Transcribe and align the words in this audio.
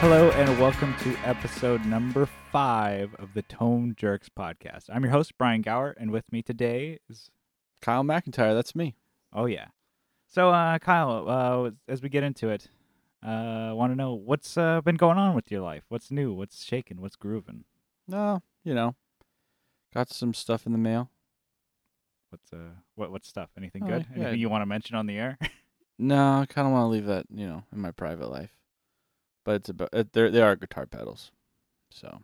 Hello 0.00 0.30
and 0.30 0.60
welcome 0.60 0.94
to 1.02 1.16
episode 1.24 1.84
number 1.84 2.26
five 2.52 3.14
of 3.16 3.34
the 3.34 3.42
Tone 3.42 3.94
Jerks 3.96 4.28
podcast. 4.28 4.84
I'm 4.92 5.02
your 5.02 5.10
host 5.12 5.36
Brian 5.38 5.60
Gower, 5.62 5.94
and 5.98 6.10
with 6.10 6.30
me 6.30 6.40
today 6.42 6.98
is 7.10 7.30
Kyle 7.82 8.02
McIntyre, 8.04 8.54
that's 8.54 8.74
me. 8.76 8.94
oh 9.32 9.46
yeah. 9.46 9.66
So 10.28 10.50
uh, 10.50 10.78
Kyle, 10.78 11.24
uh, 11.28 11.70
as 11.90 12.02
we 12.02 12.08
get 12.08 12.22
into 12.22 12.48
it, 12.48 12.68
uh, 13.26 13.72
want 13.74 13.92
to 13.92 13.96
know 13.96 14.14
what's 14.14 14.56
uh, 14.56 14.80
been 14.82 14.96
going 14.96 15.18
on 15.18 15.34
with 15.34 15.50
your 15.50 15.62
life? 15.62 15.82
What's 15.88 16.10
new? 16.10 16.32
What's 16.32 16.64
shaking? 16.64 17.00
What's 17.00 17.16
grooving? 17.16 17.64
No, 18.06 18.42
you 18.64 18.74
know, 18.74 18.94
got 19.94 20.10
some 20.10 20.32
stuff 20.34 20.64
in 20.66 20.72
the 20.72 20.78
mail. 20.78 21.10
What's 22.30 22.52
uh, 22.52 22.74
what 22.94 23.10
what 23.10 23.24
stuff? 23.24 23.50
Anything 23.56 23.82
Oh, 23.84 23.86
good? 23.88 24.06
yeah. 24.14 24.22
Anything 24.22 24.40
you 24.40 24.48
want 24.48 24.62
to 24.62 24.66
mention 24.66 24.96
on 24.96 25.06
the 25.06 25.16
air? 25.18 25.38
No, 26.00 26.42
I 26.42 26.46
kind 26.46 26.64
of 26.64 26.72
want 26.72 26.84
to 26.84 26.88
leave 26.90 27.06
that, 27.06 27.26
you 27.28 27.44
know, 27.44 27.64
in 27.72 27.80
my 27.80 27.90
private 27.90 28.30
life. 28.30 28.50
But 29.48 29.54
it's 29.54 29.70
about 29.70 29.88
uh, 29.94 30.04
they 30.12 30.28
they 30.28 30.42
are 30.42 30.56
guitar 30.56 30.84
pedals, 30.84 31.30
so 31.88 32.20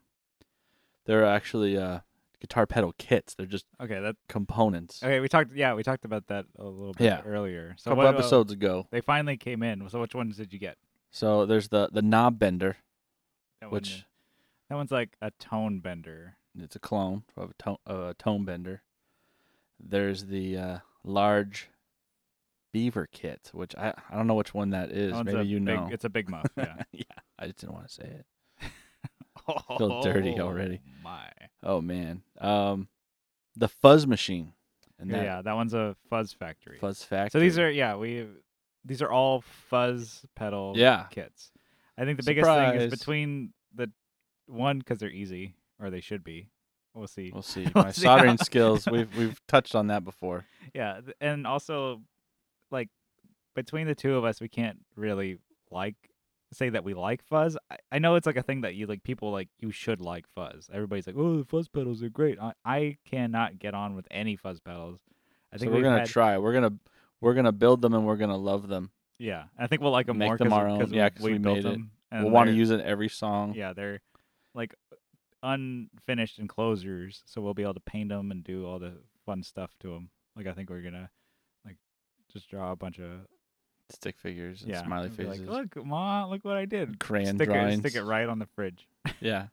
they're 1.06 1.24
actually 1.24 1.74
uh 1.78 2.00
guitar 2.38 2.66
pedal 2.66 2.92
kits. 2.98 3.34
They're 3.34 3.46
just 3.46 3.64
okay, 3.80 3.98
that 3.98 4.16
components. 4.28 5.02
okay. 5.02 5.20
We 5.20 5.28
talked. 5.30 5.54
Yeah, 5.54 5.72
we 5.72 5.82
talked 5.82 6.04
about 6.04 6.26
that 6.26 6.44
a 6.58 6.64
little 6.64 6.92
bit 6.92 7.04
Yeah. 7.06 7.22
earlier. 7.24 7.76
A 7.80 7.82
couple 7.82 8.04
what, 8.04 8.14
uh, 8.14 8.18
episodes 8.18 8.52
ago. 8.52 8.88
they 8.90 9.00
finally 9.00 9.38
came 9.38 9.62
in. 9.62 9.88
So 9.88 10.02
which 10.02 10.14
ones 10.14 10.36
did 10.36 10.52
you 10.52 10.58
get? 10.58 10.76
So 11.12 11.46
there's 11.46 11.68
the 11.68 11.88
the 11.90 12.02
knob 12.02 12.38
bender, 12.38 12.76
That 13.62 13.70
one, 13.70 13.72
which 13.72 14.04
that 14.68 14.74
one's 14.74 14.92
like 14.92 15.16
a 15.22 15.30
tone 15.30 15.78
bender. 15.78 16.36
it's 16.58 16.76
a 16.76 16.78
clone 16.78 17.22
of 17.38 17.52
a 17.52 17.54
tone 17.54 17.78
of 17.86 18.00
a 18.00 18.12
tone 18.12 18.44
bender. 18.44 18.82
There's 19.80 20.26
the 20.26 20.58
uh, 20.58 20.78
large 21.02 21.70
beaver 22.74 23.08
kit, 23.12 23.50
which 23.54 23.74
I 23.76 23.94
I 24.10 24.16
don't 24.16 24.26
know 24.26 24.34
which 24.34 24.52
one 24.52 24.70
that 24.70 24.90
is. 24.90 25.12
That 25.12 25.24
Maybe 25.24 25.46
you 25.46 25.56
big- 25.58 25.64
know. 25.76 25.88
It's 25.92 26.04
a 26.04 26.10
big 26.10 26.28
muff. 26.28 26.46
Yeah. 26.56 26.74
yeah, 26.92 27.02
I 27.38 27.46
just 27.46 27.58
didn't 27.60 27.72
want 27.74 27.86
to 27.88 27.94
say 27.94 28.04
it. 28.04 28.26
Feel 29.78 30.02
dirty 30.02 30.40
already. 30.40 30.80
Oh, 30.84 31.02
My. 31.02 31.28
Oh 31.62 31.80
man, 31.80 32.22
um, 32.40 32.88
the 33.56 33.68
fuzz 33.68 34.06
machine, 34.06 34.52
and 34.98 35.10
that 35.10 35.24
yeah, 35.24 35.42
that 35.42 35.54
one's 35.54 35.72
a 35.74 35.96
fuzz 36.10 36.32
factory. 36.32 36.78
fuzz 36.78 37.02
factory. 37.04 37.30
So 37.30 37.40
these 37.40 37.58
are 37.58 37.70
yeah 37.70 37.96
we 37.96 38.26
these 38.84 39.00
are 39.02 39.10
all 39.10 39.40
fuzz 39.70 40.24
pedal 40.34 40.74
Yeah. 40.76 41.04
kits. 41.10 41.50
I 41.96 42.04
think 42.04 42.18
the 42.18 42.24
biggest 42.24 42.46
thing 42.48 42.74
is 42.80 42.90
between 42.90 43.52
the 43.74 43.90
one 44.46 44.78
because 44.80 44.98
they're 44.98 45.08
easy 45.10 45.54
or 45.78 45.90
they 45.90 46.00
should 46.00 46.24
be. 46.24 46.50
We'll 46.94 47.06
see. 47.06 47.30
We'll 47.32 47.42
see. 47.42 47.66
We'll 47.74 47.84
My 47.84 47.90
see 47.92 48.02
soldering 48.02 48.36
how- 48.38 48.44
skills. 48.44 48.86
We've 48.86 49.14
we've 49.16 49.40
touched 49.46 49.74
on 49.74 49.86
that 49.88 50.04
before. 50.04 50.44
Yeah, 50.74 51.00
and 51.20 51.46
also 51.46 52.02
like 52.70 52.88
between 53.54 53.86
the 53.86 53.94
two 53.94 54.16
of 54.16 54.24
us, 54.24 54.40
we 54.40 54.48
can't 54.48 54.78
really 54.96 55.38
like 55.70 55.94
say 56.52 56.68
that 56.70 56.84
we 56.84 56.94
like 56.94 57.22
fuzz. 57.24 57.56
I, 57.70 57.76
I 57.92 57.98
know 57.98 58.14
it's 58.16 58.26
like 58.26 58.36
a 58.36 58.42
thing 58.42 58.60
that 58.62 58.74
you 58.74 58.86
like 58.86 59.02
people 59.02 59.30
like 59.32 59.48
you 59.60 59.70
should 59.70 60.00
like 60.00 60.26
fuzz. 60.34 60.68
Everybody's 60.72 61.06
like, 61.06 61.16
"Oh, 61.18 61.38
the 61.38 61.44
fuzz 61.44 61.68
pedals 61.68 62.02
are 62.02 62.08
great." 62.08 62.38
I, 62.40 62.52
I 62.64 62.96
cannot 63.04 63.58
get 63.58 63.74
on 63.74 63.94
with 63.96 64.06
any 64.10 64.36
fuzz 64.36 64.60
pedals. 64.60 65.00
I 65.52 65.56
So 65.56 65.60
think 65.62 65.72
we're 65.74 65.82
gonna 65.82 65.98
had- 66.00 66.08
try. 66.08 66.38
We're 66.38 66.52
gonna 66.54 66.74
we're 67.20 67.34
gonna 67.34 67.52
build 67.52 67.80
them 67.82 67.94
and 67.94 68.04
we're 68.06 68.16
gonna 68.16 68.36
love 68.36 68.68
them. 68.68 68.90
Yeah, 69.18 69.44
I 69.58 69.66
think 69.68 69.80
we'll 69.82 69.92
like 69.92 70.06
them 70.06 70.18
Make 70.18 70.28
more 70.28 70.36
them 70.38 70.52
our 70.52 70.68
own. 70.68 70.92
Yeah, 70.92 71.08
'cause 71.10 71.22
we, 71.22 71.32
we 71.34 71.38
built 71.38 71.62
them. 71.62 71.90
and 72.10 72.24
we'll 72.24 72.32
want 72.32 72.48
to 72.50 72.54
use 72.54 72.70
it 72.70 72.80
in 72.80 72.86
every 72.86 73.08
song. 73.08 73.54
Yeah, 73.54 73.72
they're 73.72 74.00
like 74.54 74.74
unfinished 75.42 76.38
enclosures, 76.38 77.22
so 77.26 77.40
we'll 77.40 77.54
be 77.54 77.62
able 77.62 77.74
to 77.74 77.80
paint 77.80 78.08
them 78.08 78.30
and 78.30 78.42
do 78.42 78.66
all 78.66 78.78
the 78.78 78.94
fun 79.26 79.42
stuff 79.42 79.70
to 79.80 79.88
them. 79.88 80.10
Like 80.36 80.46
I 80.46 80.52
think 80.52 80.70
we're 80.70 80.82
gonna 80.82 81.10
just 82.34 82.50
draw 82.50 82.72
a 82.72 82.76
bunch 82.76 82.98
of 82.98 83.10
Stick 83.90 84.18
figures 84.18 84.62
and 84.62 84.70
yeah, 84.70 84.82
smiley 84.82 85.08
and 85.08 85.16
faces. 85.16 85.40
Like, 85.46 85.76
look, 85.76 85.86
ma, 85.86 86.24
look 86.26 86.42
what 86.42 86.56
I 86.56 86.64
did. 86.64 86.98
Crayon 86.98 87.36
stick 87.36 87.48
drawings. 87.48 87.74
It, 87.74 87.80
stick 87.80 87.94
it 87.96 88.02
right 88.04 88.26
on 88.28 88.38
the 88.38 88.46
fridge. 88.54 88.88
Yeah, 89.20 89.48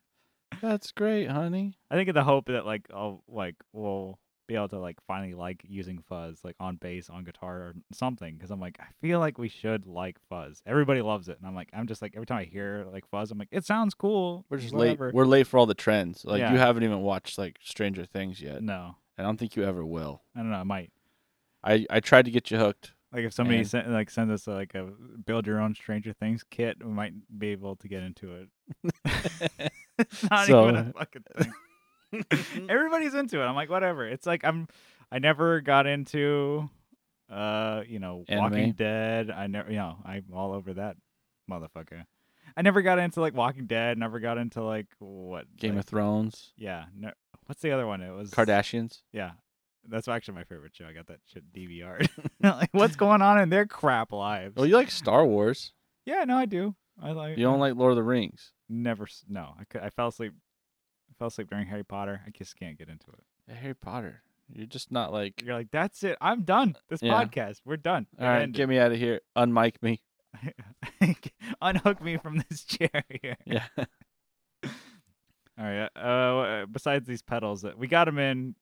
that's 0.61 0.91
great, 0.93 1.29
honey. 1.29 1.77
I 1.89 1.95
think 1.95 2.07
in 2.07 2.15
the 2.15 2.23
hope 2.23 2.47
that 2.47 2.65
like 2.65 2.87
I'll 2.93 3.23
like 3.27 3.55
we'll 3.73 4.19
be 4.47 4.55
able 4.55 4.69
to 4.69 4.79
like 4.79 4.97
finally 5.05 5.33
like 5.33 5.61
using 5.67 6.01
fuzz 6.07 6.39
like 6.45 6.55
on 6.61 6.77
bass, 6.77 7.09
on 7.09 7.25
guitar, 7.25 7.57
or 7.57 7.73
something. 7.93 8.35
Because 8.35 8.51
I'm 8.51 8.59
like 8.61 8.77
I 8.79 8.85
feel 9.01 9.19
like 9.19 9.37
we 9.37 9.49
should 9.49 9.85
like 9.85 10.15
fuzz. 10.29 10.61
Everybody 10.65 11.01
loves 11.01 11.27
it, 11.27 11.37
and 11.37 11.45
I'm 11.45 11.53
like 11.55 11.69
I'm 11.73 11.85
just 11.87 12.01
like 12.01 12.13
every 12.15 12.25
time 12.25 12.39
I 12.39 12.43
hear 12.45 12.85
like 12.91 13.05
fuzz, 13.09 13.31
I'm 13.31 13.37
like 13.37 13.49
it 13.51 13.65
sounds 13.65 13.93
cool. 13.93 14.45
We're 14.49 14.59
just 14.59 14.73
whatever. 14.73 15.07
late. 15.07 15.13
We're 15.13 15.25
late 15.25 15.47
for 15.47 15.57
all 15.57 15.65
the 15.65 15.73
trends. 15.73 16.23
Like 16.23 16.39
Yeah. 16.39 16.53
you 16.53 16.57
haven't 16.57 16.83
even 16.83 17.01
watched 17.01 17.37
like 17.37 17.57
Stranger 17.61 18.05
Things 18.05 18.41
yet. 18.41 18.63
no, 18.63 18.95
I 19.17 19.23
don't 19.23 19.37
think 19.37 19.57
you 19.57 19.63
ever 19.65 19.85
will. 19.85 20.21
I 20.35 20.39
don't 20.39 20.51
know. 20.51 20.57
I 20.57 20.63
might. 20.63 20.91
I 21.63 21.85
I 21.89 21.99
tried 21.99 22.25
to 22.25 22.31
get 22.31 22.51
you 22.51 22.57
hooked. 22.57 22.93
Like 23.13 23.25
if 23.25 23.33
somebody 23.33 23.59
And- 23.59 23.67
sent, 23.67 23.89
like 23.89 24.09
sends 24.09 24.31
us 24.31 24.47
like 24.47 24.73
a 24.73 24.89
build 25.25 25.45
your 25.45 25.59
own 25.59 25.75
Stranger 25.75 26.13
Things 26.13 26.43
kit, 26.49 26.77
we 26.83 26.91
might 26.91 27.13
be 27.37 27.47
able 27.49 27.75
to 27.77 27.87
get 27.87 28.03
into 28.03 28.47
it. 28.83 28.91
not 30.31 30.47
So- 30.47 30.63
even 30.69 30.75
a 30.75 30.93
fucking 30.93 31.23
thing. 31.37 31.53
Everybody's 32.69 33.13
into 33.13 33.41
it. 33.41 33.45
I'm 33.45 33.55
like, 33.55 33.69
whatever. 33.69 34.07
It's 34.07 34.25
like 34.25 34.43
I'm. 34.43 34.67
I 35.13 35.19
never 35.19 35.59
got 35.59 35.87
into, 35.87 36.69
uh, 37.29 37.83
you 37.85 37.99
know, 37.99 38.23
Walking 38.29 38.71
Dead. 38.71 39.29
I 39.29 39.47
never, 39.47 39.69
you 39.69 39.77
know, 39.77 39.97
I'm 40.05 40.25
all 40.33 40.53
over 40.53 40.73
that 40.75 40.95
motherfucker. 41.49 42.05
I 42.55 42.61
never 42.61 42.81
got 42.81 42.97
into 42.99 43.19
like 43.21 43.33
Walking 43.33 43.65
Dead. 43.67 43.97
Never 43.97 44.19
got 44.19 44.37
into 44.37 44.63
like 44.63 44.87
what 44.99 45.45
Game 45.57 45.75
like, 45.75 45.79
of 45.83 45.85
Thrones, 45.89 46.53
Yeah. 46.57 46.85
No, 46.95 47.11
what's 47.45 47.61
the 47.61 47.71
other 47.71 47.85
one? 47.87 48.01
It 48.01 48.11
was 48.11 48.31
Kardashians. 48.31 49.01
Yeah. 49.11 49.31
That's 49.87 50.07
actually 50.07 50.35
my 50.35 50.43
favorite 50.43 50.75
show. 50.75 50.85
I 50.85 50.93
got 50.93 51.07
that 51.07 51.19
shit 51.25 51.51
DVR. 51.53 52.07
like, 52.43 52.69
what's 52.71 52.95
going 52.95 53.21
on 53.21 53.39
in 53.39 53.49
their 53.49 53.65
crap 53.65 54.11
lives? 54.11 54.55
Well, 54.55 54.65
you 54.65 54.75
like 54.75 54.91
Star 54.91 55.25
Wars. 55.25 55.73
yeah, 56.05 56.23
no, 56.23 56.37
I 56.37 56.45
do. 56.45 56.75
I 57.01 57.11
like. 57.11 57.37
You 57.37 57.45
don't 57.45 57.59
like 57.59 57.75
Lord 57.75 57.91
of 57.91 57.95
the 57.95 58.03
Rings. 58.03 58.51
Never. 58.69 59.03
s- 59.05 59.23
No, 59.27 59.55
I, 59.59 59.63
cou- 59.65 59.79
I 59.83 59.89
fell 59.89 60.09
asleep. 60.09 60.33
I 61.09 61.13
fell 61.17 61.27
asleep 61.29 61.49
during 61.49 61.65
Harry 61.67 61.83
Potter. 61.83 62.21
I 62.25 62.29
just 62.29 62.55
can't 62.57 62.77
get 62.77 62.89
into 62.89 63.07
it. 63.11 63.23
Yeah, 63.47 63.55
Harry 63.55 63.73
Potter. 63.75 64.21
You're 64.53 64.67
just 64.67 64.91
not 64.91 65.11
like. 65.11 65.41
You're 65.43 65.55
like, 65.55 65.71
that's 65.71 66.03
it. 66.03 66.17
I'm 66.21 66.43
done. 66.43 66.75
This 66.89 67.01
Yeah. 67.01 67.13
podcast. 67.23 67.61
We're 67.65 67.77
done. 67.77 68.05
All 68.19 68.27
right, 68.27 68.41
And 68.43 68.53
get 68.53 68.69
me 68.69 68.77
out 68.77 68.91
of 68.91 68.97
here. 68.97 69.21
Unmic 69.37 69.75
me. 69.81 70.01
unhook 71.61 72.01
me 72.01 72.17
from 72.17 72.43
this 72.49 72.63
chair 72.63 73.03
here. 73.21 73.37
Yeah. 73.45 73.65
All 74.65 75.65
right. 75.65 75.89
Uh, 75.95 75.99
uh, 75.99 76.65
besides 76.65 77.07
these 77.07 77.21
pedals, 77.21 77.61
that 77.63 77.77
we 77.77 77.87
got 77.87 78.05
them 78.05 78.17
in. 78.19 78.55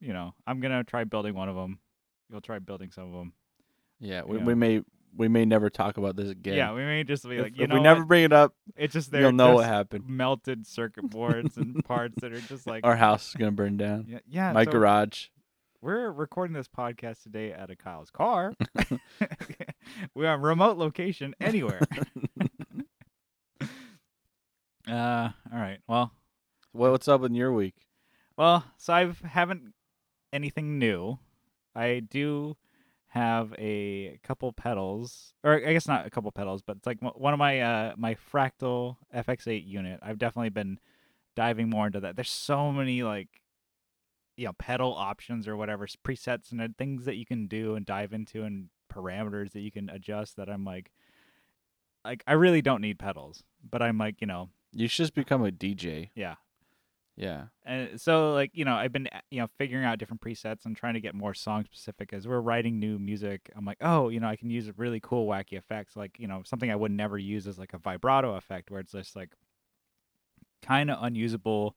You 0.00 0.12
know, 0.12 0.34
I'm 0.46 0.60
gonna 0.60 0.84
try 0.84 1.04
building 1.04 1.34
one 1.34 1.48
of 1.48 1.56
them. 1.56 1.78
You'll 2.30 2.40
try 2.40 2.58
building 2.58 2.90
some 2.90 3.04
of 3.04 3.12
them. 3.12 3.32
Yeah. 3.98 4.22
We, 4.24 4.38
we 4.38 4.54
may 4.54 4.82
we 5.16 5.28
may 5.28 5.44
never 5.44 5.68
talk 5.70 5.96
about 5.98 6.16
this 6.16 6.30
again. 6.30 6.54
Yeah, 6.54 6.72
we 6.72 6.82
may 6.84 7.02
just 7.04 7.28
be 7.28 7.36
If, 7.36 7.42
like, 7.42 7.58
you 7.58 7.66
know, 7.66 7.74
we 7.74 7.80
never 7.82 8.00
what? 8.00 8.08
bring 8.08 8.24
it 8.24 8.32
up, 8.32 8.54
it's 8.76 8.92
just 8.94 9.10
there. 9.10 9.22
you'll 9.22 9.32
know 9.32 9.54
what 9.54 9.66
happened. 9.66 10.04
melted 10.08 10.66
circuit 10.66 11.10
boards 11.10 11.56
and 11.56 11.84
parts 11.84 12.14
that 12.20 12.32
are 12.32 12.40
just 12.40 12.66
like 12.66 12.86
Our 12.86 12.96
house 12.96 13.28
is 13.30 13.34
gonna 13.34 13.50
burn 13.52 13.76
down. 13.76 14.06
yeah, 14.08 14.18
yeah. 14.28 14.52
My 14.52 14.64
so 14.64 14.70
garage. 14.70 15.26
We're 15.82 16.10
recording 16.12 16.52
this 16.54 16.68
podcast 16.68 17.22
today 17.22 17.52
at 17.52 17.70
a 17.70 17.76
Kyle's 17.76 18.10
car. 18.10 18.52
We're 20.14 20.28
on 20.28 20.42
remote 20.42 20.76
location 20.76 21.34
anywhere. 21.40 21.80
uh, 24.88 25.30
all 25.52 25.58
right. 25.58 25.78
Well, 25.88 26.12
Well, 26.72 26.92
what's 26.92 27.08
up 27.08 27.24
in 27.24 27.34
your 27.34 27.52
week? 27.52 27.74
well. 28.36 28.64
So 28.76 28.92
I 28.92 29.12
haven't 29.26 29.72
anything 30.32 30.78
new. 30.78 31.18
I 31.74 32.00
do 32.00 32.56
have 33.08 33.52
a 33.58 34.18
couple 34.22 34.52
pedals, 34.52 35.34
or 35.42 35.54
I 35.54 35.72
guess 35.72 35.88
not 35.88 36.06
a 36.06 36.10
couple 36.10 36.30
pedals, 36.32 36.62
but 36.62 36.76
it's 36.76 36.86
like 36.86 36.98
one 37.00 37.32
of 37.32 37.38
my 37.38 37.60
uh 37.60 37.94
my 37.96 38.14
fractal 38.32 38.96
FX8 39.14 39.66
unit. 39.66 39.98
I've 40.02 40.18
definitely 40.18 40.50
been 40.50 40.78
diving 41.36 41.68
more 41.70 41.86
into 41.86 42.00
that. 42.00 42.16
There's 42.16 42.30
so 42.30 42.70
many 42.72 43.02
like 43.02 43.28
you 44.36 44.46
know 44.46 44.52
pedal 44.54 44.94
options 44.94 45.46
or 45.48 45.56
whatever 45.56 45.86
presets 46.04 46.50
and 46.52 46.60
uh, 46.60 46.68
things 46.78 47.04
that 47.04 47.16
you 47.16 47.26
can 47.26 47.46
do 47.46 47.74
and 47.74 47.84
dive 47.84 48.12
into 48.12 48.42
and 48.44 48.68
parameters 48.92 49.52
that 49.52 49.60
you 49.60 49.70
can 49.70 49.88
adjust 49.90 50.36
that 50.36 50.48
I'm 50.48 50.64
like 50.64 50.90
like 52.04 52.22
I 52.26 52.32
really 52.32 52.62
don't 52.62 52.80
need 52.80 52.98
pedals, 52.98 53.42
but 53.68 53.82
I'm 53.82 53.98
like, 53.98 54.20
you 54.20 54.26
know, 54.26 54.48
You 54.72 54.88
should 54.88 55.04
just 55.04 55.14
become 55.14 55.44
a 55.44 55.50
DJ. 55.50 56.10
yeah. 56.14 56.36
Yeah. 57.20 57.48
And 57.66 58.00
so 58.00 58.32
like, 58.32 58.50
you 58.54 58.64
know, 58.64 58.74
I've 58.74 58.92
been 58.94 59.06
you 59.30 59.40
know 59.40 59.48
figuring 59.58 59.84
out 59.84 59.98
different 59.98 60.22
presets 60.22 60.64
and 60.64 60.74
trying 60.74 60.94
to 60.94 61.00
get 61.02 61.14
more 61.14 61.34
song 61.34 61.64
specific 61.66 62.14
as 62.14 62.26
we're 62.26 62.40
writing 62.40 62.80
new 62.80 62.98
music. 62.98 63.50
I'm 63.54 63.66
like, 63.66 63.76
"Oh, 63.82 64.08
you 64.08 64.20
know, 64.20 64.26
I 64.26 64.36
can 64.36 64.48
use 64.48 64.70
really 64.78 65.00
cool 65.00 65.26
wacky 65.28 65.52
effects 65.58 65.96
like, 65.96 66.18
you 66.18 66.26
know, 66.26 66.42
something 66.46 66.70
I 66.70 66.76
would 66.76 66.92
never 66.92 67.18
use 67.18 67.46
is 67.46 67.58
like 67.58 67.74
a 67.74 67.78
vibrato 67.78 68.36
effect 68.36 68.70
where 68.70 68.80
it's 68.80 68.92
just 68.92 69.16
like 69.16 69.34
kind 70.62 70.90
of 70.90 70.98
unusable 71.02 71.76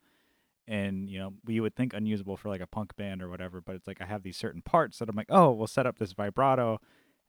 and 0.68 1.10
you 1.10 1.20
know 1.20 1.34
you 1.48 1.62
would 1.62 1.76
think 1.76 1.94
unusable 1.94 2.38
for 2.38 2.50
like 2.50 2.62
a 2.62 2.68
punk 2.68 2.96
band 2.96 3.22
or 3.22 3.30
whatever 3.30 3.62
but 3.62 3.76
it's 3.76 3.88
like 3.88 4.02
i 4.02 4.06
have 4.06 4.24
these 4.24 4.38
certain 4.38 4.62
parts 4.62 5.00
that 5.00 5.10
i'm 5.10 5.16
like 5.16 5.28
oh 5.30 5.52
we'll 5.52 5.68
set 5.68 5.86
up 5.86 6.00
this 6.00 6.14
vibrato 6.14 6.80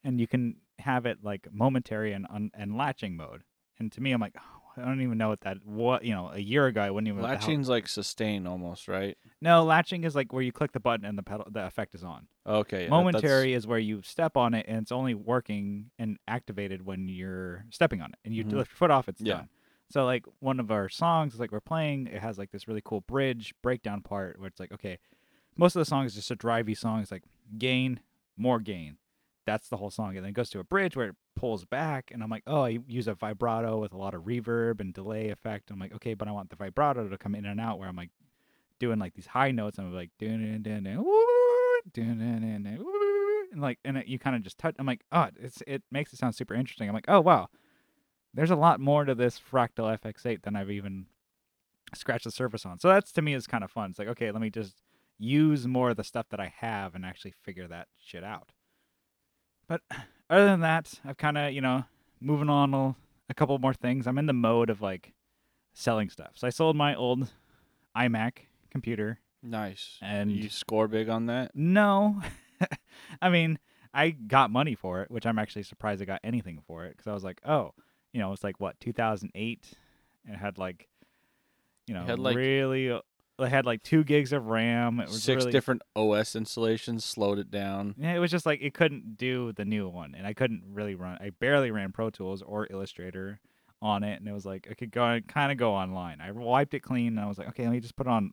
and 0.05 0.21
you 0.21 0.27
can 0.27 0.57
have 0.81 1.07
it 1.07 1.19
like 1.23 1.49
momentary 1.53 2.13
and 2.13 2.27
un- 2.31 2.51
and 2.55 2.77
latching 2.77 3.17
mode 3.17 3.43
and 3.79 3.93
to 3.93 4.01
me 4.01 4.13
i'm 4.13 4.21
like 4.21 4.37
oh, 4.39 4.63
i 4.77 4.83
don't 4.85 5.01
even 5.01 5.19
know 5.19 5.29
what 5.29 5.41
that 5.43 5.59
what 5.65 6.05
you 6.05 6.15
know 6.15 6.31
a 6.33 6.39
year 6.39 6.67
ago 6.67 6.81
i 6.83 6.91
wouldn't 6.91 7.09
even 7.09 7.23
Latching's 7.23 7.69
like 7.69 7.89
sustain 7.89 8.47
almost, 8.47 8.89
right? 8.89 9.17
no 9.41 9.65
latching 9.65 10.05
is 10.05 10.15
like 10.15 10.33
where 10.33 10.43
you 10.43 10.53
click 10.53 10.73
the 10.73 10.81
button 10.81 11.05
and 11.07 11.17
the 11.19 11.23
pedal 11.23 11.47
the 11.51 11.65
effect 11.67 11.95
is 11.95 12.05
on 12.05 12.27
Okay. 12.47 12.85
yeah, 12.85 12.91
momentary 12.91 13.55
is 13.55 13.67
where 13.67 13.79
you 13.79 14.03
step 14.03 14.37
on 14.37 14.53
it 14.55 14.67
and 14.69 14.83
it's 14.83 14.93
only 14.93 15.15
working 15.15 15.91
and 15.99 16.19
activated 16.29 16.85
when 16.85 17.09
you're 17.09 17.65
stepping 17.71 18.03
on 18.03 18.11
it 18.11 18.19
and 18.25 18.35
you 18.35 18.45
Mhm. 18.45 18.53
lift 18.53 18.71
your 18.73 18.77
foot 18.77 18.91
off 18.91 19.09
it's 19.09 19.21
Yeah. 19.21 19.35
done 19.37 19.49
So 19.91 20.05
like 20.05 20.25
one 20.41 20.59
of 20.61 20.71
our 20.71 20.89
songs, 20.89 21.39
like 21.39 21.53
we're 21.53 21.61
playing, 21.61 22.07
it 22.09 22.21
has 22.21 22.39
like 22.39 22.51
this 22.51 22.67
really 22.67 22.81
cool 22.85 23.03
bridge 23.03 23.55
breakdown 23.63 24.01
part 24.01 24.39
where 24.39 24.49
it's 24.49 24.59
like, 24.59 24.73
okay, 24.73 24.99
most 25.57 25.77
of 25.77 25.81
the 25.81 25.85
song 25.85 26.05
is 26.07 26.15
just 26.15 26.31
a 26.31 26.37
drivey 26.37 26.77
song. 26.77 27.01
It's 27.01 27.13
like 27.13 27.23
gain, 27.59 28.01
more 28.37 28.61
gain. 28.61 28.97
That's 29.47 29.69
the 29.69 29.77
whole 29.77 29.91
song. 29.91 30.17
And 30.17 30.25
then 30.25 30.31
it 30.31 30.35
goes 30.35 30.51
to 30.51 30.61
a 30.61 30.65
bridge 30.65 30.97
where 30.97 31.09
it 31.09 31.17
pulls 31.37 31.65
back 31.65 32.11
and 32.13 32.23
I'm 32.23 32.31
like, 32.31 32.45
oh, 32.47 32.63
I 32.63 32.79
use 32.87 33.09
a 33.09 33.15
vibrato 33.15 33.79
with 33.79 33.93
a 33.93 33.99
lot 33.99 34.15
of 34.15 34.23
reverb 34.23 34.81
and 34.81 34.95
delay 34.95 35.29
effect. 35.31 35.71
I'm 35.71 35.79
like, 35.79 35.95
okay, 35.95 36.15
but 36.15 36.29
I 36.29 36.33
want 36.33 36.51
the 36.51 36.57
vibrato 36.57 37.09
to 37.09 37.19
come 37.19 37.35
in 37.35 37.45
and 37.45 37.61
out 37.61 37.79
where 37.79 37.89
I'm 37.89 37.97
like 37.97 38.11
doing 38.79 38.99
like 38.99 39.15
these 39.15 39.27
high 39.27 39.51
notes. 39.51 39.79
I'm 39.79 39.93
like 39.93 40.11
woo, 40.21 40.35
and 43.53 43.61
like 43.61 43.79
and 43.85 43.99
it, 43.99 44.07
you 44.07 44.19
kind 44.19 44.37
of 44.37 44.43
just 44.43 44.59
touch. 44.59 44.75
I'm 44.79 44.87
like, 44.87 45.03
oh, 45.13 45.29
it's 45.41 45.63
it 45.67 45.83
makes 45.91 46.13
it 46.13 46.19
sound 46.19 46.35
super 46.35 46.55
interesting. 46.55 46.89
I'm 46.89 46.95
like, 46.95 47.07
oh 47.09 47.21
wow, 47.21 47.49
there's 48.33 48.51
a 48.51 48.57
lot 48.57 48.81
more 48.81 49.05
to 49.05 49.15
this 49.15 49.39
Fractal 49.39 49.99
FX8 50.01 50.43
than 50.43 50.57
I've 50.57 50.71
even 50.71 51.07
scratched 51.95 52.25
the 52.25 52.31
surface 52.31 52.67
on. 52.67 52.79
So 52.79 52.89
that's 52.89 53.13
to 53.13 53.23
me 53.23 53.35
is 53.35 53.47
kind 53.47 53.65
of 53.65 53.71
fun. 53.71 53.91
It's 53.91 53.99
like, 53.99 54.09
okay, 54.09 54.31
let 54.31 54.43
me 54.43 54.51
just 54.51 54.83
use 55.19 55.67
more 55.67 55.91
of 55.91 55.97
the 55.97 56.05
stuff 56.05 56.27
that 56.31 56.41
I 56.41 56.53
have 56.59 56.95
and 56.95 57.05
actually 57.05 57.35
figure 57.43 57.69
that 57.69 57.89
shit 57.99 58.25
out. 58.25 58.51
But 59.69 59.81
other 60.31 60.47
than 60.47 60.61
that, 60.61 60.93
I've 61.05 61.17
kind 61.17 61.39
of, 61.39 61.53
you 61.53 61.61
know, 61.61 61.85
moving 62.21 62.49
on 62.51 62.75
a, 62.75 62.95
a 63.29 63.35
couple 63.35 63.59
more 63.59 63.75
things. 63.75 64.07
I'm 64.07 64.19
in 64.19 64.27
the 64.27 64.33
mode 64.33 64.71
of 64.71 64.81
like 64.81 65.13
selling 65.73 66.09
stuff. 66.11 66.33
So 66.35 66.47
I 66.47 66.51
sold 66.51 66.77
my 66.77 66.95
old 66.95 67.29
iMac 67.97 68.33
computer. 68.71 69.19
Nice. 69.43 69.99
And- 70.01 70.31
you 70.33 70.49
score 70.49 70.89
big 70.89 71.09
on 71.09 71.27
that? 71.27 71.53
No. 71.55 72.23
I 73.23 73.29
mean, 73.29 73.59
I 73.93 74.11
got 74.11 74.51
money 74.51 74.75
for 74.75 75.03
it, 75.03 75.11
which 75.11 75.27
I'm 75.27 75.39
actually 75.39 75.63
surprised 75.65 76.01
I 76.03 76.07
got 76.07 76.21
anything 76.25 76.61
for 76.67 76.85
it 76.85 76.97
because 76.97 77.07
I 77.07 77.15
was 77.15 77.25
like, 77.25 77.41
oh, 77.45 77.73
you 78.13 78.21
know, 78.21 78.33
it's 78.33 78.45
like 78.45 78.61
what 78.61 78.79
2008. 78.81 79.73
It 80.27 80.37
had 80.37 80.57
like, 80.59 80.89
you 81.87 81.95
know, 81.95 82.05
had, 82.05 82.19
like- 82.19 82.37
really. 82.37 82.99
It 83.39 83.49
had 83.49 83.67
like 83.67 83.83
two 83.83 84.05
gigs 84.05 84.33
of 84.33 84.47
RAM. 84.47 85.01
It 85.01 85.09
was 85.09 85.23
Six 85.23 85.43
really, 85.43 85.53
different 85.53 85.83
OS 85.97 86.37
installations 86.37 87.05
slowed 87.05 87.39
it 87.39 87.51
down. 87.51 87.95
Yeah, 87.99 88.15
it 88.15 88.21
was 88.21 88.31
just 88.31 88.47
like 88.47 88.63
it 88.63 88.75
couldn't 88.75 89.17
do 89.17 89.53
the 89.53 89.65
new 89.65 89.89
one, 89.89 90.15
and 90.17 90.27
I 90.27 90.35
couldn't 90.35 90.63
really 90.73 90.95
run. 90.95 91.19
I 91.21 91.31
barely 91.31 91.71
ran 91.71 91.91
Pro 91.93 92.11
Tools 92.11 92.43
or 92.43 92.69
Illustrator 92.71 93.41
on 93.83 94.05
it, 94.05 94.21
and 94.21 94.29
it 94.29 94.33
was 94.33 94.47
like 94.47 94.69
I 94.71 94.75
could 94.75 94.93
go 94.93 95.21
kind 95.27 95.51
of 95.51 95.59
go 95.59 95.73
online. 95.75 96.21
I 96.21 96.31
wiped 96.31 96.75
it 96.75 96.81
clean, 96.81 97.09
and 97.09 97.21
I 97.21 97.27
was 97.27 97.39
like, 97.39 97.49
okay, 97.49 97.65
let 97.65 97.73
me 97.73 97.81
just 97.81 97.97
put 97.97 98.07
it 98.07 98.11
on 98.11 98.31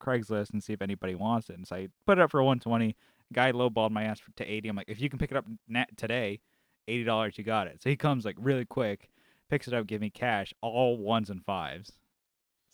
Craigslist 0.00 0.52
and 0.52 0.62
see 0.62 0.72
if 0.72 0.82
anybody 0.82 1.14
wants 1.16 1.50
it. 1.50 1.56
And 1.56 1.66
so 1.66 1.76
I 1.76 1.88
put 2.06 2.18
it 2.18 2.22
up 2.22 2.30
for 2.30 2.42
120. 2.42 2.96
Guy 3.32 3.50
lowballed 3.52 3.90
my 3.90 4.04
ass 4.04 4.20
to 4.36 4.44
80. 4.44 4.68
I'm 4.68 4.76
like, 4.76 4.88
if 4.88 5.00
you 5.00 5.08
can 5.08 5.18
pick 5.18 5.32
it 5.32 5.36
up 5.36 5.46
net 5.66 5.88
today, 5.96 6.40
eighty 6.86 7.04
dollars, 7.04 7.36
you 7.38 7.44
got 7.44 7.66
it. 7.66 7.82
So 7.82 7.90
he 7.90 7.96
comes 7.96 8.24
like 8.24 8.36
really 8.38 8.64
quick, 8.64 9.10
picks 9.50 9.66
it 9.66 9.74
up, 9.74 9.86
give 9.86 10.00
me 10.00 10.10
cash, 10.10 10.54
all 10.60 10.96
ones 10.96 11.30
and 11.30 11.44
fives. 11.44 11.92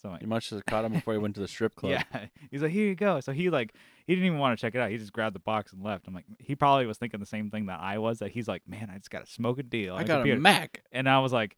So 0.01 0.09
I'm 0.09 0.17
You 0.21 0.27
must 0.27 0.49
have 0.49 0.65
caught 0.65 0.83
him 0.85 0.93
before 0.93 1.13
he 1.13 1.19
went 1.19 1.35
to 1.35 1.41
the 1.41 1.47
strip 1.47 1.75
club. 1.77 1.91
yeah. 2.13 2.25
He's 2.49 2.61
like, 2.61 2.71
here 2.71 2.87
you 2.87 2.95
go. 2.95 3.19
So 3.19 3.31
he 3.31 3.49
like 3.49 3.73
he 4.07 4.15
didn't 4.15 4.25
even 4.27 4.39
want 4.39 4.57
to 4.57 4.61
check 4.61 4.73
it 4.75 4.79
out. 4.79 4.89
He 4.89 4.97
just 4.97 5.13
grabbed 5.13 5.35
the 5.35 5.39
box 5.39 5.73
and 5.73 5.83
left. 5.83 6.07
I'm 6.07 6.13
like, 6.13 6.25
he 6.39 6.55
probably 6.55 6.85
was 6.85 6.97
thinking 6.97 7.19
the 7.19 7.25
same 7.25 7.49
thing 7.51 7.67
that 7.67 7.79
I 7.79 7.97
was. 7.99 8.19
That 8.19 8.31
he's 8.31 8.47
like, 8.47 8.63
man, 8.67 8.89
I 8.93 8.97
just 8.97 9.11
got 9.11 9.25
to 9.25 9.31
smoke 9.31 9.59
a 9.59 9.63
deal. 9.63 9.95
I 9.95 10.03
got 10.03 10.27
a. 10.27 10.35
Mac. 10.35 10.83
and 10.91 11.07
I 11.07 11.19
was 11.19 11.31
like, 11.31 11.55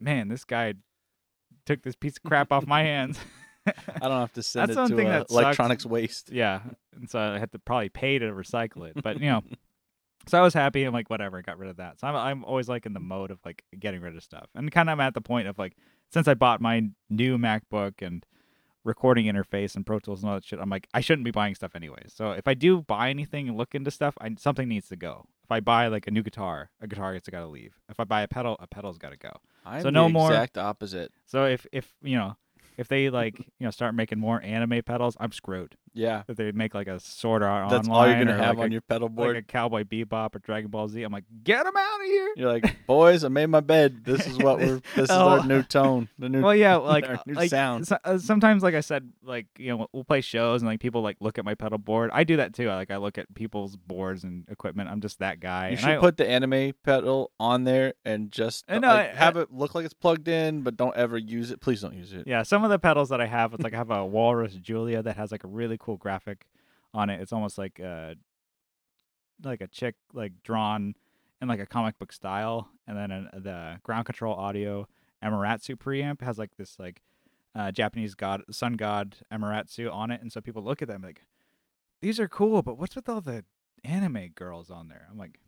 man, 0.00 0.28
this 0.28 0.44
guy 0.44 0.74
took 1.66 1.82
this 1.82 1.94
piece 1.94 2.16
of 2.16 2.22
crap 2.22 2.50
off 2.52 2.66
my 2.66 2.82
hands. 2.82 3.18
I 3.66 4.08
don't 4.08 4.20
have 4.20 4.32
to 4.32 4.42
send 4.42 4.70
That's 4.74 4.90
it 4.90 4.96
to 4.96 5.06
uh, 5.06 5.24
electronics 5.30 5.86
waste. 5.86 6.30
yeah, 6.32 6.60
and 6.96 7.08
so 7.08 7.18
I 7.20 7.38
had 7.38 7.52
to 7.52 7.58
probably 7.58 7.90
pay 7.90 8.18
to 8.18 8.26
recycle 8.32 8.88
it. 8.88 9.00
But 9.02 9.20
you 9.20 9.26
know, 9.26 9.42
so 10.26 10.38
I 10.38 10.42
was 10.42 10.54
happy. 10.54 10.82
I'm 10.84 10.92
like, 10.92 11.10
whatever, 11.10 11.38
I 11.38 11.42
got 11.42 11.58
rid 11.58 11.70
of 11.70 11.76
that. 11.76 12.00
So 12.00 12.06
I'm 12.08 12.16
I'm 12.16 12.44
always 12.44 12.68
like 12.68 12.86
in 12.86 12.92
the 12.92 13.00
mode 13.00 13.30
of 13.30 13.38
like 13.44 13.62
getting 13.78 14.00
rid 14.00 14.16
of 14.16 14.22
stuff, 14.24 14.48
and 14.54 14.70
kind 14.72 14.88
of 14.88 14.94
I'm 14.94 15.00
at 15.00 15.14
the 15.14 15.20
point 15.20 15.46
of 15.46 15.58
like 15.58 15.76
since 16.12 16.28
I 16.28 16.34
bought 16.34 16.60
my 16.60 16.90
new 17.10 17.38
MacBook 17.38 18.02
and 18.02 18.24
recording 18.84 19.26
interface 19.26 19.76
and 19.76 19.86
Pro 19.86 19.98
Tools 19.98 20.22
and 20.22 20.28
all 20.30 20.36
that 20.36 20.44
shit, 20.44 20.58
I'm 20.60 20.70
like 20.70 20.88
I 20.92 21.00
shouldn't 21.00 21.24
be 21.24 21.30
buying 21.30 21.54
stuff 21.54 21.74
anyways. 21.74 22.12
So 22.14 22.32
if 22.32 22.46
I 22.46 22.54
do 22.54 22.82
buy 22.82 23.10
anything 23.10 23.48
and 23.48 23.56
look 23.56 23.74
into 23.74 23.90
stuff, 23.90 24.14
I, 24.20 24.34
something 24.38 24.68
needs 24.68 24.88
to 24.88 24.96
go. 24.96 25.26
If 25.44 25.50
I 25.50 25.60
buy 25.60 25.88
like 25.88 26.06
a 26.06 26.10
new 26.10 26.22
guitar, 26.22 26.70
a 26.80 26.86
guitar 26.86 27.12
has 27.14 27.22
got 27.22 27.40
to 27.40 27.46
leave. 27.46 27.74
If 27.88 27.98
I 28.00 28.04
buy 28.04 28.22
a 28.22 28.28
pedal, 28.28 28.56
a 28.60 28.66
pedal's 28.66 28.98
got 28.98 29.10
to 29.10 29.16
go. 29.18 29.32
I'm 29.64 29.82
So 29.82 29.90
no 29.90 30.04
the 30.04 30.12
more- 30.12 30.30
exact 30.30 30.58
opposite. 30.58 31.12
So 31.26 31.46
if 31.46 31.66
if 31.72 31.94
you 32.02 32.16
know 32.16 32.36
if 32.76 32.88
they 32.88 33.10
like 33.10 33.38
you 33.38 33.64
know 33.66 33.70
start 33.70 33.94
making 33.94 34.18
more 34.18 34.40
anime 34.42 34.82
pedals, 34.84 35.16
I'm 35.20 35.32
screwed. 35.32 35.76
Yeah. 35.94 36.22
If 36.28 36.36
they 36.36 36.52
make 36.52 36.74
like 36.74 36.86
a 36.88 36.98
sword 37.00 37.42
art 37.42 37.70
That's 37.70 37.86
online 37.88 38.00
all 38.00 38.06
you're 38.16 38.24
gonna 38.24 38.38
or 38.38 38.42
have 38.42 38.56
like 38.56 38.64
on 38.64 38.70
a, 38.70 38.72
your 38.72 38.80
pedal 38.80 39.08
board. 39.08 39.34
like 39.36 39.44
a 39.44 39.46
Cowboy 39.46 39.84
Bebop 39.84 40.34
or 40.34 40.38
Dragon 40.38 40.70
Ball 40.70 40.88
Z, 40.88 41.02
I'm 41.02 41.12
like, 41.12 41.24
get 41.44 41.64
them 41.64 41.76
out 41.76 42.00
of 42.00 42.06
here. 42.06 42.32
You're 42.36 42.52
like, 42.52 42.86
boys, 42.86 43.24
I 43.24 43.28
made 43.28 43.46
my 43.46 43.60
bed. 43.60 44.04
This 44.04 44.26
is 44.26 44.38
what 44.38 44.58
we're. 44.58 44.80
This 44.96 45.04
is 45.04 45.10
Oh. 45.10 45.28
our 45.40 45.46
new 45.46 45.62
tone. 45.62 46.08
The 46.18 46.28
new. 46.28 46.40
Well, 46.42 46.54
yeah, 46.54 46.76
like 46.76 47.08
our 47.08 47.20
new 47.26 47.34
like 47.34 47.50
sound. 47.50 47.86
so- 47.86 47.98
uh, 48.04 48.18
sometimes, 48.18 48.62
like 48.62 48.74
I 48.74 48.80
said, 48.80 49.12
like 49.22 49.46
you 49.58 49.76
know, 49.76 49.86
we'll 49.92 50.04
play 50.04 50.20
shows 50.22 50.62
and 50.62 50.68
like 50.68 50.80
people 50.80 51.02
like 51.02 51.16
look 51.20 51.38
at 51.38 51.44
my 51.44 51.54
pedal 51.54 51.78
board. 51.78 52.10
I 52.12 52.24
do 52.24 52.36
that 52.38 52.54
too. 52.54 52.68
I, 52.68 52.74
like 52.76 52.90
I 52.90 52.96
look 52.96 53.18
at 53.18 53.32
people's 53.34 53.76
boards 53.76 54.24
and 54.24 54.44
equipment. 54.48 54.88
I'm 54.88 55.00
just 55.00 55.18
that 55.18 55.40
guy. 55.40 55.66
You 55.66 55.70
and 55.72 55.80
should 55.80 55.90
I, 55.90 55.98
put 55.98 56.16
the 56.16 56.28
anime 56.28 56.72
pedal 56.82 57.30
on 57.38 57.64
there 57.64 57.94
and 58.04 58.32
just 58.32 58.64
I 58.68 58.76
uh, 58.76 58.78
know, 58.78 58.88
like, 58.88 59.10
I- 59.10 59.14
have 59.14 59.36
it 59.36 59.52
look 59.52 59.74
like 59.74 59.84
it's 59.84 59.94
plugged 59.94 60.26
in, 60.28 60.62
but 60.62 60.76
don't 60.76 60.96
ever 60.96 61.18
use 61.18 61.50
it. 61.50 61.60
Please 61.60 61.82
don't 61.82 61.94
use 61.94 62.12
it. 62.12 62.26
Yeah, 62.26 62.42
some 62.42 62.64
of 62.64 62.70
the 62.70 62.78
pedals 62.78 63.10
that 63.10 63.20
I 63.20 63.26
have, 63.26 63.52
it's 63.54 63.62
like 63.62 63.74
I 63.74 63.76
have 63.76 63.90
a 63.90 64.04
Walrus 64.06 64.54
Julia 64.54 65.02
that 65.02 65.16
has 65.16 65.30
like 65.30 65.44
a 65.44 65.48
really 65.48 65.76
cool 65.82 65.98
graphic 65.98 66.46
on 66.94 67.10
it. 67.10 67.20
It's 67.20 67.32
almost 67.32 67.58
like 67.58 67.80
uh 67.80 68.14
like 69.44 69.60
a 69.60 69.66
chick 69.66 69.96
like 70.14 70.32
drawn 70.42 70.94
in 71.40 71.48
like 71.48 71.60
a 71.60 71.66
comic 71.66 71.98
book 71.98 72.12
style, 72.12 72.68
and 72.86 72.96
then 72.96 73.12
uh 73.12 73.28
the 73.34 73.78
ground 73.82 74.06
control 74.06 74.34
audio 74.34 74.86
Amaratsu 75.22 75.76
preamp 75.76 76.22
has 76.22 76.38
like 76.38 76.56
this 76.56 76.78
like 76.78 77.02
uh, 77.54 77.70
Japanese 77.70 78.14
god 78.14 78.42
sun 78.50 78.74
god 78.74 79.16
Amaratsu 79.30 79.92
on 79.92 80.10
it, 80.10 80.22
and 80.22 80.32
so 80.32 80.40
people 80.40 80.62
look 80.62 80.80
at 80.80 80.88
them 80.88 81.02
like 81.02 81.22
these 82.00 82.18
are 82.18 82.28
cool, 82.28 82.62
but 82.62 82.78
what's 82.78 82.96
with 82.96 83.08
all 83.08 83.20
the 83.20 83.44
anime 83.84 84.28
girls 84.34 84.70
on 84.70 84.88
there? 84.88 85.06
I'm 85.10 85.18
like. 85.18 85.38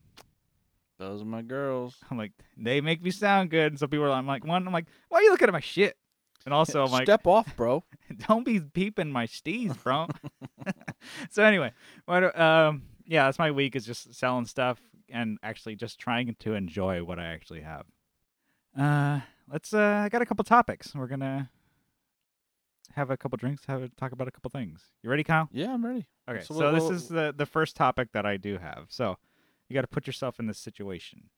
Those 0.97 1.23
are 1.23 1.25
my 1.25 1.43
girls. 1.43 1.97
I'm 2.09 2.17
like, 2.17 2.31
they 2.57 2.81
make 2.81 3.03
me 3.03 3.11
sound 3.11 3.51
good. 3.51 3.73
And 3.73 3.81
so 3.81 3.89
people 3.89 4.05
are 4.05 4.11
like, 4.11 4.19
I'm 4.19 4.29
like, 4.29 4.47
one, 4.47 4.65
I'm 4.65 4.73
like, 4.73 4.87
why 5.09 5.19
are 5.19 5.23
you 5.23 5.33
looking 5.33 5.49
at 5.49 5.53
my 5.53 5.59
shit? 5.59 5.97
And 6.45 6.53
also, 6.53 6.85
I'm 6.85 6.91
like, 6.91 7.07
Step 7.07 7.27
off, 7.27 7.57
bro. 7.57 7.85
don't 8.29 8.45
be 8.45 8.61
peeping 8.61 9.11
my 9.11 9.27
steez, 9.27 9.83
bro. 9.83 10.09
so 11.31 11.43
anyway, 11.43 11.73
what 12.05 12.39
um 12.39 12.83
yeah, 13.07 13.25
that's 13.25 13.39
my 13.39 13.51
week 13.51 13.77
is 13.77 13.85
just 13.87 14.15
selling 14.15 14.47
stuff 14.47 14.81
and 15.11 15.39
actually 15.43 15.77
just 15.77 15.99
trying 15.99 16.35
to 16.41 16.55
enjoy 16.55 17.03
what 17.03 17.19
I 17.19 17.27
actually 17.27 17.63
have. 17.63 17.87
Uh 18.79 19.21
let's 19.51 19.73
uh 19.73 20.03
I 20.05 20.09
got 20.09 20.23
a 20.23 20.27
couple 20.27 20.45
topics. 20.45 20.95
We're 20.95 21.07
gonna 21.07 21.51
have 22.95 23.11
a 23.11 23.17
couple 23.17 23.37
drinks, 23.37 23.65
have 23.67 23.83
a, 23.83 23.89
talk 23.89 24.13
about 24.13 24.29
a 24.29 24.31
couple 24.31 24.51
things. 24.51 24.83
You 25.03 25.11
ready, 25.11 25.25
Kyle? 25.25 25.49
Yeah, 25.51 25.73
I'm 25.73 25.85
ready. 25.85 26.07
Okay, 26.29 26.43
So 26.43 26.55
so, 26.55 26.73
this 26.73 26.91
is 26.91 27.09
the 27.09 27.35
the 27.37 27.47
first 27.47 27.75
topic 27.75 28.13
that 28.13 28.27
I 28.27 28.37
do 28.37 28.59
have. 28.59 28.87
So 28.89 29.17
you 29.69 29.75
got 29.75 29.83
to 29.83 29.87
put 29.87 30.07
yourself 30.07 30.39
in 30.39 30.47
this 30.47 30.59
situation. 30.59 31.31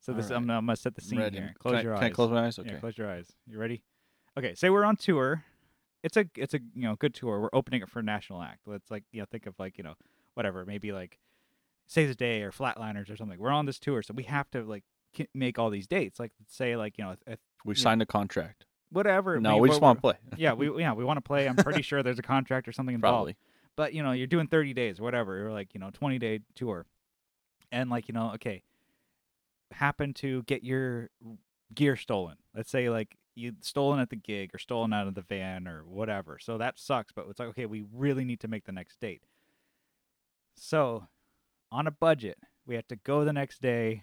So 0.00 0.12
this 0.12 0.30
All 0.30 0.38
I'm. 0.38 0.50
I'm 0.50 0.66
gonna 0.66 0.76
set 0.76 0.94
the 0.94 1.00
scene 1.00 1.18
ready. 1.18 1.38
here. 1.38 1.54
Close 1.58 1.74
I- 1.74 1.82
your 1.82 1.94
can 1.94 2.04
eyes. 2.04 2.10
I 2.10 2.14
close 2.14 2.30
my 2.30 2.46
eyes? 2.46 2.58
Okay. 2.58 2.70
Yeah, 2.72 2.78
close 2.78 2.96
your 2.96 3.10
eyes. 3.10 3.32
You 3.46 3.58
ready? 3.58 3.82
Okay, 4.38 4.54
say 4.54 4.70
we're 4.70 4.84
on 4.84 4.96
tour. 4.96 5.44
It's 6.02 6.16
a 6.16 6.26
it's 6.36 6.54
a 6.54 6.60
you 6.74 6.82
know 6.82 6.94
good 6.96 7.14
tour. 7.14 7.40
We're 7.40 7.50
opening 7.52 7.82
it 7.82 7.88
for 7.88 8.00
a 8.00 8.02
national 8.02 8.42
act. 8.42 8.60
Let's 8.66 8.90
like 8.90 9.04
you 9.12 9.20
know 9.20 9.26
think 9.30 9.46
of 9.46 9.54
like 9.58 9.78
you 9.78 9.84
know 9.84 9.94
whatever 10.34 10.64
maybe 10.66 10.92
like 10.92 11.18
Save 11.86 12.08
the 12.08 12.14
Day 12.14 12.42
or 12.42 12.52
Flatliners 12.52 13.10
or 13.10 13.16
something. 13.16 13.38
We're 13.38 13.50
on 13.50 13.66
this 13.66 13.78
tour, 13.78 14.02
so 14.02 14.14
we 14.14 14.24
have 14.24 14.50
to 14.50 14.62
like 14.62 14.84
make 15.34 15.58
all 15.58 15.70
these 15.70 15.86
dates. 15.86 16.20
Like 16.20 16.32
say 16.48 16.76
like 16.76 16.98
you 16.98 17.04
know 17.04 17.12
if, 17.12 17.18
if 17.26 17.38
we 17.64 17.74
yeah. 17.74 17.82
signed 17.82 18.02
a 18.02 18.06
contract. 18.06 18.66
whatever. 18.90 19.40
No, 19.40 19.54
we- 19.56 19.62
we 19.62 19.68
just 19.70 19.80
want 19.80 19.98
to 19.98 20.02
play. 20.02 20.14
yeah, 20.36 20.52
we 20.52 20.70
yeah 20.80 20.92
we 20.92 21.04
want 21.04 21.16
to 21.16 21.22
play. 21.22 21.48
I'm 21.48 21.56
pretty 21.56 21.82
sure 21.90 22.02
there's 22.02 22.18
a 22.18 22.22
contract 22.22 22.68
or 22.68 22.72
something 22.72 22.94
involved 22.94 23.16
Probably. 23.16 23.36
but 23.74 23.94
you 23.94 24.02
know 24.02 24.12
you're 24.12 24.26
doing 24.26 24.46
30 24.46 24.74
days 24.74 25.00
or 25.00 25.02
whatever 25.04 25.46
or 25.48 25.52
like 25.52 25.72
you 25.74 25.80
know 25.80 25.90
20 25.92 26.18
day 26.18 26.40
tour 26.54 26.86
and 27.72 27.90
like 27.90 28.06
you 28.08 28.14
know 28.14 28.32
okay 28.34 28.62
happen 29.72 30.14
to 30.14 30.42
get 30.44 30.62
your 30.62 31.10
gear 31.74 31.96
stolen 31.96 32.36
let's 32.54 32.70
say 32.70 32.88
like 32.88 33.16
you 33.36 33.52
stolen 33.60 34.00
at 34.00 34.10
the 34.10 34.16
gig 34.16 34.50
or 34.54 34.58
stolen 34.58 34.92
out 34.92 35.06
of 35.06 35.14
the 35.14 35.22
van 35.22 35.68
or 35.68 35.84
whatever 35.84 36.38
so 36.40 36.56
that 36.58 36.78
sucks 36.78 37.12
but 37.12 37.26
it's 37.28 37.38
like 37.38 37.48
okay 37.50 37.66
we 37.66 37.84
really 37.92 38.24
need 38.24 38.40
to 38.40 38.48
make 38.48 38.64
the 38.64 38.72
next 38.72 38.98
date. 39.00 39.22
So 40.54 41.06
on 41.70 41.86
a 41.86 41.90
budget 41.90 42.38
we 42.66 42.74
have 42.74 42.88
to 42.88 42.96
go 42.96 43.24
the 43.24 43.32
next 43.32 43.60
day 43.62 44.02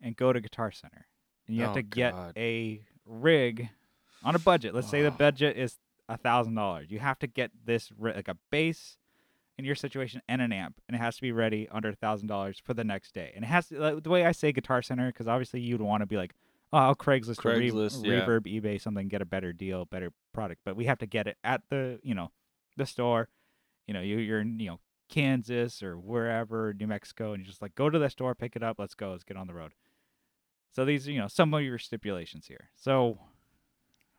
and 0.00 0.16
go 0.16 0.32
to 0.32 0.40
guitar 0.40 0.72
center. 0.72 1.06
And 1.46 1.56
you 1.56 1.62
have 1.62 1.72
Oh, 1.72 1.74
to 1.74 1.82
get 1.82 2.12
God. 2.14 2.32
a 2.36 2.82
rig 3.06 3.68
on 4.24 4.34
a 4.34 4.38
budget. 4.38 4.74
Let's 4.74 4.88
say 4.90 5.02
the 5.02 5.10
budget 5.10 5.56
is 5.56 5.78
a 6.08 6.16
thousand 6.16 6.54
dollars. 6.54 6.90
You 6.90 6.98
have 6.98 7.18
to 7.20 7.26
get 7.26 7.50
this 7.64 7.92
like 7.98 8.28
a 8.28 8.36
bass 8.50 8.96
in 9.58 9.64
your 9.64 9.74
situation 9.74 10.22
and 10.28 10.40
an 10.40 10.52
amp 10.52 10.80
and 10.88 10.96
it 10.96 10.98
has 10.98 11.16
to 11.16 11.22
be 11.22 11.30
ready 11.30 11.68
under 11.70 11.90
a 11.90 11.94
thousand 11.94 12.26
dollars 12.28 12.60
for 12.64 12.74
the 12.74 12.84
next 12.84 13.12
day. 13.14 13.32
And 13.34 13.44
it 13.44 13.48
has 13.48 13.68
to 13.68 13.78
like, 13.78 14.02
the 14.02 14.10
way 14.10 14.24
i 14.24 14.32
say 14.32 14.50
guitar 14.52 14.80
center 14.82 15.08
because 15.08 15.28
obviously 15.28 15.60
you'd 15.60 15.82
want 15.82 16.00
to 16.00 16.06
be 16.06 16.16
like 16.16 16.34
oh 16.72 16.78
i'll 16.78 16.94
craigslist, 16.94 17.44
or 17.44 17.56
re- 17.56 17.66
yeah. 17.68 18.26
reverb 18.26 18.46
ebay 18.46 18.80
something 18.80 19.08
get 19.08 19.22
a 19.22 19.26
better 19.26 19.52
deal 19.52 19.84
better 19.84 20.12
product 20.32 20.60
but 20.64 20.76
we 20.76 20.84
have 20.86 20.98
to 20.98 21.06
get 21.06 21.26
it 21.26 21.36
at 21.44 21.62
the 21.70 21.98
you 22.02 22.14
know 22.14 22.30
the 22.76 22.86
store 22.86 23.28
you 23.86 23.94
know 23.94 24.00
you, 24.00 24.18
you're 24.18 24.40
in 24.40 24.58
you 24.58 24.68
know 24.68 24.80
kansas 25.08 25.82
or 25.82 25.98
wherever 25.98 26.72
new 26.72 26.86
mexico 26.86 27.32
and 27.32 27.42
you 27.42 27.46
just 27.46 27.60
like 27.60 27.74
go 27.74 27.90
to 27.90 27.98
the 27.98 28.08
store 28.08 28.34
pick 28.34 28.56
it 28.56 28.62
up 28.62 28.76
let's 28.78 28.94
go 28.94 29.10
let's 29.10 29.24
get 29.24 29.36
on 29.36 29.46
the 29.46 29.54
road 29.54 29.72
so 30.70 30.84
these 30.84 31.06
are 31.06 31.12
you 31.12 31.20
know 31.20 31.28
some 31.28 31.52
of 31.52 31.62
your 31.62 31.78
stipulations 31.78 32.46
here 32.46 32.70
so 32.74 33.18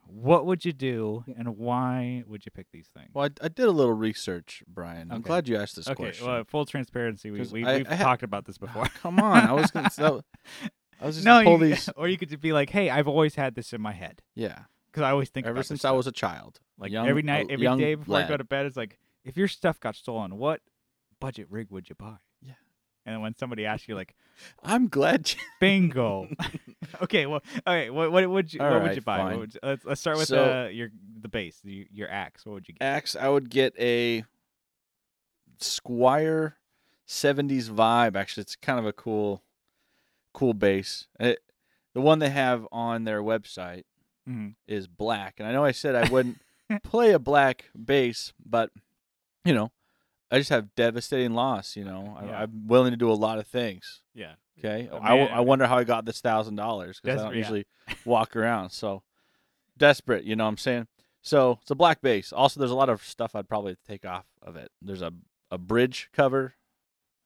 what 0.07 0.45
would 0.45 0.65
you 0.65 0.74
do, 0.74 1.24
and 1.38 1.57
why 1.57 2.24
would 2.27 2.45
you 2.45 2.51
pick 2.51 2.67
these 2.72 2.88
things? 2.93 3.10
Well, 3.13 3.25
I, 3.25 3.45
I 3.45 3.48
did 3.48 3.65
a 3.65 3.72
little 3.72 3.93
research, 3.93 4.63
Brian. 4.67 5.12
I'm 5.12 5.17
Okay. 5.19 5.27
glad 5.27 5.48
you 5.48 5.57
asked 5.57 5.75
this 5.75 5.88
okay, 5.88 6.03
question. 6.03 6.27
well, 6.27 6.43
full 6.43 6.65
transparency, 6.65 7.31
we, 7.31 7.41
we, 7.41 7.63
have 7.63 8.00
talked 8.00 8.24
about 8.24 8.45
this 8.45 8.57
before. 8.60 8.86
Come 9.01 9.19
on, 9.19 9.48
I 9.48 9.53
was 9.53 9.72
gonna. 9.72 9.89
So, 9.89 10.24
I 11.03 11.07
was 11.07 11.15
just 11.15 11.25
no, 11.25 11.43
pull 11.43 11.60
you, 11.63 11.69
these. 11.75 11.89
or 11.98 12.07
you 12.07 12.17
could 12.17 12.29
just 12.29 12.41
be 12.41 12.53
like, 12.53 12.69
"Hey, 12.69 12.89
I've 12.89 13.07
always 13.07 13.36
had 13.36 13.55
this 13.55 13.74
in 13.74 13.81
my 13.81 13.91
head 13.91 14.22
Yeah, 14.36 14.60
because 14.89 15.03
I 15.03 15.12
always 15.12 15.29
think 15.29 15.45
ever 15.45 15.51
about 15.51 15.60
this 15.60 15.67
since 15.67 15.83
I 15.86 15.89
stuff. 15.89 15.98
was 15.98 16.07
a 16.07 16.12
child. 16.13 16.60
like 16.77 16.91
young- 16.91 17.07
every 17.07 17.22
night, 17.24 17.48
a 17.50 17.53
every 17.53 17.63
young 17.63 17.77
day 17.77 17.95
before 17.95 18.17
I 18.17 18.27
go 18.27 18.38
to 18.38 18.43
bed. 18.45 18.65
It's 18.65 18.77
like, 18.77 18.98
if 19.25 19.36
your 19.38 19.48
stuff 19.50 19.79
got 19.79 19.95
stolen, 19.95 20.38
what 20.38 20.62
budget 21.19 21.48
rig 21.50 21.67
would 21.72 21.89
you 21.89 21.95
buy? 21.95 22.15
Yeah. 22.41 22.53
And 23.05 23.15
then 23.15 23.22
when 23.22 23.36
somebody 23.38 23.65
asks 23.65 23.88
you, 23.89 23.95
like, 23.95 24.15
I'm 24.63 24.88
glad. 24.88 25.29
You, 25.29 25.39
bingo. 25.60 26.29
okay, 27.01 27.25
well, 27.25 27.41
okay, 27.67 27.89
what 27.89 28.12
what 28.13 28.29
would 28.29 28.53
you 28.53 28.62
All 28.62 28.72
what 28.72 28.83
would 28.83 28.95
you 28.95 29.01
buy? 29.01 29.24
What 29.25 29.39
would 29.39 29.53
you, 29.55 29.60
let's 29.62 29.83
let's 29.86 30.00
start 30.01 30.17
with 30.17 30.27
So- 30.29 30.65
uh, 30.65 30.69
your 30.69 30.89
the 31.22 31.27
bass, 31.27 31.60
the, 31.63 31.86
your 31.91 32.10
axe. 32.10 32.45
What 32.45 32.53
would 32.53 32.67
you 32.69 32.75
get? 32.75 32.83
axe, 32.86 33.15
I 33.17 33.27
would 33.27 33.50
get 33.50 33.74
a 33.77 34.24
Squier 35.60 36.53
70s 37.07 37.69
vibe. 37.69 38.15
Actually, 38.15 38.41
it's 38.41 38.55
kind 38.55 38.79
of 38.79 38.86
a 38.86 38.93
cool, 38.93 39.43
cool 40.33 40.53
bass. 40.53 41.07
It, 41.19 41.39
the 41.93 42.01
one 42.01 42.19
they 42.19 42.29
have 42.29 42.67
on 42.71 43.03
their 43.03 43.21
website 43.21 43.83
Mhm. 44.27 44.55
is 44.67 44.87
black, 44.87 45.35
and 45.39 45.47
I 45.47 45.51
know 45.51 45.63
I 45.65 45.71
said 45.71 45.95
I 45.95 46.09
wouldn't 46.09 46.41
play 46.83 47.11
a 47.11 47.19
black 47.19 47.65
bass, 47.75 48.33
but 48.43 48.71
you 49.45 49.53
know, 49.53 49.71
I 50.31 50.37
just 50.39 50.49
have 50.49 50.73
devastating 50.75 51.33
loss. 51.33 51.75
You 51.75 51.83
know, 51.85 52.17
I, 52.19 52.25
Yeah. 52.25 52.41
I'm 52.43 52.67
willing 52.67 52.91
to 52.91 52.97
do 52.97 53.11
a 53.11 53.13
lot 53.13 53.37
of 53.39 53.45
things. 53.47 54.01
Yeah. 54.13 54.35
Okay, 54.59 54.87
Uh, 54.87 54.97
I, 54.99 55.15
man- 55.17 55.31
I 55.33 55.39
wonder 55.41 55.65
how 55.67 55.77
I 55.77 55.83
got 55.83 56.05
this 56.05 56.21
thousand 56.21 56.55
dollars 56.55 56.99
because 57.01 57.19
I 57.21 57.23
don't 57.25 57.33
yeah. 57.33 57.39
usually 57.39 57.65
walk 58.05 58.35
around. 58.35 58.69
So 58.69 59.03
desperate, 59.77 60.23
you 60.23 60.35
know 60.35 60.43
what 60.45 60.49
I'm 60.51 60.57
saying? 60.57 60.87
So 61.21 61.59
it's 61.61 61.71
a 61.71 61.75
black 61.75 62.01
bass. 62.01 62.31
Also, 62.33 62.59
there's 62.59 62.71
a 62.71 62.75
lot 62.75 62.89
of 62.89 63.03
stuff 63.03 63.35
I'd 63.35 63.47
probably 63.49 63.75
take 63.87 64.05
off 64.05 64.25
of 64.41 64.55
it. 64.55 64.71
There's 64.81 65.01
a 65.01 65.13
a 65.51 65.57
bridge 65.57 66.09
cover. 66.13 66.55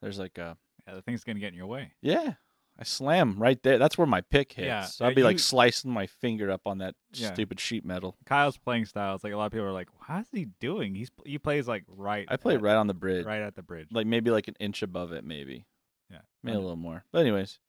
There's 0.01 0.19
like 0.19 0.37
a 0.37 0.57
Yeah, 0.87 0.95
the 0.95 1.01
thing's 1.01 1.23
gonna 1.23 1.39
get 1.39 1.49
in 1.49 1.57
your 1.57 1.67
way. 1.67 1.91
yeah. 2.01 2.33
I 2.79 2.83
slam 2.83 3.39
right 3.39 3.61
there. 3.63 3.79
That's 3.79 3.97
where 3.97 4.05
my 4.05 4.21
pick 4.21 4.53
hits. 4.53 4.67
Yeah, 4.67 4.85
So 4.85 5.05
I'd 5.05 5.15
be 5.15 5.23
like 5.23 5.39
slicing 5.39 5.89
my 5.91 6.05
finger 6.05 6.51
up 6.51 6.61
on 6.67 6.77
that 6.77 6.93
Yeah. 7.13 7.33
stupid 7.33 7.59
sheet 7.59 7.83
metal. 7.83 8.17
Kyle's 8.25 8.57
playing 8.57 8.85
style. 8.85 9.15
It's 9.15 9.23
like 9.23 9.33
a 9.33 9.37
lot 9.37 9.47
of 9.47 9.51
people 9.51 9.65
are 9.65 9.71
like, 9.71 9.89
"How's 10.01 10.27
he 10.31 10.45
doing?" 10.59 10.93
He's 10.93 11.09
he 11.25 11.39
plays 11.39 11.67
like 11.67 11.85
right. 11.87 12.27
I 12.29 12.37
play 12.37 12.53
at- 12.55 12.61
right 12.61 12.75
on 12.75 12.85
the 12.87 12.93
bridge, 12.93 13.25
right 13.25 13.41
at 13.41 13.55
the 13.55 13.63
bridge. 13.63 13.87
like 13.91 14.05
maybe 14.05 14.29
like 14.29 14.47
an 14.47 14.55
inch 14.59 14.83
above 14.83 15.11
it, 15.11 15.23
maybe, 15.23 15.65
yeah. 16.11 16.19
maybe 16.43 16.55
a 16.57 16.59
little 16.59 16.75
more. 16.75 17.03
But 17.11 17.19
anyways, 17.21 17.59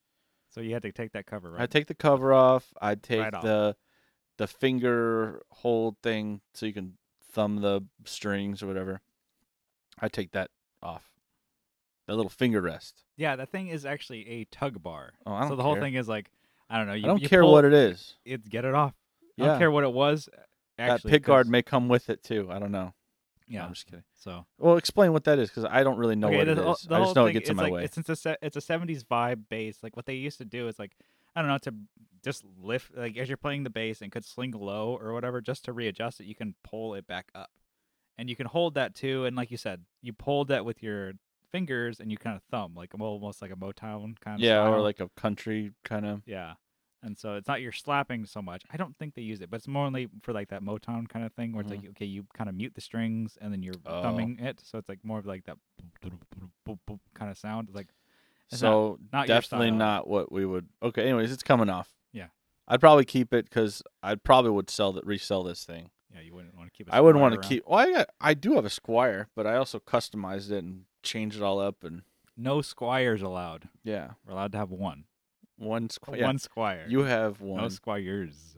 So 0.50 0.60
you 0.60 0.72
had 0.74 0.82
to 0.82 0.92
take 0.92 1.12
that 1.12 1.24
cover 1.26 1.52
right. 1.52 1.62
I 1.62 1.66
take 1.66 1.86
the 1.86 1.94
cover 1.94 2.32
off. 2.34 2.72
I 2.80 2.94
take 2.94 3.20
Right 3.20 3.34
off. 3.34 3.42
the 3.42 3.76
the 4.36 4.46
finger 4.46 5.42
hold 5.50 5.96
thing 6.02 6.42
so 6.54 6.66
you 6.66 6.72
can 6.74 6.98
thumb 7.32 7.56
the 7.62 7.82
strings 8.04 8.62
or 8.62 8.66
whatever. 8.66 9.00
I 9.98 10.08
take 10.08 10.32
that 10.32 10.50
off. 10.82 11.10
That 12.08 12.16
little 12.16 12.30
finger 12.30 12.60
rest. 12.60 13.04
yeah, 13.16 13.36
that 13.36 13.50
thing 13.50 13.68
is 13.68 13.84
actually 13.86 14.28
a 14.28 14.44
tug 14.46 14.82
bar. 14.82 15.12
Oh, 15.26 15.32
I 15.32 15.36
so 15.36 15.40
don't 15.40 15.48
so 15.50 15.56
the 15.56 15.62
whole 15.62 15.76
thing 15.76 15.94
is 15.94 16.08
like, 16.08 16.30
I 16.68 16.78
don't 16.78 16.86
know. 16.88 16.94
You, 16.94 17.04
I 17.04 17.06
don't 17.08 17.22
you 17.22 17.28
care 17.28 17.42
pull- 17.42 17.52
what 17.52 17.64
it 17.64 17.72
is. 17.72 18.14
It's 18.24 18.48
get 18.48 18.64
it 18.64 18.74
off. 18.74 18.94
I 19.40 19.44
don't 19.46 19.58
care 19.58 19.70
what 19.70 19.84
it 19.84 19.92
was. 19.92 20.28
Uh, 20.32 20.40
that 20.78 20.90
Actually, 20.90 21.10
pick 21.12 21.22
guard 21.24 21.48
may 21.48 21.62
come 21.62 21.88
with 21.88 22.10
it 22.10 22.22
too. 22.24 22.48
I 22.50 22.58
don't 22.58 22.72
know. 22.72 22.84
No, 22.84 22.94
Yeah. 23.46 23.64
I'm 23.66 23.72
just 23.72 23.86
kidding. 23.86 24.04
So 24.16 24.46
Well, 24.58 24.76
explain 24.76 25.12
what 25.12 25.24
that 25.24 25.38
is 25.38 25.48
because 25.48 25.64
I 25.64 25.82
don't 25.84 25.96
really 25.98 26.16
know 26.16 26.28
okay, 26.28 26.38
what 26.38 26.46
the, 26.46 26.52
it 26.52 26.58
whole- 26.58 26.76
I 26.90 27.00
just 27.04 27.14
know 27.14 27.26
it 27.26 27.32
gets 27.34 27.50
in 27.50 27.56
my 27.56 27.64
like, 27.64 27.72
way. 27.72 27.84
It's, 27.84 27.98
it's 27.98 28.26
a 28.26 28.36
it's 28.42 28.56
a 28.56 28.60
'70s 28.60 29.04
vibe 29.04 29.44
bass. 29.48 29.78
Like 29.82 29.94
what 29.96 30.06
they 30.06 30.14
used 30.14 30.38
to 30.38 30.44
do 30.44 30.66
is 30.66 30.78
like 30.78 30.96
I 31.36 31.42
don't 31.42 31.50
know 31.50 31.58
to 31.58 31.74
just 32.24 32.42
lift 32.60 32.96
like 32.96 33.16
as 33.16 33.28
you're 33.28 33.36
playing 33.36 33.64
the 33.64 33.70
bass 33.70 34.00
and 34.00 34.10
could 34.10 34.24
sling 34.24 34.52
low 34.52 34.98
or 35.00 35.12
whatever 35.12 35.40
just 35.40 35.64
to 35.66 35.72
readjust 35.72 36.20
it. 36.20 36.24
You 36.24 36.34
can 36.34 36.54
pull 36.64 36.94
it 36.94 37.06
back 37.06 37.28
up, 37.34 37.50
and 38.16 38.30
you 38.30 38.34
can 38.36 38.46
hold 38.46 38.74
that 38.74 38.94
too. 38.94 39.24
And 39.26 39.36
like 39.36 39.50
you 39.50 39.56
said, 39.58 39.82
you 40.02 40.12
pulled 40.12 40.48
that 40.48 40.64
with 40.64 40.82
your 40.82 41.12
fingers 41.52 42.00
and 42.00 42.10
you 42.10 42.16
kind 42.18 42.36
of 42.36 42.42
thumb 42.50 42.74
like 42.76 42.90
almost 42.98 43.40
like 43.42 43.50
a 43.50 43.56
Motown 43.56 44.18
kind 44.20 44.36
of 44.36 44.40
yeah, 44.40 44.66
or 44.66 44.80
like 44.80 45.00
a 45.00 45.08
country 45.16 45.72
kind 45.84 46.06
of. 46.06 46.22
yeah. 46.26 46.54
And 47.00 47.16
so 47.16 47.36
it's 47.36 47.46
not 47.46 47.60
you're 47.60 47.70
slapping 47.70 48.26
so 48.26 48.42
much. 48.42 48.64
I 48.72 48.76
don't 48.76 48.96
think 48.98 49.14
they 49.14 49.22
use 49.22 49.40
it, 49.40 49.50
but 49.50 49.58
it's 49.58 49.68
more 49.68 49.86
only 49.86 50.08
for 50.22 50.32
like 50.32 50.48
that 50.48 50.62
Motown 50.64 51.08
kind 51.08 51.24
of 51.24 51.32
thing 51.32 51.52
where 51.52 51.60
it's 51.62 51.70
like 51.70 51.86
okay, 51.90 52.04
you 52.06 52.24
kind 52.36 52.50
of 52.50 52.56
mute 52.56 52.72
the 52.74 52.80
strings 52.80 53.38
and 53.40 53.52
then 53.52 53.62
you're 53.62 53.74
Mm-hmm. 53.74 53.92
Oh. 53.98 54.02
thumbing 54.02 54.38
it, 54.40 54.60
so 54.64 54.78
it's 54.78 54.88
like 54.88 54.98
more 55.04 55.18
of 55.20 55.26
like 55.26 55.44
that 55.46 55.56
kind 57.14 57.30
of 57.30 57.38
sound. 57.38 57.68
It's 57.68 57.76
like 57.76 57.88
It's 58.50 58.60
So 58.60 58.98
not 59.12 59.28
your 59.28 59.36
definitely 59.36 59.70
not 59.70 60.08
what 60.08 60.32
we 60.32 60.44
would. 60.44 60.66
Okay, 60.82 61.02
anyways, 61.04 61.32
it's 61.32 61.42
coming 61.42 61.68
off. 61.70 61.88
Yeah. 62.12 62.26
I'd 62.66 62.80
probably 62.80 63.04
keep 63.04 63.32
it 63.32 63.44
because 63.48 63.82
I 64.02 64.14
probably 64.16 64.50
would 64.50 64.70
sell 64.70 64.92
that, 64.94 65.06
resell 65.06 65.42
this 65.44 65.64
thing. 65.64 65.90
yeah, 66.14 66.20
you 66.20 66.34
wouldn't 66.34 66.56
want 66.56 66.72
to 66.72 66.76
keep. 66.76 66.92
I 66.92 66.98
I 66.98 67.00
wouldn't 67.00 67.22
want 67.22 67.40
to 67.40 67.48
keep. 67.48 67.64
Well, 67.66 67.78
I 67.78 67.92
got, 67.92 68.08
I 68.20 68.34
do 68.34 68.54
have 68.54 68.64
a 68.64 68.68
Squier, 68.70 69.26
but 69.36 69.46
I 69.46 69.56
also 69.56 69.78
customized 69.78 70.50
it 70.50 70.64
and 70.64 70.82
changed 71.02 71.36
it 71.36 71.42
all 71.42 71.58
up 71.60 71.84
and 71.84 72.02
no 72.36 72.58
Squiers 72.58 73.22
allowed. 73.22 73.68
yeah, 73.82 74.10
We're 74.26 74.32
allowed 74.32 74.52
to 74.52 74.58
have 74.58 74.70
one. 74.70 75.04
one 75.56 75.88
Squier. 75.88 76.22
One 76.22 76.38
Squier. 76.38 76.88
You 76.88 77.00
have 77.00 77.40
one, 77.40 77.62
no 77.62 77.68
Squiers. 77.68 78.56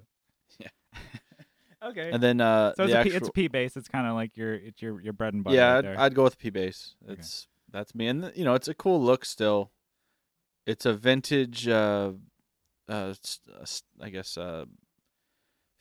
Yeah. 0.58 0.68
okay. 1.82 2.10
and 2.12 2.22
then 2.22 2.40
uh, 2.40 2.74
so 2.76 2.84
it's 2.84 2.92
the 2.92 3.00
a, 3.00 3.02
P, 3.02 3.08
actual, 3.08 3.16
it's 3.16 3.28
a 3.28 3.32
P 3.32 3.48
bass. 3.48 3.76
It's 3.76 3.88
kind 3.88 4.06
of 4.06 4.14
like 4.14 4.36
your 4.36 4.54
it's 4.54 4.82
your 4.82 5.00
your 5.00 5.12
bread 5.12 5.34
and 5.34 5.42
butter. 5.42 5.56
yeah, 5.56 5.74
right 5.74 5.84
I'd. 5.86 5.96
I'd 5.96 6.14
go 6.14 6.24
with 6.24 6.38
P 6.38 6.50
bass. 6.50 6.94
Okay. 7.04 7.14
It's 7.14 7.48
that's 7.70 7.94
me, 7.94 8.06
and 8.08 8.32
you 8.34 8.44
know, 8.44 8.54
it's 8.54 8.68
a 8.68 8.74
cool 8.74 9.00
look 9.02 9.24
still. 9.24 9.70
It's 10.66 10.84
a 10.84 10.92
vintage, 10.92 11.66
uh, 11.66 12.12
uh, 12.88 13.14
uh, 13.52 13.66
I 14.00 14.10
guess, 14.10 14.36
uh, 14.36 14.66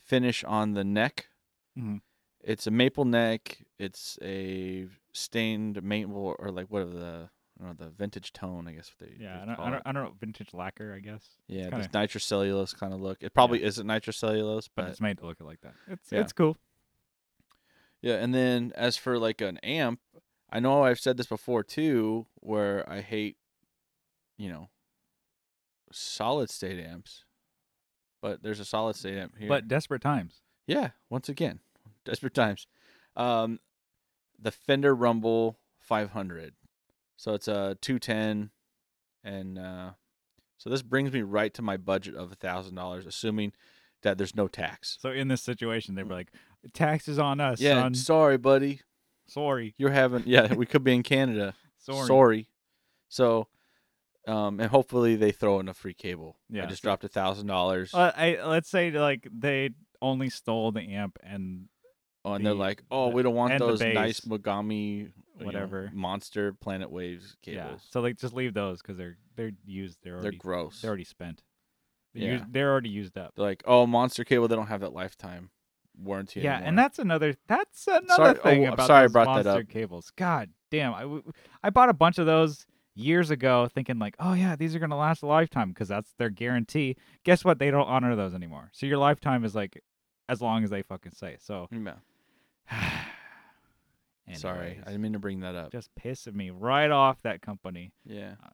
finish 0.02 0.44
on 0.44 0.74
the 0.74 0.84
neck. 0.84 1.28
Mhm. 1.78 2.02
It's 2.42 2.66
a 2.66 2.72
maple 2.72 3.06
neck. 3.06 3.60
It's 3.78 4.18
a 4.22 4.88
stained 5.20 5.82
maple, 5.84 6.36
or 6.40 6.52
like 6.52 6.68
what 6.70 6.82
are 6.84 6.86
the, 6.86 7.30
I 7.60 7.64
don't 7.66 7.80
know, 7.80 7.86
the 7.86 7.92
vintage 7.92 8.32
tone. 8.34 8.68
I 8.68 8.74
guess 8.74 8.92
what 8.98 9.10
they 9.10 9.16
yeah, 9.24 9.42
I 9.42 9.46
don't, 9.46 9.60
I 9.60 9.70
don't. 9.70 9.82
I 9.88 9.92
don't 9.92 10.04
know. 10.04 10.14
Vintage 10.20 10.54
lacquer, 10.54 10.94
I 10.96 11.00
guess. 11.00 11.24
yeah, 11.48 11.70
kinda- 11.70 11.78
this 11.78 11.88
nitrocellulose 11.88 12.76
kind 12.78 12.94
of 12.94 13.02
look. 13.02 13.18
It 13.22 13.34
probably 13.34 13.64
isn't 13.64 13.86
nitrocellulose, 13.86 14.70
But 14.76 14.84
but 14.84 14.92
it's 14.92 15.02
made 15.02 15.18
to 15.20 15.26
look 15.26 15.40
like 15.42 15.62
that. 15.62 15.74
It's 15.88 16.12
Yeah. 16.12 16.22
it's 16.22 16.34
cool. 16.34 16.58
Yeah, 18.02 18.16
and 18.16 18.34
then 18.34 18.72
as 18.76 18.96
for 18.96 19.20
like 19.20 19.42
an 19.42 19.58
amp, 19.58 20.00
I 20.50 20.60
know 20.62 20.84
I've 20.84 21.00
said 21.00 21.18
this 21.18 21.28
before 21.28 21.64
too, 21.64 22.28
where 22.36 22.90
I 22.90 23.02
hate, 23.02 23.36
you 24.38 24.50
know, 24.50 24.70
solid 25.92 26.50
state 26.50 26.80
amps. 26.80 27.26
But 28.22 28.44
there's 28.44 28.60
a 28.60 28.66
solid 28.66 28.96
state 28.96 29.18
amp 29.18 29.38
here. 29.38 29.48
But 29.48 29.68
desperate 29.68 30.02
times. 30.02 30.42
yeah, 30.68 30.90
once 31.10 31.30
again, 31.30 31.60
desperate 32.06 32.34
times. 32.34 32.68
Um, 33.16 33.60
the 34.42 34.52
Fender 34.52 34.96
Rumble 34.96 35.60
500. 35.80 36.54
So 37.18 37.34
it's 37.34 37.48
a 37.48 37.78
210, 37.82 38.52
and 39.24 39.60
uh, 39.60 39.90
so 40.58 40.70
this 40.70 40.82
brings 40.82 41.12
me 41.12 41.22
right 41.22 41.54
to 41.54 41.62
my 41.62 41.78
budget 41.78 42.16
of 42.16 42.32
a 42.32 42.36
thousand 42.36 42.76
dollars, 42.76 43.06
assuming 43.06 43.52
that 44.04 44.18
there's 44.18 44.36
no 44.36 44.48
tax. 44.48 44.98
So 45.02 45.12
in 45.12 45.28
this 45.28 45.42
situation, 45.42 45.96
they 45.96 46.04
were 46.04 46.14
like, 46.14 46.32
"Taxes 46.74 47.20
on 47.20 47.42
us, 47.42 47.60
yeah, 47.60 47.82
son. 47.82 47.96
sorry, 47.96 48.38
buddy. 48.38 48.82
Sorry, 49.28 49.76
You're 49.78 49.92
having 49.92 50.24
yeah, 50.26 50.54
we 50.54 50.66
could 50.66 50.84
be 50.84 50.94
in 50.94 51.04
Canada. 51.04 51.56
sorry." 51.78 52.08
Sorry. 52.08 52.50
So, 53.10 53.48
um, 54.28 54.60
and 54.60 54.70
hopefully 54.70 55.16
they 55.16 55.32
throw 55.32 55.60
in 55.60 55.68
a 55.68 55.74
free 55.74 55.94
cable. 55.94 56.38
Yeah, 56.50 56.64
I 56.64 56.66
just 56.68 56.84
dropped 56.84 57.04
a 57.04 57.10
thousand 57.10 57.48
dollars. 57.48 57.94
Uh, 57.94 58.12
I 58.16 58.40
let's 58.46 58.70
say 58.70 58.92
like 58.92 59.28
they 59.32 59.72
only 60.02 60.30
stole 60.30 60.72
the 60.72 60.82
amp 60.82 61.18
and 61.22 61.68
Oh, 62.26 62.34
and 62.34 62.46
they're 62.46 62.54
like, 62.54 62.84
"Oh, 62.92 63.10
the- 63.10 63.16
we 63.16 63.24
don't 63.24 63.36
want 63.36 63.54
and 63.54 63.62
the 63.62 63.66
those 63.68 63.82
nice. 63.82 64.20
Mogami, 64.22 64.98
you 64.98 65.06
know, 65.40 65.46
Whatever. 65.46 65.90
monster 65.94 66.52
Planet 66.54 66.92
Waves 66.92 67.38
cables. 67.42 67.58
yeah. 67.72 67.78
So 67.92 68.02
like 68.02 68.18
just 68.18 68.34
leave 68.34 68.54
those 68.54 68.82
because 68.82 68.98
they're 68.98 69.18
they're 69.36 69.52
used. 69.66 70.00
They're 70.04 70.22
they're 70.22 70.32
gross. 70.34 70.82
they're 70.82 70.90
already 70.90 71.06
spent. 71.06 71.44
They're, 72.14 72.24
Yeah. 72.24 72.32
used, 72.40 72.54
they're 72.54 72.72
already 72.72 72.90
used 72.90 73.18
up. 73.18 73.36
They're 73.36 73.46
like, 73.46 73.64
oh, 73.66 73.86
monster 73.88 74.24
cable. 74.26 74.48
They 74.50 74.56
don't 74.56 74.68
have 74.68 74.82
that 74.82 74.92
lifetime 74.94 75.52
warranty. 75.98 76.42
Yeah, 76.42 76.54
anymore. 76.56 76.68
and 76.70 76.78
that's 76.80 77.00
another 77.00 77.36
that's 77.48 77.88
another 77.88 78.08
Sorry- 78.16 78.34
thing 78.40 78.64
oh, 78.66 78.68
I'm 78.68 78.74
about 78.74 78.88
sorry 78.88 79.04
I 79.04 79.08
those 79.08 79.14
monster 79.26 79.50
up. 79.52 79.70
cables. 79.70 80.12
God 80.18 80.50
damn, 80.72 80.94
I 80.94 81.22
I 81.64 81.70
bought 81.70 81.88
a 81.90 81.94
bunch 81.94 82.18
of 82.18 82.26
those 82.26 82.66
years 82.96 83.32
ago, 83.32 83.70
thinking 83.74 83.98
like, 83.98 84.16
oh 84.20 84.34
yeah, 84.34 84.58
these 84.58 84.76
are 84.76 84.80
gonna 84.80 84.98
last 84.98 85.22
a 85.22 85.26
lifetime 85.26 85.70
because 85.70 85.88
that's 85.88 86.12
their 86.18 86.30
guarantee. 86.30 86.98
Guess 87.24 87.46
what? 87.46 87.60
They 87.60 87.72
don't 87.72 87.88
honor 87.88 88.14
those 88.18 88.34
anymore. 88.34 88.72
So 88.74 88.86
your 88.86 88.98
lifetime 88.98 89.46
is 89.46 89.56
like 89.56 89.82
as 90.28 90.42
long 90.42 90.64
as 90.66 90.70
they 90.70 90.82
fucking 90.82 91.14
say. 91.14 91.38
So 91.40 91.68
Yeah. 91.72 91.94
Sorry, 94.36 94.80
I 94.86 94.90
didn't 94.92 95.02
mean 95.02 95.14
to 95.14 95.20
bring 95.20 95.40
that 95.40 95.56
up. 95.56 95.72
just 95.72 95.90
pissing 95.96 96.36
me 96.36 96.52
right 96.52 96.92
off 96.92 97.22
that 97.24 97.42
company. 97.42 97.92
Yeah, 98.06 98.36
Uh, 98.44 98.50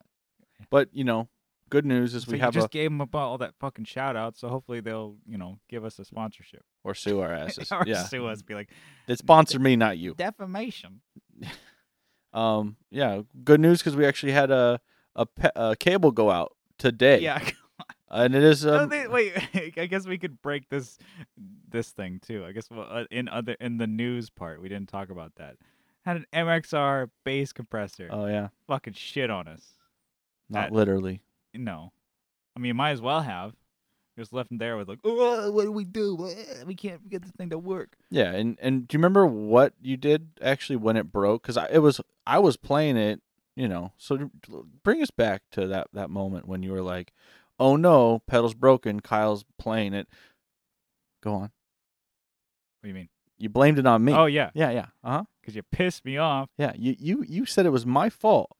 but 0.69 0.87
you 0.93 1.03
know, 1.03 1.27
good 1.69 1.85
news 1.85 2.15
is 2.15 2.23
So 2.23 2.31
we 2.31 2.39
have 2.39 2.53
just 2.53 2.67
a 2.67 2.69
gave 2.69 2.89
them 2.91 3.01
about 3.01 3.27
all 3.27 3.37
that 3.39 3.55
fucking 3.59 3.83
shout 3.85 4.15
out. 4.15 4.37
So 4.37 4.47
hopefully 4.47 4.79
they'll 4.79 5.17
you 5.27 5.37
know 5.37 5.59
give 5.69 5.83
us 5.83 5.99
a 5.99 6.05
sponsorship 6.05 6.63
or 6.85 6.93
sue 6.93 7.19
our 7.19 7.33
asses. 7.33 7.71
or 7.73 7.83
yeah, 7.85 8.03
sue 8.03 8.25
us. 8.27 8.41
Be 8.41 8.53
like 8.55 8.69
it 9.07 9.17
sponsored 9.19 9.61
me, 9.61 9.75
not 9.75 9.97
you. 9.97 10.13
defamation. 10.15 11.01
Um, 12.33 12.75
yeah, 12.91 13.21
good 13.45 13.61
news 13.61 13.79
because 13.79 13.95
we 13.95 14.05
actually 14.05 14.33
had 14.33 14.51
a 14.51 14.81
a, 15.15 15.25
pe- 15.25 15.49
a 15.55 15.75
cable 15.77 16.11
go 16.11 16.29
out 16.29 16.53
today. 16.77 17.19
Yeah. 17.21 17.39
and 18.09 18.35
it 18.35 18.43
is 18.43 18.65
No, 18.65 18.79
um, 18.81 18.89
they, 18.89 19.07
wait, 19.07 19.33
I 19.77 19.85
guess 19.85 20.05
we 20.07 20.17
could 20.17 20.41
break 20.41 20.69
this 20.69 20.97
this 21.69 21.89
thing 21.89 22.19
too. 22.25 22.45
I 22.45 22.51
guess 22.51 22.69
well, 22.69 22.87
uh, 22.89 23.05
in 23.11 23.27
other 23.29 23.55
in 23.59 23.77
the 23.77 23.87
news 23.87 24.29
part, 24.29 24.61
we 24.61 24.69
didn't 24.69 24.89
talk 24.89 25.09
about 25.09 25.35
that. 25.35 25.55
Had 26.05 26.17
an 26.17 26.25
MXR 26.33 27.09
bass 27.23 27.51
compressor. 27.51 28.09
oh 28.11 28.27
yeah, 28.27 28.49
Fucking 28.67 28.93
shit 28.93 29.29
on 29.29 29.47
us. 29.47 29.73
not 30.49 30.71
literally. 30.71 31.21
No, 31.53 31.91
I 32.55 32.59
mean, 32.59 32.67
you 32.69 32.73
might 32.73 32.91
as 32.91 33.01
well 33.01 33.21
have. 33.21 33.53
Just 34.17 34.31
left 34.31 34.49
him 34.49 34.59
there 34.59 34.77
with 34.77 34.87
like, 34.87 34.99
oh, 35.03 35.51
what 35.51 35.63
do 35.63 35.71
we 35.73 35.83
do? 35.83 36.15
We 36.65 36.73
can't 36.73 37.09
get 37.09 37.21
this 37.21 37.31
thing 37.31 37.49
to 37.49 37.57
work. 37.57 37.97
Yeah, 38.09 38.31
and 38.31 38.57
and 38.61 38.87
do 38.87 38.95
you 38.95 38.99
remember 38.99 39.25
what 39.25 39.73
you 39.81 39.97
did 39.97 40.29
actually 40.41 40.77
when 40.77 40.95
it 40.95 41.11
broke? 41.11 41.41
Because 41.41 41.57
it 41.69 41.79
was 41.79 41.99
I 42.25 42.39
was 42.39 42.55
playing 42.55 42.95
it, 42.95 43.21
you 43.57 43.67
know. 43.67 43.91
So 43.97 44.29
bring 44.83 45.01
us 45.01 45.11
back 45.11 45.41
to 45.51 45.67
that 45.67 45.87
that 45.91 46.09
moment 46.09 46.47
when 46.47 46.63
you 46.63 46.71
were 46.71 46.81
like, 46.81 47.11
"Oh 47.59 47.75
no, 47.75 48.21
pedal's 48.27 48.53
broken." 48.53 48.99
Kyle's 48.99 49.45
playing 49.59 49.93
it. 49.93 50.07
Go 51.23 51.33
on. 51.33 51.41
What 51.41 51.51
do 52.83 52.87
you 52.89 52.93
mean? 52.93 53.09
You 53.37 53.49
blamed 53.49 53.79
it 53.79 53.85
on 53.85 54.03
me. 54.03 54.13
Oh 54.13 54.25
yeah, 54.25 54.51
yeah, 54.53 54.71
yeah. 54.71 54.85
Uh 55.03 55.09
huh. 55.17 55.23
because 55.41 55.55
you 55.55 55.63
pissed 55.71 56.05
me 56.05 56.17
off. 56.17 56.49
Yeah. 56.57 56.73
You 56.75 56.95
you 56.97 57.23
you 57.27 57.45
said 57.45 57.65
it 57.65 57.71
was 57.71 57.85
my 57.85 58.09
fault. 58.09 58.51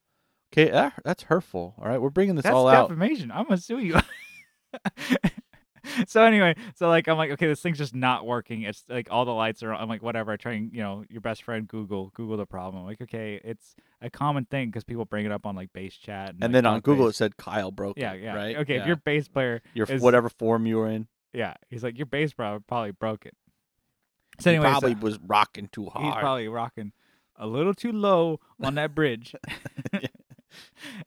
Okay, 0.53 0.71
that, 0.71 0.93
that's 1.03 1.23
hurtful. 1.23 1.73
All 1.77 1.87
right, 1.87 1.99
we're 2.01 2.09
bringing 2.09 2.35
this 2.35 2.43
That's 2.43 2.55
all 2.55 2.67
out. 2.67 2.87
defamation. 2.89 3.31
I'm 3.31 3.43
gonna 3.43 3.57
sue 3.57 3.79
you. 3.79 3.99
so 6.07 6.23
anyway, 6.23 6.55
so 6.75 6.87
like 6.87 7.07
I'm 7.07 7.17
like, 7.17 7.31
okay, 7.31 7.47
this 7.47 7.61
thing's 7.61 7.77
just 7.77 7.93
not 7.95 8.25
working. 8.25 8.63
It's 8.63 8.83
like 8.89 9.07
all 9.11 9.25
the 9.25 9.31
lights 9.33 9.63
are. 9.63 9.71
on. 9.73 9.81
I'm 9.81 9.89
like, 9.89 10.01
whatever. 10.03 10.31
I 10.31 10.37
try 10.37 10.53
and 10.53 10.71
you 10.73 10.81
know, 10.81 11.03
your 11.09 11.21
best 11.21 11.43
friend 11.43 11.67
Google 11.67 12.11
Google 12.15 12.37
the 12.37 12.45
problem. 12.45 12.81
I'm 12.83 12.87
like, 12.87 13.01
okay, 13.01 13.39
it's 13.43 13.75
a 14.01 14.09
common 14.09 14.45
thing 14.45 14.69
because 14.69 14.83
people 14.83 15.05
bring 15.05 15.25
it 15.25 15.31
up 15.31 15.45
on 15.45 15.55
like 15.55 15.71
bass 15.73 15.95
chat. 15.95 16.29
And, 16.29 16.43
And 16.43 16.53
like, 16.53 16.63
then 16.63 16.65
on 16.65 16.79
Google 16.81 17.07
it 17.07 17.15
said 17.15 17.37
Kyle 17.37 17.71
broke 17.71 17.97
yeah, 17.97 18.13
it. 18.13 18.21
yeah, 18.23 18.35
Right. 18.35 18.55
Okay, 18.57 18.75
Yeah. 18.75 18.81
if 18.81 18.87
your 18.87 18.95
bass 18.97 19.27
player, 19.27 19.61
your 19.73 19.87
is- 19.87 20.01
whatever 20.01 20.29
form 20.29 20.65
you 20.65 20.77
were 20.77 20.87
in, 20.89 21.07
yeah, 21.33 21.53
he's 21.69 21.83
like 21.83 21.97
your 21.97 22.05
bass 22.05 22.33
probably 22.33 22.63
probably 22.67 22.91
broke 22.91 23.25
it. 23.25 23.33
So 24.39 24.51
anyway, 24.51 24.65
probably 24.69 24.93
uh, 24.93 24.99
was 24.99 25.19
rocking 25.25 25.69
too 25.71 25.85
hard. 25.87 26.05
he's 26.05 26.13
probably 26.15 26.47
rocking 26.47 26.91
a 27.37 27.47
little 27.47 27.73
too 27.73 27.91
low 27.91 28.39
on 28.61 28.75
that 28.75 28.93
bridge. 28.95 29.35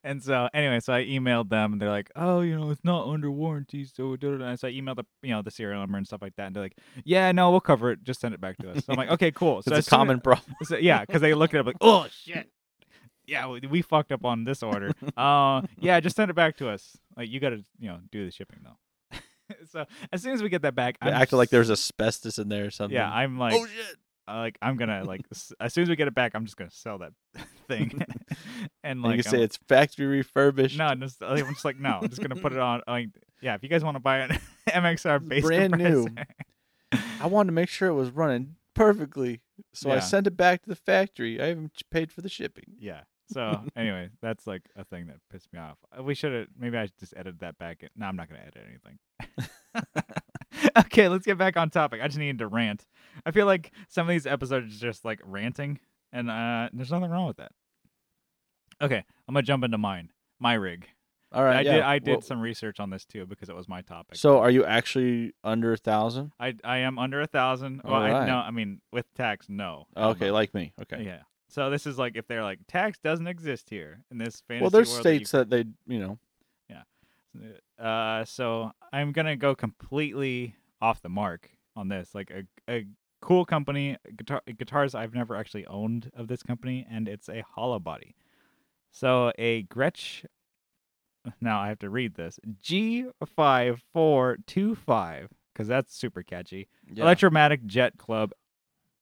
and 0.03 0.23
so 0.23 0.49
anyway, 0.55 0.81
so 0.81 0.93
I 0.93 1.05
emailed 1.05 1.49
them 1.49 1.73
and 1.73 1.81
they're 1.83 1.91
like, 1.91 2.11
"Oh, 2.17 2.41
you 2.41 2.59
know, 2.59 2.71
it's 2.71 2.85
not 2.85 3.07
under 3.09 3.31
warranty." 3.31 3.85
So, 3.85 4.17
da, 4.17 4.31
da, 4.31 4.37
da. 4.39 4.45
and 4.47 4.61
so 4.61 4.69
I 4.69 4.73
emailed 4.73 4.97
the 4.97 5.05
you 5.23 5.31
know 5.31 5.43
the 5.43 5.51
serial 5.51 5.81
number 5.81 5.99
and 5.99 6.07
stuff 6.07 6.23
like 6.23 6.37
that, 6.37 6.47
and 6.49 6.57
they're 6.57 6.63
like, 6.65 6.77
"Yeah, 7.05 7.33
no, 7.33 7.51
we'll 7.51 7.61
cover 7.61 7.91
it. 7.93 8.03
Just 8.05 8.21
send 8.21 8.35
it 8.35 8.41
back 8.41 8.57
to 8.59 8.71
us." 8.71 8.85
So 8.85 8.93
I'm 8.93 8.97
like, 8.97 9.11
"Okay, 9.11 9.31
cool." 9.31 9.63
So 9.69 9.75
it's 9.75 9.87
a 9.87 9.91
common 9.91 10.21
problem. 10.21 10.55
so, 10.63 10.77
yeah, 10.77 11.01
because 11.05 11.21
they 11.21 11.35
looked 11.35 11.55
it 11.55 11.59
up 11.59 11.67
like, 11.67 11.77
"Oh 11.81 12.07
shit." 12.11 12.51
Yeah, 13.27 13.47
we, 13.49 13.61
we 13.69 13.83
fucked 13.83 14.11
up 14.11 14.25
on 14.25 14.45
this 14.45 14.63
order. 14.63 14.93
Uh, 15.17 15.63
yeah, 15.79 16.01
just 16.01 16.17
send 16.17 16.31
it 16.31 16.35
back 16.35 16.57
to 16.59 16.69
us. 16.71 16.97
Like 17.17 17.29
you 17.29 17.41
got 17.41 17.51
to, 17.51 17.65
you 17.79 17.89
know, 17.89 17.99
do 18.11 18.25
the 18.25 18.31
shipping 18.31 18.61
though. 18.65 19.19
so 19.71 19.85
as 20.13 20.23
soon 20.23 20.33
as 20.33 20.43
we 20.43 20.49
get 20.49 20.63
that 20.63 20.75
back, 20.75 20.97
I'm 21.03 21.13
acted 21.13 21.37
like 21.37 21.51
there's 21.51 21.71
asbestos 21.71 22.39
in 22.39 22.49
there 22.49 22.67
or 22.67 22.71
something. 22.71 22.95
yeah, 22.95 23.11
I'm 23.11 23.39
like, 23.39 23.55
oh 23.55 23.67
shit. 23.67 23.97
Like 24.29 24.59
I'm 24.63 24.77
gonna 24.77 25.05
like 25.05 25.23
as 25.61 25.73
soon 25.75 25.83
as 25.83 25.89
we 25.89 25.97
get 25.97 26.09
it 26.09 26.15
back, 26.15 26.33
I'm 26.35 26.45
just 26.45 26.57
gonna 26.57 26.71
sell 26.71 26.99
that 26.99 27.13
thing, 27.69 27.91
and 28.83 29.01
And 29.01 29.03
like 29.03 29.17
you 29.17 29.23
say 29.23 29.39
I'm- 29.39 29.45
it's 29.45 29.57
factory 29.69 30.07
refurbished. 30.07 30.79
no, 30.79 30.87
I'm 30.87 31.01
just, 31.01 31.23
I'm 31.23 31.37
just 31.39 31.65
like 31.65 31.79
no, 31.79 31.99
I'm 32.03 32.09
just 32.09 32.21
gonna 32.23 32.37
put 32.41 32.53
it 32.53 32.59
on. 32.59 32.83
Like 32.87 33.09
yeah, 33.41 33.55
if 33.55 33.63
you 33.63 33.69
guys 33.69 33.85
want 33.85 33.97
to 33.97 34.01
buy 34.01 34.19
an 34.19 34.39
MXR 34.69 35.27
bass 35.29 35.45
brand 35.45 35.77
new. 35.79 36.07
I 37.21 37.27
wanted 37.27 37.49
to 37.49 37.53
make 37.53 37.69
sure 37.69 37.89
it 37.89 37.95
was 37.95 38.11
running 38.11 38.57
perfectly, 38.75 39.41
so 39.75 39.91
I 39.91 39.99
sent 40.01 40.27
it 40.27 40.37
back 40.37 40.63
to 40.63 40.69
the 40.69 40.77
factory. 40.77 41.41
I 41.41 41.47
haven't 41.49 41.73
paid 41.91 42.11
for 42.13 42.21
the 42.23 42.29
shipping. 42.29 42.65
yeah. 42.79 43.01
So 43.31 43.63
anyway, 43.77 44.09
that's 44.23 44.47
like 44.47 44.63
a 44.75 44.85
thing 44.85 45.09
that 45.09 45.17
pissed 45.31 45.53
me 45.53 45.59
off. 45.59 45.77
We 46.03 46.15
should 46.15 46.33
have 46.33 46.47
maybe 46.59 46.79
I 46.79 46.89
just 46.99 47.13
edited 47.15 47.41
that 47.41 47.59
back. 47.59 47.83
In. 47.83 47.91
No, 47.95 48.07
I'm 48.07 48.17
not 48.17 48.29
gonna 48.31 48.41
edit 48.41 48.65
anything. 48.67 48.99
okay, 50.79 51.09
let's 51.09 51.27
get 51.27 51.37
back 51.39 51.57
on 51.57 51.71
topic. 51.71 52.01
I 52.03 52.07
just 52.09 52.19
needed 52.19 52.39
to 52.39 52.47
rant. 52.47 52.87
I 53.27 53.31
feel 53.31 53.47
like 53.47 53.73
some 53.89 54.07
of 54.07 54.11
these 54.11 54.27
episodes 54.27 54.77
are 54.77 54.79
just 54.79 55.05
like 55.05 55.21
ranting, 55.25 55.81
and 56.13 56.31
uh, 56.31 56.69
there's 56.73 56.91
nothing 56.91 57.11
wrong 57.11 57.27
with 57.27 57.39
that. 57.39 57.53
Okay, 58.81 59.05
I'm 59.27 59.35
gonna 59.35 59.43
jump 59.43 59.65
into 59.65 59.79
mine. 59.79 60.11
My 60.39 60.55
rig. 60.55 60.87
All 61.31 61.45
right, 61.45 61.57
I 61.57 61.61
yeah. 61.61 61.73
did. 61.73 61.83
I 61.83 61.99
did 61.99 62.11
Well, 62.13 62.21
some 62.23 62.41
research 62.41 62.81
on 62.81 62.91
this 62.91 63.05
too 63.05 63.27
because 63.27 63.49
it 63.49 63.57
was 63.57 63.69
my 63.69 63.83
topic. 63.83 64.17
So, 64.17 64.39
are 64.39 64.51
you 64.51 64.65
actually 64.65 65.35
under 65.45 65.73
a 65.73 65.77
thousand? 65.77 66.33
I 66.41 66.55
I 66.65 66.79
am 66.79 66.99
under 66.99 67.21
a 67.21 67.27
thousand. 67.27 67.83
Well, 67.85 67.95
I, 67.95 68.11
Alright. 68.11 68.29
no, 68.29 68.37
I 68.37 68.51
mean 68.51 68.81
with 68.93 69.13
tax, 69.15 69.47
no. 69.49 69.87
Okay, 69.97 70.31
like 70.31 70.55
me. 70.55 70.73
Okay. 70.81 71.03
yeah. 71.05 71.23
So 71.49 71.71
this 71.71 71.87
is 71.87 71.99
like 71.99 72.17
if 72.17 72.27
they're 72.27 72.43
like 72.43 72.61
tax 72.67 72.99
doesn't 72.99 73.27
exist 73.27 73.69
here 73.71 74.05
in 74.11 74.19
this 74.19 74.43
fantasy 74.47 74.63
well, 74.63 74.71
there's 74.71 74.91
world 74.91 75.05
that 75.05 75.13
you 75.13 75.19
states 75.19 75.31
that 75.33 75.51
they, 75.51 75.65
you 75.87 75.99
know, 75.99 76.19
Yeah. 76.69 77.85
Uh, 77.85 78.25
so 78.25 78.73
I'm 78.93 79.13
gonna 79.13 79.37
go 79.37 79.55
completely 79.55 80.57
off 80.81 81.03
the 81.03 81.09
mark 81.09 81.51
on 81.79 81.89
this. 81.89 82.15
Like 82.15 82.31
a 82.31 82.43
a 82.71 82.87
cool 83.21 83.45
company, 83.45 83.97
guitar 84.17 84.43
guitars 84.59 84.95
I've 84.95 85.15
never 85.15 85.35
actually 85.37 85.67
owned 85.67 86.11
of 86.15 86.29
this 86.29 86.43
company, 86.43 86.87
and 86.91 87.09
it's 87.09 87.29
a 87.29 87.43
hollow 87.55 87.79
body. 87.79 88.15
So 88.91 89.33
a 89.39 89.63
Gretsch. 89.65 90.25
Now 91.41 91.61
I 91.61 91.69
have 91.69 91.79
to 91.81 91.91
read 91.91 92.15
this 92.15 92.39
G 92.63 93.07
five 93.37 93.83
four 93.93 94.39
two 94.47 94.75
five 94.75 95.29
because 95.53 95.69
that's 95.69 95.95
super 95.95 96.23
catchy. 96.23 96.69
yeah. 96.91 97.03
Electromatic 97.05 97.67
Jet 97.67 97.99
Club. 97.99 98.33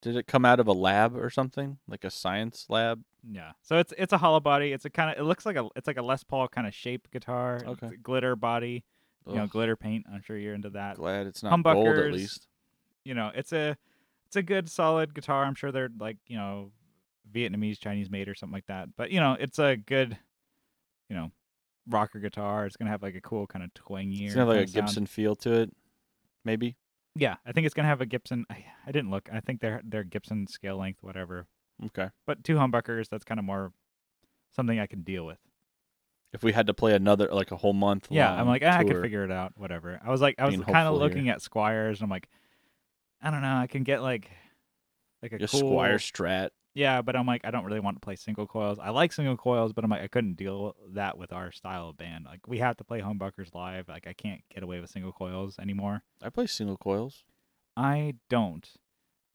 Did 0.02 0.16
it 0.16 0.26
come 0.26 0.44
out 0.44 0.60
of 0.60 0.66
a 0.66 0.72
lab 0.72 1.16
or 1.16 1.30
something, 1.30 1.78
like 1.88 2.04
a 2.04 2.10
science 2.10 2.66
lab? 2.68 3.02
Yeah. 3.28 3.52
So 3.62 3.78
it's 3.78 3.92
it's 3.98 4.12
a 4.12 4.18
hollow 4.18 4.40
body. 4.40 4.72
It's 4.72 4.84
a 4.84 4.90
kind 4.90 5.10
of 5.10 5.18
it 5.20 5.24
looks 5.26 5.46
like 5.46 5.56
a 5.56 5.68
it's 5.76 5.86
like 5.86 5.98
a 5.98 6.02
Les 6.02 6.24
Paul 6.24 6.48
kind 6.48 6.66
of 6.66 6.74
shape 6.74 7.08
guitar. 7.12 7.56
It's 7.56 7.64
Okay. 7.64 7.88
a 7.88 7.96
glitter 7.96 8.34
body. 8.34 8.84
You 9.28 9.34
know, 9.34 9.46
glitter 9.48 9.74
paint. 9.76 10.06
I'm 10.12 10.22
sure 10.22 10.36
you're 10.38 10.54
into 10.54 10.70
that. 10.70 10.96
glad 10.96 11.26
it's 11.26 11.42
not 11.42 11.60
gold 11.62 11.88
at 11.98 12.12
least. 12.12 12.46
You 13.06 13.14
know, 13.14 13.30
it's 13.34 13.52
a 13.52 13.76
it's 14.26 14.36
a 14.36 14.42
good 14.42 14.68
solid 14.68 15.14
guitar. 15.14 15.44
I'm 15.44 15.54
sure 15.54 15.70
they're 15.70 15.90
like, 15.98 16.16
you 16.26 16.36
know, 16.36 16.72
Vietnamese, 17.32 17.78
Chinese 17.78 18.10
made 18.10 18.28
or 18.28 18.34
something 18.34 18.54
like 18.54 18.66
that. 18.66 18.88
But, 18.96 19.10
you 19.10 19.20
know, 19.20 19.36
it's 19.38 19.58
a 19.58 19.76
good, 19.76 20.18
you 21.08 21.16
know, 21.16 21.30
rocker 21.88 22.18
guitar. 22.18 22.66
It's 22.66 22.76
gonna 22.76 22.90
have 22.90 23.02
like 23.02 23.14
a 23.14 23.20
cool 23.20 23.46
kind 23.46 23.64
of 23.64 23.72
twangy 23.74 24.24
It's 24.26 24.34
gonna 24.34 24.46
have 24.46 24.56
like 24.56 24.66
a 24.66 24.70
sound. 24.70 24.86
Gibson 24.86 25.06
feel 25.06 25.36
to 25.36 25.52
it, 25.52 25.72
maybe. 26.44 26.76
Yeah, 27.14 27.36
I 27.46 27.52
think 27.52 27.64
it's 27.64 27.74
gonna 27.74 27.88
have 27.88 28.00
a 28.00 28.06
Gibson 28.06 28.44
I, 28.50 28.64
I 28.86 28.92
didn't 28.92 29.10
look. 29.10 29.28
I 29.32 29.40
think 29.40 29.60
they're 29.60 29.80
they're 29.84 30.04
Gibson 30.04 30.46
scale 30.46 30.76
length, 30.76 31.02
whatever. 31.02 31.46
Okay. 31.86 32.08
But 32.26 32.42
two 32.42 32.56
humbuckers, 32.56 33.08
that's 33.08 33.24
kind 33.24 33.38
of 33.38 33.44
more 33.44 33.72
something 34.54 34.80
I 34.80 34.86
can 34.86 35.02
deal 35.02 35.24
with. 35.24 35.38
If 36.32 36.42
we 36.42 36.52
had 36.52 36.66
to 36.66 36.74
play 36.74 36.94
another 36.94 37.28
like 37.32 37.52
a 37.52 37.56
whole 37.56 37.72
month, 37.72 38.08
Yeah, 38.10 38.34
I'm 38.34 38.46
like, 38.46 38.62
ah, 38.64 38.78
I 38.78 38.84
can 38.84 38.94
tour, 38.94 39.02
figure 39.02 39.24
it 39.24 39.30
out, 39.30 39.52
whatever. 39.56 40.00
I 40.04 40.10
was 40.10 40.20
like, 40.20 40.34
I 40.38 40.46
was 40.46 40.56
kind 40.56 40.88
of 40.88 40.96
looking 40.96 41.28
at 41.28 41.38
Squiers, 41.38 41.94
and 41.94 42.02
I'm 42.02 42.10
like, 42.10 42.28
I 43.22 43.30
don't 43.30 43.42
know, 43.42 43.56
I 43.56 43.66
can 43.66 43.82
get 43.82 44.02
like, 44.02 44.30
like 45.22 45.32
a 45.32 45.38
cool 45.46 45.62
Squier 45.62 45.94
Strat. 45.96 46.50
Yeah, 46.74 47.00
but 47.00 47.16
I'm 47.16 47.26
like, 47.26 47.40
I 47.44 47.50
don't 47.50 47.64
really 47.64 47.80
want 47.80 47.96
to 47.96 48.00
play 48.00 48.16
single 48.16 48.46
coils. 48.46 48.78
I 48.78 48.90
like 48.90 49.10
single 49.10 49.38
coils, 49.38 49.72
but 49.72 49.82
I'm 49.82 49.90
like, 49.90 50.02
I 50.02 50.08
couldn't 50.08 50.34
deal 50.34 50.76
that 50.90 51.16
with 51.16 51.32
our 51.32 51.50
style 51.50 51.88
of 51.88 51.96
band. 51.96 52.26
Like, 52.26 52.46
we 52.46 52.58
have 52.58 52.76
to 52.76 52.84
play 52.84 53.00
humbuckers 53.00 53.54
live. 53.54 53.88
Like, 53.88 54.06
I 54.06 54.12
can't 54.12 54.42
get 54.54 54.62
away 54.62 54.78
with 54.80 54.90
single 54.90 55.12
coils 55.12 55.58
anymore. 55.58 56.02
I 56.22 56.28
play 56.28 56.46
single 56.46 56.76
coils. 56.76 57.24
I 57.78 58.16
don't, 58.28 58.68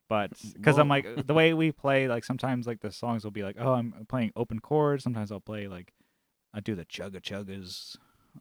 but 0.08 0.32
because 0.54 0.78
I'm 0.78 0.88
like 0.88 1.26
the 1.26 1.34
way 1.34 1.54
we 1.54 1.72
play, 1.72 2.08
like 2.08 2.24
sometimes 2.24 2.68
like 2.68 2.82
the 2.82 2.92
songs 2.92 3.24
will 3.24 3.32
be 3.32 3.44
like, 3.44 3.56
oh, 3.60 3.74
I'm 3.74 4.06
playing 4.08 4.34
open 4.36 4.60
chords. 4.60 5.04
Sometimes 5.04 5.32
I'll 5.32 5.40
play 5.40 5.68
like, 5.68 5.94
I 6.54 6.60
do 6.60 6.76
the 6.76 6.86
chugga 6.86 7.22
chuggas, 7.22 7.96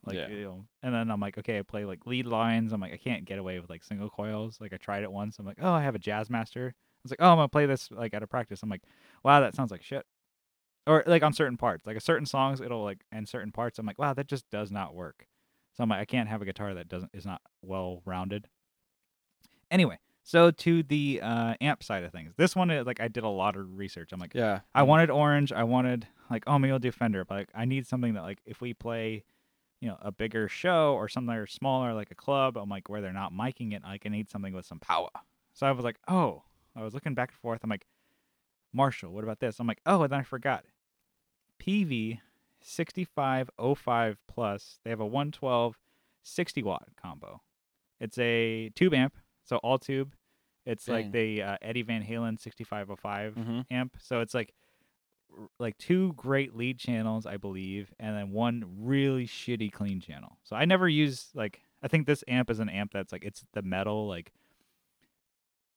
like 0.04 0.16
Yeah. 0.16 0.28
you 0.28 0.44
know, 0.44 0.64
and 0.82 0.94
then 0.94 1.10
I'm 1.10 1.20
like, 1.20 1.38
okay, 1.38 1.58
I 1.58 1.62
play 1.62 1.84
like 1.84 2.06
lead 2.06 2.26
lines. 2.26 2.72
I'm 2.72 2.80
like, 2.80 2.92
I 2.92 2.96
can't 2.96 3.24
get 3.24 3.38
away 3.38 3.58
with 3.60 3.70
like 3.70 3.84
single 3.84 4.10
coils. 4.10 4.58
Like 4.60 4.72
I 4.72 4.76
tried 4.76 5.02
it 5.02 5.12
once. 5.12 5.38
I'm 5.38 5.46
like, 5.46 5.58
oh, 5.60 5.72
I 5.72 5.82
have 5.82 5.94
a 5.94 5.98
Jazzmaster. 5.98 6.68
I 6.70 6.74
was 7.02 7.10
like, 7.12 7.20
oh, 7.20 7.30
I'm 7.30 7.36
gonna 7.38 7.48
play 7.48 7.66
this 7.66 7.90
like 7.90 8.14
at 8.14 8.22
a 8.22 8.26
practice. 8.26 8.62
I'm 8.62 8.68
like, 8.70 8.82
wow, 9.24 9.40
that 9.40 9.54
sounds 9.54 9.70
like 9.70 9.82
shit. 9.82 10.04
Or 10.86 11.04
like 11.06 11.22
on 11.22 11.32
certain 11.32 11.56
parts, 11.56 11.86
like 11.86 11.96
a 11.96 12.00
certain 12.00 12.26
songs, 12.26 12.60
it'll 12.60 12.82
like 12.84 13.04
and 13.12 13.28
certain 13.28 13.52
parts, 13.52 13.78
I'm 13.78 13.86
like, 13.86 13.98
wow, 13.98 14.14
that 14.14 14.26
just 14.26 14.48
does 14.50 14.70
not 14.70 14.94
work. 14.94 15.26
So 15.76 15.82
I'm 15.84 15.88
like, 15.90 16.00
I 16.00 16.04
can't 16.04 16.28
have 16.28 16.42
a 16.42 16.44
guitar 16.44 16.74
that 16.74 16.88
doesn't 16.88 17.10
is 17.14 17.24
not 17.26 17.40
well 17.62 18.02
rounded. 18.04 18.48
Anyway, 19.70 19.98
so 20.24 20.50
to 20.50 20.82
the 20.82 21.20
uh, 21.22 21.54
amp 21.60 21.82
side 21.82 22.02
of 22.02 22.12
things, 22.12 22.32
this 22.36 22.56
one, 22.56 22.70
uh, 22.70 22.82
like, 22.84 23.00
I 23.00 23.08
did 23.08 23.22
a 23.24 23.28
lot 23.28 23.56
of 23.56 23.78
research. 23.78 24.10
I'm 24.12 24.18
like, 24.20 24.34
Yeah. 24.34 24.60
I 24.74 24.82
wanted 24.82 25.10
orange. 25.10 25.52
I 25.52 25.62
wanted 25.64 26.06
like, 26.30 26.44
oh, 26.46 26.58
maybe 26.58 26.72
I'll 26.72 26.78
do 26.78 26.90
Fender, 26.92 27.24
but 27.24 27.34
like, 27.36 27.48
I 27.54 27.64
need 27.64 27.86
something 27.86 28.14
that 28.14 28.22
like, 28.22 28.40
if 28.44 28.60
we 28.60 28.74
play, 28.74 29.24
you 29.80 29.88
know, 29.88 29.96
a 30.00 30.12
bigger 30.12 30.48
show 30.48 30.94
or 30.94 31.08
something 31.08 31.34
or 31.34 31.46
smaller, 31.46 31.94
like 31.94 32.10
a 32.10 32.14
club, 32.14 32.56
I'm 32.56 32.68
like, 32.68 32.88
where 32.88 33.00
they're 33.00 33.12
not 33.12 33.32
miking 33.32 33.72
it, 33.74 33.82
like, 33.82 34.02
I 34.04 34.08
need 34.10 34.30
something 34.30 34.52
with 34.52 34.66
some 34.66 34.78
power. 34.78 35.08
So 35.54 35.66
I 35.66 35.72
was 35.72 35.84
like, 35.84 35.96
oh, 36.08 36.42
I 36.76 36.82
was 36.82 36.94
looking 36.94 37.14
back 37.14 37.30
and 37.30 37.38
forth. 37.38 37.60
I'm 37.64 37.70
like, 37.70 37.86
Marshall, 38.72 39.12
what 39.12 39.24
about 39.24 39.40
this? 39.40 39.58
I'm 39.58 39.66
like, 39.66 39.80
oh, 39.86 40.02
and 40.02 40.12
then 40.12 40.20
I 40.20 40.22
forgot. 40.22 40.64
PV 41.58 42.20
6505 42.62 44.18
plus. 44.26 44.78
They 44.84 44.90
have 44.90 45.00
a 45.00 45.06
112 45.06 45.76
60 46.22 46.62
watt 46.62 46.88
combo. 47.00 47.40
It's 47.98 48.18
a 48.18 48.70
tube 48.74 48.94
amp, 48.94 49.14
so 49.44 49.56
all 49.58 49.78
tube. 49.78 50.12
It's 50.66 50.86
like 50.88 51.12
the 51.12 51.42
uh, 51.42 51.56
Eddie 51.62 51.82
Van 51.82 52.04
Halen 52.04 52.38
6505 52.38 53.34
Mhm. 53.34 53.64
amp. 53.70 53.96
So 53.98 54.20
it's 54.20 54.34
like 54.34 54.52
like 55.58 55.78
two 55.78 56.12
great 56.14 56.54
lead 56.56 56.78
channels, 56.78 57.26
I 57.26 57.36
believe, 57.36 57.92
and 57.98 58.16
then 58.16 58.30
one 58.32 58.64
really 58.78 59.26
shitty 59.26 59.72
clean 59.72 60.00
channel. 60.00 60.38
So 60.44 60.56
I 60.56 60.64
never 60.64 60.88
use 60.88 61.28
like 61.34 61.62
I 61.82 61.88
think 61.88 62.06
this 62.06 62.22
amp 62.28 62.50
is 62.50 62.60
an 62.60 62.68
amp 62.68 62.92
that's 62.92 63.12
like 63.12 63.24
it's 63.24 63.44
the 63.52 63.62
metal 63.62 64.06
like 64.08 64.32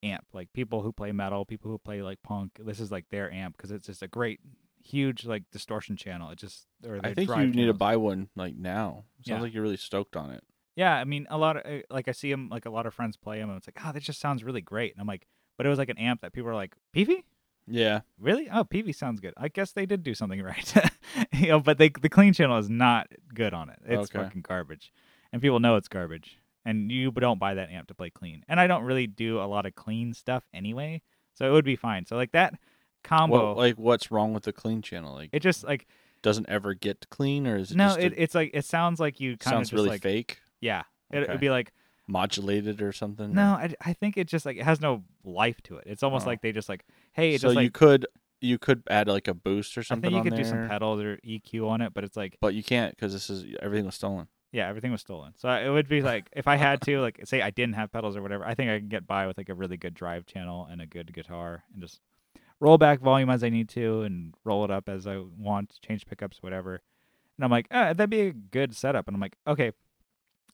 amp. 0.02 0.26
Like 0.34 0.52
people 0.54 0.82
who 0.82 0.92
play 0.92 1.12
metal, 1.12 1.46
people 1.46 1.72
who 1.72 1.78
play 1.78 2.02
like 2.02 2.22
punk, 2.24 2.52
this 2.60 2.80
is 2.80 2.92
like 2.92 3.06
their 3.10 3.32
amp 3.32 3.58
because 3.58 3.72
it's 3.72 3.88
just 3.88 4.02
a 4.04 4.08
great 4.08 4.40
huge 4.84 5.26
like 5.26 5.44
distortion 5.52 5.96
channel. 5.96 6.30
It 6.32 6.38
just 6.40 6.68
or 6.86 7.00
I 7.04 7.14
think 7.14 7.30
you 7.30 7.48
need 7.48 7.68
to 7.68 7.74
buy 7.74 7.96
one 7.98 8.30
like 8.36 8.56
now. 8.56 9.06
Sounds 9.22 9.28
Yeah. 9.28 9.40
like 9.42 9.54
you're 9.54 9.64
really 9.64 9.78
stoked 9.78 10.16
on 10.16 10.32
it. 10.32 10.44
Yeah, 10.76 10.96
I 10.96 11.04
mean, 11.04 11.28
a 11.30 11.38
lot 11.38 11.58
of 11.58 11.66
uh, 11.66 11.84
like 11.92 12.08
I 12.08 12.12
see 12.14 12.32
them, 12.32 12.50
like 12.50 12.66
a 12.66 12.70
lot 12.72 12.86
of 12.88 12.94
friends 12.96 13.16
play 13.16 13.40
them, 13.40 13.50
and 13.50 13.58
it's 13.58 13.68
like, 13.68 13.78
oh, 13.86 13.92
that 13.92 14.02
just 14.02 14.20
sounds 14.20 14.44
really 14.44 14.62
great. 14.62 14.92
And 14.94 15.00
I'm 15.02 15.08
like, 15.08 15.28
but 15.56 15.68
it 15.68 15.70
was 15.70 15.78
like 15.78 15.90
an 15.90 16.00
amp 16.00 16.22
that 16.22 16.34
people 16.34 16.50
are 16.50 16.56
like, 16.56 16.74
PV, 16.96 17.24
Yeah. 17.68 18.02
really? 18.20 18.50
Oh, 18.52 18.64
PV 18.64 18.94
sounds 18.96 19.20
good. 19.20 19.34
I 19.38 19.48
guess 19.48 19.72
they 19.72 19.86
did 19.86 20.04
do 20.04 20.14
something 20.14 20.42
right, 20.44 20.74
you 21.34 21.48
know. 21.48 21.60
But 21.60 21.78
they, 21.78 21.90
the 21.90 22.10
clean 22.10 22.34
channel 22.34 22.58
is 22.58 22.70
not 22.70 23.08
good 23.34 23.54
on 23.54 23.70
it. 23.70 23.80
It's 23.86 24.14
Okay. 24.14 24.24
fucking 24.24 24.42
garbage, 24.42 24.92
and 25.32 25.42
people 25.42 25.60
know 25.60 25.76
it's 25.78 25.88
garbage. 25.88 26.38
And 26.66 26.90
you 26.90 27.12
don't 27.12 27.40
buy 27.40 27.56
that 27.56 27.70
amp 27.72 27.90
to 27.90 27.94
play 27.94 28.10
clean. 28.10 28.46
And 28.48 28.58
I 28.58 28.68
don't 28.68 28.84
really 28.86 29.06
do 29.06 29.40
a 29.42 29.44
lot 29.44 29.66
of 29.66 29.76
clean 29.76 30.14
stuff 30.14 30.46
anyway, 30.54 31.02
so 31.34 31.46
it 31.46 31.52
would 31.52 31.66
be 31.66 31.76
fine. 31.76 32.06
So 32.06 32.16
like 32.16 32.32
that 32.32 32.54
combo, 33.04 33.50
What 33.50 33.58
like 33.58 33.76
what's 33.76 34.12
wrong 34.12 34.34
with 34.34 34.44
the 34.44 34.54
clean 34.54 34.82
channel? 34.82 35.14
Like 35.14 35.30
it 35.34 35.42
just 35.42 35.66
like 35.66 35.88
doesn't 36.22 36.48
ever 36.48 36.74
get 36.74 37.10
clean 37.10 37.48
or 37.48 37.58
is 37.58 37.72
it 37.72 37.76
no, 37.78 37.88
just 37.88 37.98
a- 38.00 38.06
it, 38.06 38.14
it's 38.16 38.34
like 38.36 38.52
it 38.54 38.64
sounds 38.64 38.98
like 39.02 39.20
you 39.20 39.36
kind 39.36 39.56
of 39.56 39.58
sounds 39.58 39.70
just 39.72 39.74
really 39.74 39.90
like 39.90 40.02
fake? 40.02 40.40
yeah, 40.62 40.84
it, 41.12 41.18
Okay. 41.18 41.24
it'd 41.30 41.42
be 41.42 41.50
like. 41.50 41.74
Modulated 42.08 42.82
or 42.82 42.92
something? 42.92 43.34
No, 43.34 43.54
I, 43.54 43.74
I 43.82 43.94
think 43.94 44.18
it 44.18 44.28
just 44.28 44.46
like 44.46 44.58
it 44.58 44.64
has 44.64 44.82
no 44.82 45.04
life 45.24 45.62
to 45.64 45.78
it. 45.78 45.86
It's 45.88 46.04
almost 46.04 46.26
Oh. 46.26 46.30
like 46.30 46.42
they 46.42 46.52
just 46.52 46.70
like, 46.70 46.86
hey, 47.14 47.36
it 47.36 47.42
so 47.42 47.48
just 47.48 47.56
like 47.56 47.64
you 47.64 47.72
could 47.72 48.06
you 48.42 48.58
could 48.58 48.84
add 48.90 49.08
like 49.08 49.28
a 49.30 49.34
boost 49.34 49.78
or 49.78 49.84
something. 49.84 50.08
I 50.08 50.10
think 50.10 50.14
you 50.14 50.18
on 50.20 50.24
could 50.24 50.34
there, 50.34 50.44
do 50.44 50.62
some 50.62 50.68
pedals 50.70 51.00
or 51.02 51.18
EQ 51.26 51.68
on 51.70 51.82
it, 51.82 51.94
but 51.94 52.04
it's 52.04 52.18
like 52.18 52.38
but 52.42 52.54
you 52.54 52.64
can't 52.64 52.94
because 52.96 53.14
this 53.14 53.30
is 53.30 53.46
everything 53.62 53.86
was 53.86 53.96
stolen. 53.96 54.28
yeah, 54.52 54.68
everything 54.68 54.92
was 54.92 55.00
stolen. 55.02 55.34
So 55.38 55.50
it 55.50 55.70
would 55.70 55.88
be 55.88 56.02
like 56.02 56.28
if 56.34 56.46
I 56.48 56.58
had 56.58 56.82
to 56.82 57.00
like 57.06 57.22
say 57.24 57.42
I 57.42 57.52
didn't 57.52 57.76
have 57.76 57.92
pedals 57.92 58.18
or 58.18 58.22
whatever, 58.22 58.46
I 58.46 58.54
think 58.54 58.70
I 58.70 58.80
can 58.80 58.90
get 58.90 59.08
by 59.08 59.26
with 59.28 59.38
like 59.38 59.50
a 59.50 59.56
really 59.56 59.78
good 59.78 59.94
drive 59.94 60.26
channel 60.26 60.68
and 60.70 60.82
a 60.82 60.86
good 60.86 61.14
guitar 61.14 61.64
and 61.74 61.82
just 61.82 62.02
roll 62.60 62.78
back 62.78 63.00
volume 63.00 63.30
as 63.30 63.44
I 63.46 63.50
need 63.50 63.70
to 63.70 64.02
and 64.02 64.34
roll 64.44 64.66
it 64.66 64.72
up 64.72 64.90
as 64.90 65.08
I 65.08 65.20
want, 65.38 65.80
change 65.82 66.06
pickups, 66.06 66.44
whatever. 66.44 66.82
And 67.38 67.44
I'm 67.46 67.50
like, 67.52 67.68
ah, 67.72 67.94
that'd 67.94 68.10
be 68.10 68.22
a 68.22 68.32
good 68.34 68.76
setup. 68.76 69.08
And 69.08 69.16
I'm 69.16 69.22
like, 69.22 69.38
okay, 69.48 69.72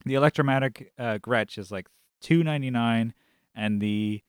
the 0.05 0.15
Electromatic 0.15 0.91
uh, 0.97 1.17
Gretsch 1.21 1.57
is 1.57 1.71
like 1.71 1.87
two 2.21 2.43
ninety 2.43 2.69
nine, 2.69 3.13
and 3.55 3.81
the 3.81 4.21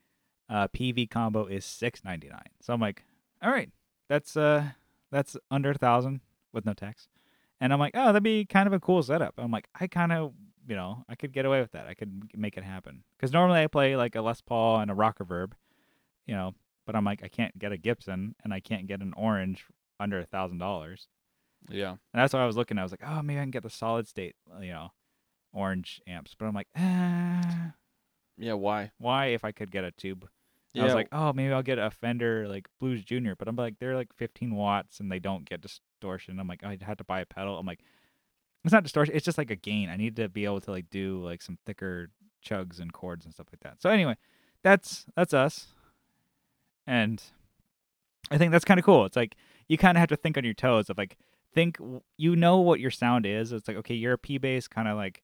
uh, 0.48 0.68
PV 0.68 1.10
combo 1.10 1.46
is 1.46 1.64
six 1.64 2.04
ninety 2.04 2.28
nine. 2.28 2.48
So 2.60 2.72
I'm 2.72 2.80
like, 2.80 3.04
all 3.42 3.50
right, 3.50 3.70
that's 4.08 4.36
uh, 4.36 4.70
that's 5.10 5.36
under 5.50 5.70
a 5.70 5.74
thousand 5.74 6.20
with 6.52 6.66
no 6.66 6.72
tax. 6.72 7.08
And 7.60 7.72
I'm 7.72 7.78
like, 7.78 7.92
oh, 7.94 8.06
that'd 8.06 8.22
be 8.22 8.44
kind 8.44 8.66
of 8.66 8.72
a 8.72 8.80
cool 8.80 9.02
setup. 9.02 9.34
I'm 9.36 9.50
like, 9.50 9.68
I 9.78 9.86
kind 9.86 10.12
of, 10.12 10.32
you 10.66 10.74
know, 10.74 11.04
I 11.08 11.14
could 11.14 11.32
get 11.32 11.44
away 11.44 11.60
with 11.60 11.72
that. 11.72 11.86
I 11.86 11.94
could 11.94 12.30
make 12.34 12.56
it 12.56 12.64
happen. 12.64 13.04
Because 13.16 13.32
normally 13.32 13.60
I 13.60 13.66
play 13.66 13.96
like 13.96 14.16
a 14.16 14.22
Les 14.22 14.40
Paul 14.40 14.80
and 14.80 14.90
a 14.90 14.94
Rockerverb, 14.94 15.52
you 16.26 16.34
know, 16.34 16.54
but 16.86 16.96
I'm 16.96 17.04
like, 17.04 17.22
I 17.22 17.28
can't 17.28 17.58
get 17.58 17.72
a 17.72 17.76
Gibson 17.76 18.34
and 18.42 18.54
I 18.54 18.60
can't 18.60 18.86
get 18.86 19.02
an 19.02 19.12
Orange 19.14 19.66
under 19.98 20.18
a 20.18 20.24
thousand 20.24 20.58
dollars. 20.58 21.08
Yeah. 21.68 21.90
And 21.90 21.98
that's 22.14 22.32
why 22.32 22.42
I 22.42 22.46
was 22.46 22.56
looking. 22.56 22.78
I 22.78 22.82
was 22.82 22.92
like, 22.92 23.02
oh, 23.06 23.20
maybe 23.22 23.38
I 23.38 23.42
can 23.42 23.50
get 23.50 23.62
the 23.62 23.70
solid 23.70 24.08
state, 24.08 24.36
you 24.60 24.72
know, 24.72 24.92
orange 25.52 26.00
amps. 26.06 26.34
But 26.38 26.46
I'm 26.46 26.54
like, 26.54 26.68
ah, 26.76 27.72
Yeah. 28.36 28.54
Why? 28.54 28.92
why 28.98 29.26
if 29.26 29.44
I 29.44 29.52
could 29.52 29.70
get 29.70 29.84
a 29.84 29.90
tube? 29.90 30.28
Yeah. 30.72 30.82
I 30.82 30.84
was 30.84 30.94
like, 30.94 31.08
oh, 31.10 31.32
maybe 31.32 31.52
I'll 31.52 31.62
get 31.62 31.78
a 31.78 31.90
Fender 31.90 32.46
like 32.48 32.68
Blues 32.78 33.02
Junior, 33.04 33.34
but 33.34 33.48
I'm 33.48 33.56
like, 33.56 33.78
they're 33.80 33.96
like 33.96 34.14
15 34.14 34.54
watts 34.54 35.00
and 35.00 35.10
they 35.10 35.18
don't 35.18 35.44
get 35.48 35.60
distortion. 35.60 36.38
I'm 36.38 36.46
like, 36.46 36.62
I'd 36.62 36.82
have 36.82 36.98
to 36.98 37.04
buy 37.04 37.20
a 37.20 37.26
pedal. 37.26 37.58
I'm 37.58 37.66
like, 37.66 37.80
it's 38.64 38.72
not 38.72 38.84
distortion. 38.84 39.14
It's 39.16 39.24
just 39.24 39.38
like 39.38 39.50
a 39.50 39.56
gain. 39.56 39.88
I 39.88 39.96
need 39.96 40.16
to 40.16 40.28
be 40.28 40.44
able 40.44 40.60
to 40.60 40.70
like 40.70 40.88
do 40.90 41.24
like 41.24 41.42
some 41.42 41.58
thicker 41.66 42.10
chugs 42.46 42.78
and 42.78 42.92
chords 42.92 43.24
and 43.24 43.34
stuff 43.34 43.48
like 43.52 43.60
that. 43.60 43.82
So 43.82 43.90
anyway, 43.90 44.16
that's 44.62 45.06
that's 45.16 45.32
us, 45.34 45.68
and 46.86 47.22
I 48.30 48.38
think 48.38 48.52
that's 48.52 48.64
kind 48.64 48.78
of 48.78 48.84
cool. 48.84 49.06
It's 49.06 49.16
like 49.16 49.36
you 49.68 49.78
kind 49.78 49.96
of 49.96 50.00
have 50.00 50.10
to 50.10 50.16
think 50.16 50.36
on 50.36 50.44
your 50.44 50.54
toes 50.54 50.90
of 50.90 50.98
like 50.98 51.16
think 51.54 51.78
you 52.16 52.36
know 52.36 52.58
what 52.58 52.80
your 52.80 52.90
sound 52.90 53.26
is. 53.26 53.52
It's 53.52 53.66
like 53.66 53.78
okay, 53.78 53.94
you're 53.94 54.12
a 54.12 54.18
P 54.18 54.38
bass 54.38 54.68
kind 54.68 54.88
of 54.88 54.96
like 54.96 55.22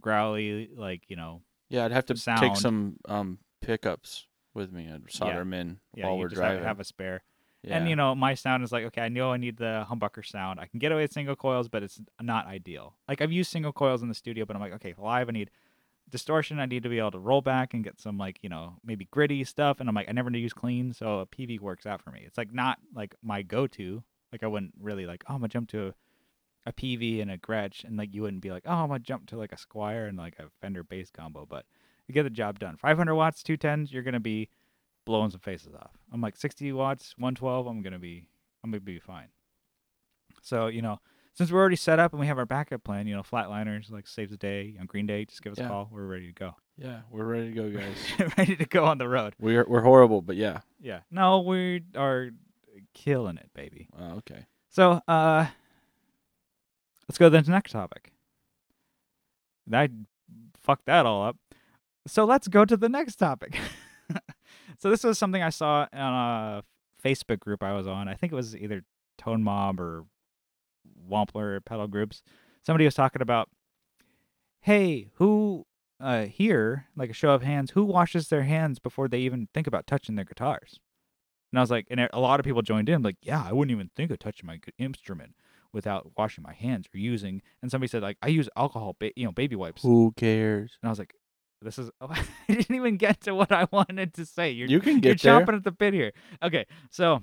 growly, 0.00 0.70
like 0.76 1.02
you 1.08 1.16
know, 1.16 1.42
yeah. 1.68 1.84
I'd 1.84 1.92
have 1.92 2.06
to 2.06 2.16
sound. 2.16 2.40
take 2.40 2.56
some 2.56 2.96
um 3.08 3.38
pickups 3.60 4.26
with 4.54 4.72
me 4.72 4.84
and 4.86 5.04
solder 5.08 5.38
them 5.38 5.54
in 5.54 5.78
yeah, 5.94 6.06
while 6.06 6.18
we're 6.18 6.28
just 6.28 6.40
have, 6.40 6.52
driving. 6.52 6.64
have 6.64 6.80
a 6.80 6.84
spare. 6.84 7.22
yeah. 7.62 7.76
And 7.76 7.88
you 7.88 7.96
know, 7.96 8.14
my 8.14 8.34
sound 8.34 8.62
is 8.62 8.72
like, 8.72 8.84
okay, 8.84 9.00
I 9.00 9.08
know 9.08 9.32
I 9.32 9.36
need 9.36 9.56
the 9.56 9.86
humbucker 9.90 10.24
sound. 10.24 10.60
I 10.60 10.66
can 10.66 10.78
get 10.78 10.92
away 10.92 11.02
with 11.02 11.12
single 11.12 11.36
coils, 11.36 11.68
but 11.68 11.82
it's 11.82 12.00
not 12.20 12.46
ideal. 12.46 12.96
Like 13.08 13.20
I've 13.20 13.32
used 13.32 13.50
single 13.50 13.72
coils 13.72 14.02
in 14.02 14.08
the 14.08 14.14
studio, 14.14 14.44
but 14.44 14.56
I'm 14.56 14.62
like, 14.62 14.74
okay, 14.74 14.94
live 14.98 15.28
I 15.28 15.32
need 15.32 15.50
distortion. 16.10 16.60
I 16.60 16.66
need 16.66 16.82
to 16.82 16.88
be 16.88 16.98
able 16.98 17.12
to 17.12 17.18
roll 17.18 17.40
back 17.40 17.74
and 17.74 17.82
get 17.82 18.00
some 18.00 18.18
like, 18.18 18.38
you 18.42 18.48
know, 18.48 18.74
maybe 18.84 19.08
gritty 19.10 19.42
stuff. 19.44 19.80
And 19.80 19.88
I'm 19.88 19.94
like, 19.94 20.08
I 20.08 20.12
never 20.12 20.30
use 20.30 20.52
clean, 20.52 20.92
so 20.92 21.20
a 21.20 21.26
PV 21.26 21.60
works 21.60 21.86
out 21.86 22.02
for 22.02 22.10
me. 22.10 22.22
It's 22.26 22.38
like 22.38 22.52
not 22.52 22.78
like 22.94 23.14
my 23.22 23.42
go 23.42 23.66
to. 23.68 24.02
Like 24.30 24.42
I 24.42 24.46
wouldn't 24.46 24.74
really 24.80 25.06
like, 25.06 25.24
oh 25.28 25.34
I'm 25.34 25.40
gonna 25.40 25.48
jump 25.48 25.68
to 25.70 25.94
a, 26.66 26.72
PV 26.72 27.20
and 27.22 27.30
a 27.30 27.38
Gretsch 27.38 27.84
and 27.84 27.96
like 27.96 28.14
you 28.14 28.22
wouldn't 28.22 28.42
be 28.42 28.50
like, 28.50 28.62
oh 28.66 28.72
I'm 28.72 28.88
gonna 28.88 28.98
jump 29.00 29.26
to 29.28 29.36
like 29.36 29.52
a 29.52 29.56
Squier 29.56 30.08
and 30.08 30.16
like 30.18 30.38
a 30.38 30.44
Fender 30.60 30.82
bass 30.84 31.10
combo, 31.10 31.46
but 31.48 31.64
you 32.08 32.14
get 32.14 32.22
the 32.24 32.30
job 32.30 32.58
done. 32.58 32.76
500 32.76 33.14
watts, 33.14 33.42
two 33.42 33.56
tens, 33.56 33.92
you're 33.92 34.02
gonna 34.02 34.20
be 34.20 34.48
blowing 35.04 35.30
some 35.30 35.40
faces 35.40 35.74
off. 35.74 35.90
I'm 36.12 36.20
like 36.20 36.36
60 36.36 36.72
watts, 36.72 37.14
112. 37.18 37.66
I'm 37.66 37.82
gonna 37.82 37.98
be, 37.98 38.26
I'm 38.62 38.70
gonna 38.70 38.80
be 38.80 38.98
fine. 38.98 39.28
So 40.42 40.66
you 40.68 40.82
know, 40.82 40.98
since 41.34 41.50
we're 41.50 41.60
already 41.60 41.76
set 41.76 41.98
up 41.98 42.12
and 42.12 42.20
we 42.20 42.26
have 42.26 42.38
our 42.38 42.46
backup 42.46 42.84
plan, 42.84 43.06
you 43.06 43.14
know, 43.14 43.22
flatliners 43.22 43.90
like 43.90 44.06
saves 44.06 44.30
the 44.30 44.36
day 44.36 44.76
on 44.80 44.86
Green 44.86 45.06
Day, 45.06 45.24
just 45.24 45.42
give 45.42 45.52
us 45.52 45.58
Yeah. 45.58 45.66
a 45.66 45.68
call. 45.68 45.88
We're 45.90 46.06
ready 46.06 46.26
to 46.26 46.32
go. 46.32 46.54
yeah, 46.76 47.00
we're 47.10 47.24
ready 47.24 47.52
to 47.52 47.54
go, 47.54 47.70
guys. 47.78 47.96
ready 48.36 48.56
to 48.56 48.64
go 48.66 48.84
on 48.84 48.98
the 48.98 49.08
road. 49.08 49.34
we're 49.40 49.64
we're 49.68 49.82
horrible, 49.82 50.22
but 50.22 50.36
yeah. 50.36 50.60
Yeah. 50.80 51.00
No, 51.10 51.40
we 51.40 51.82
are 51.96 52.30
killing 52.94 53.36
it, 53.36 53.50
baby. 53.54 53.88
Oh, 53.98 54.16
okay. 54.18 54.46
So, 54.68 55.00
uh, 55.06 55.46
let's 57.12 57.18
go 57.18 57.28
to 57.28 57.42
the 57.42 57.50
next 57.50 57.72
topic. 57.72 58.10
I 59.70 59.90
fucked 60.58 60.86
that 60.86 61.04
all 61.04 61.22
up. 61.22 61.36
So 62.06 62.24
let's 62.24 62.48
go 62.48 62.64
to 62.64 62.74
the 62.74 62.88
next 62.88 63.16
topic. 63.16 63.58
so 64.78 64.88
this 64.88 65.04
was 65.04 65.18
something 65.18 65.42
I 65.42 65.50
saw 65.50 65.86
on 65.92 66.14
a 66.14 66.62
Facebook 67.04 67.38
group 67.38 67.62
I 67.62 67.74
was 67.74 67.86
on. 67.86 68.08
I 68.08 68.14
think 68.14 68.32
it 68.32 68.36
was 68.36 68.56
either 68.56 68.84
Tone 69.18 69.42
Mob 69.42 69.78
or 69.78 70.06
Wampler 71.06 71.62
pedal 71.62 71.86
groups. 71.86 72.22
Somebody 72.64 72.86
was 72.86 72.94
talking 72.94 73.20
about, 73.20 73.50
hey, 74.60 75.10
who 75.16 75.66
uh 76.00 76.22
here, 76.22 76.86
like 76.96 77.10
a 77.10 77.14
show 77.14 77.32
of 77.32 77.42
hands, 77.42 77.72
who 77.72 77.84
washes 77.84 78.28
their 78.28 78.44
hands 78.44 78.78
before 78.78 79.06
they 79.06 79.18
even 79.18 79.48
think 79.52 79.66
about 79.66 79.86
touching 79.86 80.14
their 80.14 80.24
guitars? 80.24 80.80
And 81.52 81.58
I 81.58 81.62
was 81.62 81.70
like, 81.70 81.88
and 81.90 82.08
a 82.10 82.20
lot 82.20 82.40
of 82.40 82.44
people 82.44 82.62
joined 82.62 82.88
in, 82.88 83.02
like, 83.02 83.18
yeah, 83.20 83.44
I 83.46 83.52
wouldn't 83.52 83.70
even 83.70 83.90
think 83.94 84.10
of 84.10 84.18
touching 84.18 84.46
my 84.46 84.60
instrument 84.78 85.34
without 85.72 86.12
washing 86.16 86.42
my 86.42 86.52
hands 86.52 86.86
or 86.94 86.98
using. 86.98 87.42
And 87.62 87.70
somebody 87.70 87.88
said, 87.88 88.02
like, 88.02 88.18
I 88.22 88.28
use 88.28 88.48
alcohol, 88.56 88.96
ba- 88.98 89.12
you 89.16 89.24
know, 89.24 89.32
baby 89.32 89.56
wipes. 89.56 89.82
Who 89.82 90.12
cares? 90.16 90.76
And 90.82 90.88
I 90.88 90.90
was 90.90 90.98
like, 90.98 91.14
this 91.60 91.78
is, 91.78 91.90
oh, 92.00 92.08
I 92.10 92.24
didn't 92.48 92.74
even 92.74 92.96
get 92.96 93.20
to 93.22 93.34
what 93.34 93.52
I 93.52 93.66
wanted 93.70 94.14
to 94.14 94.26
say. 94.26 94.50
You're, 94.50 94.68
You 94.68 94.80
can 94.80 94.94
you're 94.94 95.14
get 95.14 95.20
there. 95.22 95.44
chomping 95.44 95.56
at 95.56 95.64
the 95.64 95.70
bit 95.72 95.94
here. 95.94 96.12
Okay, 96.42 96.66
so 96.90 97.22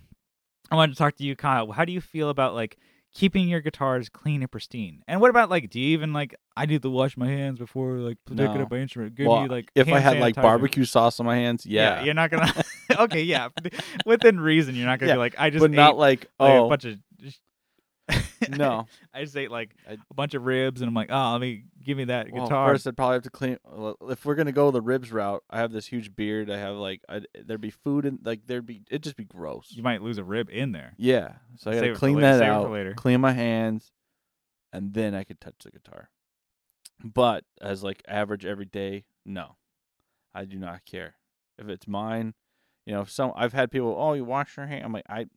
I 0.71 0.75
wanted 0.75 0.93
to 0.93 0.97
talk 0.97 1.15
to 1.17 1.23
you, 1.23 1.35
Kyle. 1.35 1.71
How 1.71 1.85
do 1.85 1.91
you 1.91 2.01
feel 2.01 2.29
about 2.29 2.53
like 2.55 2.77
keeping 3.13 3.47
your 3.49 3.59
guitars 3.59 4.07
clean 4.09 4.41
and 4.41 4.51
pristine? 4.51 5.03
And 5.07 5.19
what 5.19 5.29
about 5.29 5.49
like, 5.49 5.69
do 5.69 5.79
you 5.79 5.87
even 5.89 6.13
like, 6.13 6.35
I 6.55 6.65
need 6.65 6.81
to 6.83 6.89
wash 6.89 7.17
my 7.17 7.27
hands 7.27 7.59
before 7.59 7.97
like 7.97 8.17
picking 8.25 8.37
No. 8.45 8.61
up 8.61 8.71
my 8.71 8.77
instrument? 8.77 9.15
Give 9.15 9.27
well, 9.27 9.41
me 9.41 9.47
like, 9.49 9.71
if 9.75 9.91
I 9.91 9.99
had 9.99 10.19
like 10.19 10.35
barbecue 10.35 10.85
sauce 10.85 11.19
on 11.19 11.25
my 11.25 11.35
hands, 11.35 11.65
yeah, 11.65 12.03
you're 12.03 12.13
not 12.13 12.31
gonna. 12.31 12.51
okay, 12.99 13.21
yeah, 13.21 13.49
within 14.05 14.39
reason, 14.39 14.75
you're 14.75 14.87
not 14.87 14.99
gonna 14.99 15.09
Yeah, 15.09 15.15
be 15.15 15.19
like, 15.19 15.35
I 15.37 15.49
just 15.49 15.61
but 15.61 15.71
not 15.71 15.97
like 15.97 16.21
like, 16.21 16.29
oh 16.39 16.65
a 16.65 16.69
bunch 16.69 16.85
of. 16.85 16.97
No. 18.49 18.85
I 19.13 19.23
just 19.23 19.35
ate 19.35 19.51
like 19.51 19.75
I- 19.89 19.93
a 19.93 20.13
bunch 20.13 20.33
of 20.33 20.45
ribs, 20.45 20.81
and 20.81 20.87
I'm 20.87 20.93
like, 20.93 21.09
oh, 21.11 21.31
let 21.33 21.41
me 21.41 21.63
give 21.83 21.97
me 21.97 22.05
that 22.05 22.31
Well, 22.31 22.45
guitar. 22.45 22.71
first 22.73 22.87
I'd 22.87 22.95
probably 22.95 23.15
have 23.15 23.23
to 23.23 23.29
clean. 23.29 23.57
If 24.09 24.25
we're 24.25 24.35
gonna 24.35 24.51
go 24.51 24.71
the 24.71 24.81
ribs 24.81 25.11
route, 25.11 25.43
I 25.49 25.59
have 25.59 25.71
this 25.71 25.85
huge 25.87 26.15
beard. 26.15 26.49
I 26.49 26.57
have 26.57 26.75
like 26.75 27.01
I'd, 27.09 27.27
there'd 27.45 27.59
be 27.61 27.69
food 27.71 28.05
and 28.05 28.19
like 28.23 28.45
there'd 28.47 28.65
be 28.65 28.81
it'd 28.89 29.03
just 29.03 29.15
be 29.17 29.25
gross. 29.25 29.67
you 29.71 29.83
might 29.83 30.01
lose 30.01 30.17
a 30.17 30.23
rib 30.23 30.49
in 30.51 30.71
there. 30.71 30.93
Yeah, 30.97 31.33
so 31.57 31.71
I 31.71 31.73
Save 31.75 31.81
gotta 31.81 31.93
for 31.95 31.99
clean 31.99 32.19
that 32.21 32.39
save 32.39 32.47
out, 32.49 32.71
later. 32.71 32.93
clean 32.93 33.21
my 33.21 33.33
hands, 33.33 33.91
and 34.71 34.93
then 34.93 35.13
I 35.15 35.23
could 35.23 35.41
touch 35.41 35.55
the 35.63 35.71
guitar. 35.71 36.09
But 37.03 37.45
as 37.61 37.83
like 37.83 38.01
average 38.07 38.45
every 38.45 38.65
day, 38.65 39.05
no, 39.25 39.55
I 40.33 40.45
do 40.45 40.57
not 40.59 40.85
care 40.85 41.15
if 41.57 41.67
it's 41.69 41.87
mine. 41.87 42.33
You 42.85 42.93
know, 42.95 43.03
some 43.05 43.31
I've 43.35 43.53
had 43.53 43.71
people. 43.71 43.95
Oh, 43.97 44.13
you 44.13 44.25
wash 44.25 44.57
your 44.57 44.65
hand. 44.65 44.83
I'm 44.83 44.91
like, 44.93 45.05
I 45.07 45.27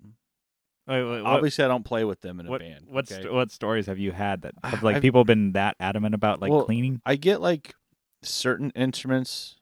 Wait, 0.87 1.03
wait, 1.05 1.23
what, 1.23 1.27
obviously 1.31 1.65
I 1.65 1.69
don't 1.69 1.85
play 1.85 2.05
with 2.05 2.21
them 2.23 2.41
in 2.41 2.47
what, 2.49 2.61
a 2.61 2.65
band. 2.65 2.87
what, 2.89 3.11
okay? 3.11 3.23
st- 3.23 3.33
what 3.33 3.53
stories 3.53 3.87
have 3.87 3.99
you 3.99 4.11
had 4.13 4.43
that 4.43 4.55
have 4.65 4.83
like 4.83 4.97
I've- 4.97 5.03
people 5.07 5.25
been 5.25 5.53
that 5.53 5.77
adamant 5.79 6.15
about 6.15 6.41
like 6.41 6.51
Well, 6.51 6.65
cleaning? 6.65 7.01
I 7.07 7.17
get 7.17 7.41
like 7.41 7.75
certain 8.23 8.71
instruments, 8.75 9.57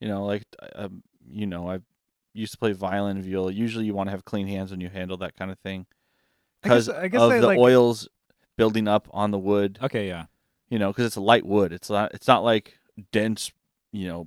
you 0.00 0.08
know, 0.08 0.24
like 0.24 0.44
um, 0.74 1.02
you 1.28 1.46
know, 1.46 1.68
I've 1.68 1.82
used 2.32 2.52
to 2.52 2.58
play 2.58 2.72
violin, 2.72 3.20
viola, 3.22 3.52
usually 3.52 3.84
you 3.86 3.94
want 3.94 4.08
to 4.08 4.10
have 4.12 4.24
clean 4.24 4.46
hands 4.46 4.70
when 4.70 4.80
you 4.80 4.88
handle 4.88 5.16
that 5.18 5.36
kind 5.36 5.50
of 5.50 5.58
thing 5.60 5.86
I 6.62 6.68
because 6.68 6.88
I 6.88 7.08
guess 7.08 7.20
of 7.20 7.30
I 7.32 7.38
the 7.40 7.46
like- 7.48 7.58
oils 7.58 8.08
building 8.56 8.86
up 8.86 9.08
on 9.12 9.32
the 9.32 9.38
wood. 9.38 9.78
Okay, 9.82 10.06
yeah. 10.06 10.26
You 10.70 10.78
know, 10.78 10.88
because 10.92 11.06
it's 11.06 11.16
a 11.16 11.20
light 11.20 11.44
wood. 11.44 11.72
It's 11.72 11.90
not. 11.90 12.14
It's 12.14 12.26
not 12.26 12.42
like 12.44 12.78
dense. 13.12 13.52
You 13.92 14.08
know, 14.08 14.26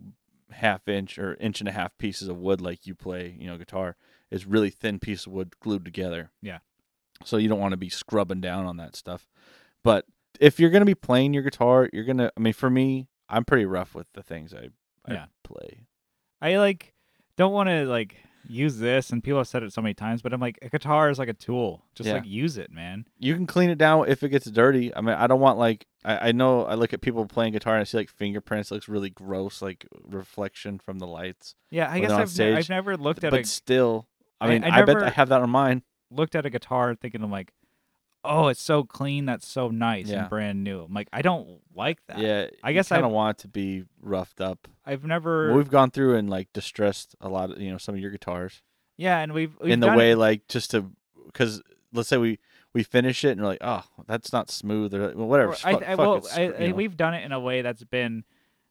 half 0.51 0.87
inch 0.87 1.17
or 1.17 1.35
inch 1.41 1.59
and 1.61 1.67
a 1.67 1.71
half 1.73 1.97
pieces 1.97 2.27
of 2.29 2.37
wood 2.37 2.61
like 2.61 2.85
you 2.85 2.95
play. 2.95 3.35
You 3.39 3.47
know, 3.47 3.57
guitar. 3.57 3.95
It's 4.31 4.45
really 4.45 4.69
thin 4.69 4.99
piece 4.99 5.25
of 5.25 5.31
wood 5.33 5.53
glued 5.59 5.85
together. 5.85 6.31
Yeah. 6.41 6.59
So 7.23 7.37
you 7.37 7.47
don't 7.49 7.59
want 7.59 7.71
to 7.71 7.77
be 7.77 7.89
scrubbing 7.89 8.41
down 8.41 8.65
on 8.65 8.77
that 8.77 8.95
stuff. 8.95 9.27
But 9.83 10.05
if 10.39 10.59
you're 10.59 10.69
gonna 10.69 10.85
be 10.85 10.95
playing 10.95 11.33
your 11.33 11.43
guitar, 11.43 11.89
you're 11.93 12.03
gonna. 12.03 12.31
I 12.35 12.39
mean, 12.39 12.53
for 12.53 12.69
me, 12.69 13.07
I'm 13.29 13.45
pretty 13.45 13.65
rough 13.65 13.95
with 13.95 14.07
the 14.13 14.21
things 14.23 14.53
I, 14.53 14.69
I 15.05 15.13
Yeah. 15.13 15.25
play. 15.43 15.87
I 16.41 16.57
like 16.57 16.93
don't 17.37 17.53
want 17.53 17.69
to 17.69 17.85
like 17.85 18.17
use 18.49 18.77
this, 18.77 19.09
and 19.09 19.23
people 19.23 19.39
have 19.39 19.47
said 19.47 19.63
it 19.63 19.73
so 19.73 19.81
many 19.81 19.93
times, 19.93 20.21
but 20.21 20.31
I'm 20.33 20.39
like 20.39 20.59
a 20.61 20.69
guitar 20.69 21.09
is 21.09 21.17
like 21.19 21.27
a 21.29 21.33
tool. 21.33 21.83
Just 21.95 22.07
Yeah. 22.07 22.13
like 22.15 22.25
use 22.25 22.57
it, 22.57 22.71
man. 22.71 23.05
You 23.17 23.33
can 23.35 23.47
clean 23.47 23.69
it 23.69 23.77
down 23.77 24.07
if 24.07 24.21
it 24.23 24.29
gets 24.29 24.49
dirty. 24.49 24.93
I 24.95 25.01
mean, 25.01 25.15
I 25.15 25.25
don't 25.27 25.39
want 25.39 25.57
like 25.57 25.87
I, 26.05 26.29
I 26.29 26.31
know 26.33 26.63
I 26.65 26.75
look 26.75 26.93
at 26.93 27.01
people 27.01 27.25
playing 27.25 27.53
guitar 27.53 27.73
and 27.73 27.81
I 27.81 27.83
see 27.85 27.97
like 27.97 28.09
fingerprints. 28.09 28.69
It 28.69 28.75
looks 28.75 28.87
really 28.87 29.09
gross, 29.09 29.61
like 29.61 29.87
reflection 30.03 30.77
from 30.79 30.99
the 30.99 31.07
lights. 31.07 31.55
Yeah, 31.71 31.91
I 31.91 31.99
guess 31.99 32.11
I've, 32.11 32.37
ne- 32.37 32.55
I've 32.55 32.69
never 32.69 32.95
looked 32.95 33.23
at 33.23 33.31
but 33.31 33.41
a 33.41 33.45
still, 33.45 34.07
I 34.41 34.45
I- 34.45 34.49
mean, 34.49 34.63
I 34.63 34.79
I, 34.79 34.85
bet 34.85 35.01
I 35.03 35.09
have 35.09 35.29
that 35.29 35.41
on 35.41 35.49
mine. 35.49 35.83
looked 36.11 36.35
at 36.35 36.45
a 36.45 36.49
guitar 36.49 36.95
thinking 36.95 37.21
I'm 37.23 37.31
like, 37.31 37.51
oh, 38.23 38.47
it's 38.49 38.61
so 38.61 38.83
clean, 38.83 39.25
that's 39.25 39.47
so 39.47 39.69
nice 39.69 40.07
Yeah. 40.09 40.21
and 40.21 40.29
brand 40.29 40.63
new. 40.63 40.81
I'm 40.83 40.93
like, 40.93 41.07
I 41.13 41.21
don't 41.21 41.61
like 41.73 41.99
that. 42.07 42.17
Yeah, 42.19 42.47
I 42.63 42.73
guess 42.73 42.91
I 42.91 42.97
I've- 42.97 43.07
want 43.07 43.39
it 43.39 43.41
to 43.43 43.47
be 43.47 43.83
roughed 44.01 44.41
up. 44.41 44.67
I've 44.85 45.03
never. 45.05 45.53
We've 45.53 45.69
gone 45.69 45.91
through 45.91 46.15
and 46.15 46.29
like 46.29 46.51
distressed 46.53 47.15
a 47.21 47.29
lot 47.29 47.51
of 47.51 47.61
you 47.61 47.71
know 47.71 47.77
some 47.77 47.95
of 47.95 48.01
your 48.01 48.11
guitars 48.11 48.61
yeah, 48.97 49.19
and 49.19 49.31
we've, 49.33 49.55
we've 49.61 49.71
in 49.73 49.79
the 49.79 49.93
way 49.93 50.11
it- 50.11 50.17
like 50.17 50.47
just 50.47 50.71
to 50.71 50.91
because 51.27 51.61
let's 51.93 52.09
say 52.09 52.17
we 52.17 52.39
we 52.73 52.83
finish 52.83 53.23
it 53.23 53.31
and 53.31 53.41
we're 53.41 53.47
like 53.47 53.57
oh 53.61 53.83
that's 54.07 54.31
not 54.33 54.49
smooth 54.49 54.93
or 54.93 55.09
whatever. 55.11 55.51
or 55.53 55.55
I, 55.63 55.71
I, 55.73 55.95
well, 55.95 56.25
I, 56.35 56.71
we've 56.75 56.97
done 56.97 57.13
it 57.13 57.23
in 57.23 57.31
a 57.31 57.39
way 57.39 57.61
that's 57.61 57.83
been 57.83 58.23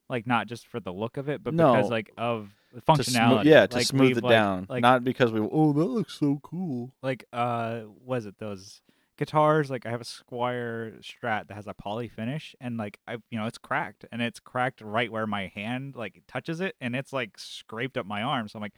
like 0.09 0.27
not 0.27 0.47
just 0.47 0.67
for 0.69 0.81
the 0.81 0.93
look 0.93 1.17
of 1.17 1.29
it, 1.29 1.43
but 1.43 1.55
No. 1.55 1.75
because 1.75 1.91
like 1.91 2.11
of 2.17 2.51
the 2.73 2.81
to 2.81 2.87
functionality. 2.87 3.45
yeah, 3.45 3.67
to 3.67 3.77
Like, 3.79 3.87
smooth 3.87 4.09
we've, 4.09 4.19
it 4.19 4.25
like- 4.25 4.31
down, 4.31 4.67
like 4.69 4.83
not 4.83 5.03
because 5.05 5.33
we 5.33 5.41
oh 5.41 5.73
that 5.73 5.85
looks 5.85 6.15
so 6.19 6.39
cool. 6.43 6.93
like 7.03 7.25
uh 7.33 7.83
was 8.05 8.27
it 8.27 8.39
those 8.39 8.83
guitars 9.19 9.71
like 9.71 9.87
i 9.87 9.91
have 9.91 10.03
a 10.03 10.05
Squier 10.05 11.01
strat 11.01 11.49
that 11.49 11.55
has 11.55 11.67
a 11.67 11.73
poly 11.73 12.07
finish 12.07 12.55
and 12.61 12.77
like 12.77 12.99
i 13.09 13.13
you 13.31 13.39
know 13.39 13.47
it's 13.47 13.57
cracked 13.57 14.05
and 14.13 14.21
it's 14.21 14.39
cracked 14.41 14.83
right 14.83 15.11
where 15.11 15.27
my 15.27 15.47
hand 15.55 15.97
like 15.97 16.23
touches 16.29 16.61
it 16.61 16.77
and 16.83 16.95
it's 16.95 17.15
like 17.15 17.39
scraped 17.39 17.97
up 17.97 18.05
my 18.05 18.21
arm 18.23 18.47
so 18.47 18.59
i'm 18.59 18.61
like 18.63 18.75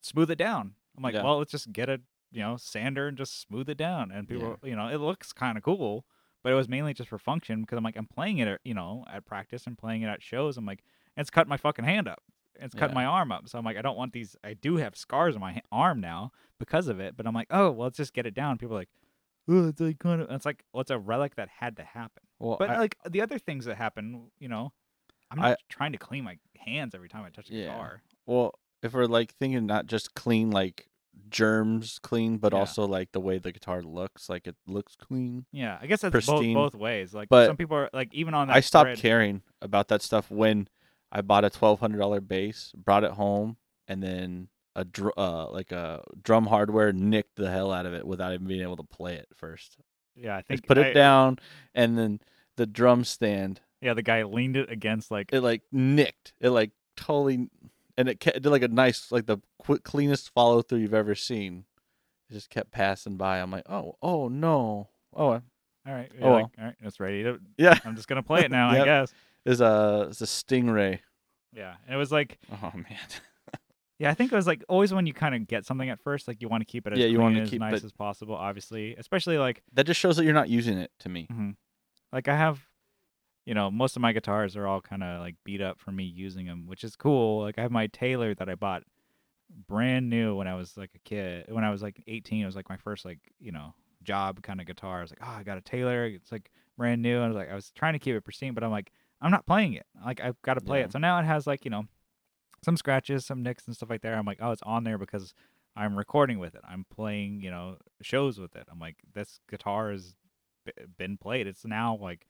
smooth 0.00 0.30
it 0.30 0.36
down 0.38 0.72
i'm 0.96 1.02
like 1.02 1.12
Yeah. 1.12 1.22
well 1.22 1.36
let's 1.36 1.50
just 1.52 1.70
get 1.74 1.90
a 1.90 2.00
you 2.30 2.40
know 2.40 2.56
sander 2.56 3.06
and 3.06 3.18
just 3.18 3.38
smooth 3.42 3.68
it 3.68 3.76
down 3.76 4.10
and 4.10 4.26
people 4.26 4.58
you 4.62 4.74
know 4.74 4.88
it 4.88 4.96
looks 4.96 5.34
kind 5.34 5.58
of 5.58 5.62
cool 5.62 6.06
but 6.42 6.52
it 6.52 6.56
was 6.56 6.68
mainly 6.68 6.92
just 6.94 7.08
for 7.08 7.18
function 7.18 7.60
because 7.62 7.76
i'm 7.78 7.84
like 7.84 7.96
i'm 7.96 8.06
playing 8.06 8.38
it 8.38 8.48
at, 8.48 8.60
you 8.64 8.74
know 8.74 9.04
at 9.12 9.24
practice 9.24 9.66
and 9.66 9.76
playing 9.78 10.02
it 10.02 10.06
at 10.06 10.22
shows 10.22 10.56
i'm 10.56 10.66
like 10.66 10.82
it's 11.16 11.30
cut 11.30 11.46
my 11.48 11.56
fucking 11.56 11.84
hand 11.84 12.08
up 12.08 12.22
it's 12.60 12.74
cut 12.74 12.90
Yeah. 12.90 12.94
my 12.94 13.04
arm 13.04 13.32
up 13.32 13.48
so 13.48 13.58
i'm 13.58 13.64
like 13.64 13.76
i 13.76 13.82
don't 13.82 13.96
want 13.96 14.12
these 14.12 14.36
i 14.44 14.54
do 14.54 14.76
have 14.76 14.96
scars 14.96 15.34
on 15.34 15.40
my 15.40 15.52
ha- 15.54 15.60
arm 15.72 16.00
now 16.00 16.30
because 16.58 16.86
of 16.86 17.00
it. 17.00 17.16
But 17.16 17.26
I'm 17.26 17.34
like, 17.34 17.48
oh, 17.50 17.72
well, 17.72 17.86
let's 17.86 17.96
just 17.96 18.12
get 18.14 18.24
it 18.24 18.34
down. 18.34 18.56
People 18.56 18.76
are 18.76 18.80
like, 18.80 18.88
oh, 19.48 19.66
it's 19.66 19.80
like 19.80 19.98
kind 19.98 20.22
of. 20.22 20.30
It's 20.30 20.46
like, 20.46 20.62
well, 20.72 20.80
it's 20.82 20.92
a 20.92 20.98
relic 20.98 21.34
that 21.34 21.48
had 21.58 21.76
to 21.78 21.82
happen. 21.82 22.22
Well, 22.38 22.54
But 22.56 22.70
I- 22.70 22.78
like 22.78 22.96
the 23.10 23.20
other 23.20 23.36
things 23.40 23.64
that 23.64 23.76
happen, 23.78 24.30
you 24.38 24.46
know, 24.48 24.72
I'm 25.32 25.40
not 25.40 25.50
I- 25.52 25.56
trying 25.68 25.90
to 25.90 25.98
clean 25.98 26.22
my 26.22 26.38
hands 26.64 26.94
every 26.94 27.08
time 27.08 27.24
I 27.24 27.30
touch 27.30 27.50
a 27.50 27.54
Yeah. 27.54 27.64
guitar. 27.64 28.02
Well, 28.26 28.52
if 28.80 28.92
we're 28.92 29.06
like 29.06 29.34
thinking 29.34 29.66
not 29.66 29.86
just 29.86 30.14
clean 30.14 30.52
like 30.52 30.86
germs 31.28 31.98
clean, 32.02 32.38
but 32.38 32.52
Yeah. 32.52 32.58
also 32.60 32.86
like 32.86 33.12
the 33.12 33.20
way 33.20 33.38
the 33.38 33.52
guitar 33.52 33.82
looks, 33.82 34.28
like 34.28 34.46
it 34.46 34.56
looks 34.66 34.96
clean. 34.96 35.46
Yeah, 35.52 35.78
I 35.80 35.86
guess 35.86 36.00
that's 36.02 36.12
both 36.26 36.36
Pristine. 36.36 36.54
both 36.54 36.74
ways. 36.74 37.14
Like 37.14 37.28
But 37.28 37.46
some 37.46 37.56
people 37.56 37.76
are 37.76 37.90
like 37.92 38.12
even 38.14 38.34
on 38.34 38.48
that. 38.48 38.56
I 38.56 38.60
stopped 38.60 38.88
thread- 38.88 38.98
caring 38.98 39.42
about 39.60 39.88
that 39.88 40.02
stuff 40.02 40.30
when 40.30 40.68
I 41.10 41.20
bought 41.22 41.44
a 41.44 41.50
twelve 41.50 41.80
hundred 41.80 41.98
dollar 41.98 42.20
bass, 42.20 42.72
brought 42.76 43.04
it 43.04 43.12
home, 43.12 43.56
and 43.88 44.02
then 44.02 44.48
a 44.74 44.84
dr- 44.84 45.12
uh 45.18 45.50
like 45.50 45.70
a 45.72 46.02
drum 46.22 46.46
hardware 46.46 46.92
nicked 46.92 47.36
the 47.36 47.50
hell 47.50 47.70
out 47.72 47.84
of 47.86 47.92
it 47.94 48.06
without 48.06 48.32
even 48.32 48.46
being 48.46 48.62
able 48.62 48.76
to 48.76 48.82
play 48.84 49.14
it 49.16 49.28
first. 49.34 49.76
Yeah, 50.14 50.36
I 50.36 50.38
Just 50.40 50.48
think 50.48 50.66
put 50.66 50.78
it 50.78 50.86
I- 50.88 50.92
down, 50.92 51.38
and 51.74 51.98
then 51.98 52.20
the 52.56 52.66
drum 52.66 53.04
stand 53.04 53.60
Yeah, 53.80 53.94
the 53.94 54.02
guy 54.02 54.22
leaned 54.22 54.56
it 54.56 54.70
against 54.70 55.10
like 55.10 55.32
it 55.32 55.40
like 55.40 55.62
nicked 55.72 56.32
it 56.40 56.50
like 56.50 56.70
totally, 56.96 57.48
and 57.96 58.08
it, 58.08 58.20
kept, 58.20 58.36
it 58.36 58.42
did 58.42 58.50
like 58.50 58.62
a 58.62 58.68
nice 58.68 59.10
like 59.12 59.26
the 59.26 59.38
qu- 59.64 59.78
cleanest 59.80 60.32
follow 60.34 60.62
through 60.62 60.78
you've 60.78 60.94
ever 60.94 61.14
seen. 61.14 61.64
It 62.30 62.34
just 62.34 62.50
kept 62.50 62.70
passing 62.70 63.16
by. 63.16 63.38
I'm 63.38 63.50
like, 63.50 63.68
oh, 63.68 63.96
oh 64.02 64.28
no, 64.28 64.88
oh 65.14 65.26
all 65.84 65.92
right, 65.92 66.10
Oh, 66.20 66.30
like, 66.30 66.46
all 66.58 66.64
right, 66.66 66.76
it's 66.80 67.00
ready 67.00 67.24
to. 67.24 67.40
yeah. 67.58 67.78
I'm 67.84 67.96
just 67.96 68.06
gonna 68.08 68.22
play 68.22 68.42
it 68.44 68.50
now, 68.50 68.68
I 68.70 68.84
guess. 68.84 69.12
It's 69.44 69.60
a 69.60 70.06
it's 70.10 70.20
a 70.20 70.26
stingray. 70.26 71.00
Yeah, 71.52 71.74
and 71.86 71.94
it 71.94 71.98
was 71.98 72.12
like, 72.12 72.38
Oh 72.62 72.70
man. 72.74 72.86
yeah, 73.98 74.10
I 74.10 74.14
think 74.14 74.32
it 74.32 74.36
was 74.36 74.46
like 74.46 74.64
always 74.68 74.94
when 74.94 75.06
you 75.06 75.12
kind 75.12 75.34
of 75.34 75.46
get 75.46 75.66
something 75.66 75.90
at 75.90 76.00
first, 76.00 76.28
like 76.28 76.40
you 76.40 76.48
want 76.48 76.60
to 76.62 76.64
keep 76.64 76.86
it 76.86 76.92
as 76.92 76.98
Yeah, 77.00 77.06
you 77.06 77.18
clean 77.18 77.22
wanna 77.22 77.38
and 77.40 77.52
as 77.52 77.58
nice 77.58 77.84
as 77.84 77.92
possible, 77.92 78.34
obviously, 78.34 78.94
especially 78.96 79.38
like 79.38 79.62
that 79.72 79.84
just 79.86 79.98
shows 80.00 80.16
that 80.16 80.24
you're 80.24 80.32
not 80.34 80.48
using 80.48 80.78
it 80.78 80.90
to 81.00 81.08
me. 81.08 81.26
hmm 81.30 81.50
Like 82.12 82.28
I 82.28 82.36
have, 82.36 82.60
you 83.44 83.54
know, 83.54 83.70
most 83.70 83.96
of 83.96 84.02
my 84.02 84.12
guitars 84.12 84.56
are 84.56 84.66
all 84.66 84.80
kind 84.80 85.02
of 85.02 85.20
like 85.20 85.34
beat 85.44 85.60
up 85.60 85.80
from 85.80 85.96
me 85.96 86.04
using 86.04 86.46
them, 86.46 86.66
which 86.66 86.84
is 86.84 86.96
cool. 86.96 87.42
Like 87.42 87.58
I 87.58 87.62
have 87.62 87.72
my 87.72 87.86
Taylor 87.88 88.34
that 88.34 88.48
I 88.48 88.54
bought 88.54 88.82
brand 89.68 90.08
new 90.08 90.34
when 90.36 90.46
I 90.48 90.54
was 90.54 90.76
like 90.76 90.90
a 90.94 90.98
kid. 91.00 91.46
When 91.48 91.64
I 91.64 91.70
was 91.70 91.82
like 91.82 92.02
18, 92.06 92.42
it 92.42 92.46
was 92.46 92.56
like 92.56 92.68
my 92.68 92.76
first 92.76 93.04
like 93.04 93.18
you 93.40 93.52
know 93.52 93.74
job 94.02 94.42
kind 94.42 94.60
of 94.60 94.66
guitar. 94.66 94.98
I 94.98 95.02
was 95.02 95.10
like, 95.10 95.20
oh, 95.22 95.36
I 95.38 95.42
got 95.42 95.58
a 95.58 95.62
Taylor. 95.62 96.06
It's 96.06 96.32
like 96.32 96.50
brand 96.76 97.02
new. 97.02 97.16
And 97.16 97.24
I 97.24 97.28
was 97.28 97.36
like, 97.36 97.50
I 97.50 97.54
was 97.54 97.70
trying 97.72 97.92
to 97.92 97.98
keep 97.98 98.14
it 98.14 98.24
pristine, 98.24 98.54
but 98.54 98.64
I'm 98.64 98.70
like, 98.70 98.90
I'm 99.20 99.30
not 99.30 99.46
playing 99.46 99.74
it. 99.74 99.86
Like 100.04 100.20
I've 100.20 100.40
got 100.42 100.54
to 100.54 100.60
play 100.60 100.78
Yeah. 100.80 100.86
it. 100.86 100.92
So 100.92 100.98
now 100.98 101.18
it 101.18 101.24
has 101.24 101.46
like 101.46 101.64
you 101.64 101.70
know 101.70 101.84
some 102.64 102.76
scratches, 102.76 103.26
some 103.26 103.42
nicks 103.42 103.66
and 103.66 103.74
stuff 103.74 103.90
like 103.90 104.02
that. 104.02 104.14
I'm 104.14 104.24
like, 104.26 104.38
oh, 104.40 104.52
it's 104.52 104.62
on 104.62 104.84
there 104.84 104.98
because 104.98 105.34
I'm 105.74 105.96
recording 105.96 106.38
with 106.38 106.54
it. 106.54 106.60
I'm 106.68 106.84
playing, 106.94 107.40
you 107.40 107.50
know, 107.50 107.76
shows 108.02 108.38
with 108.38 108.54
it. 108.56 108.66
I'm 108.70 108.78
like, 108.78 108.96
this 109.14 109.40
guitar 109.50 109.90
has 109.90 110.14
been 110.96 111.16
played. 111.16 111.46
It's 111.46 111.64
now 111.64 111.96
like 112.00 112.26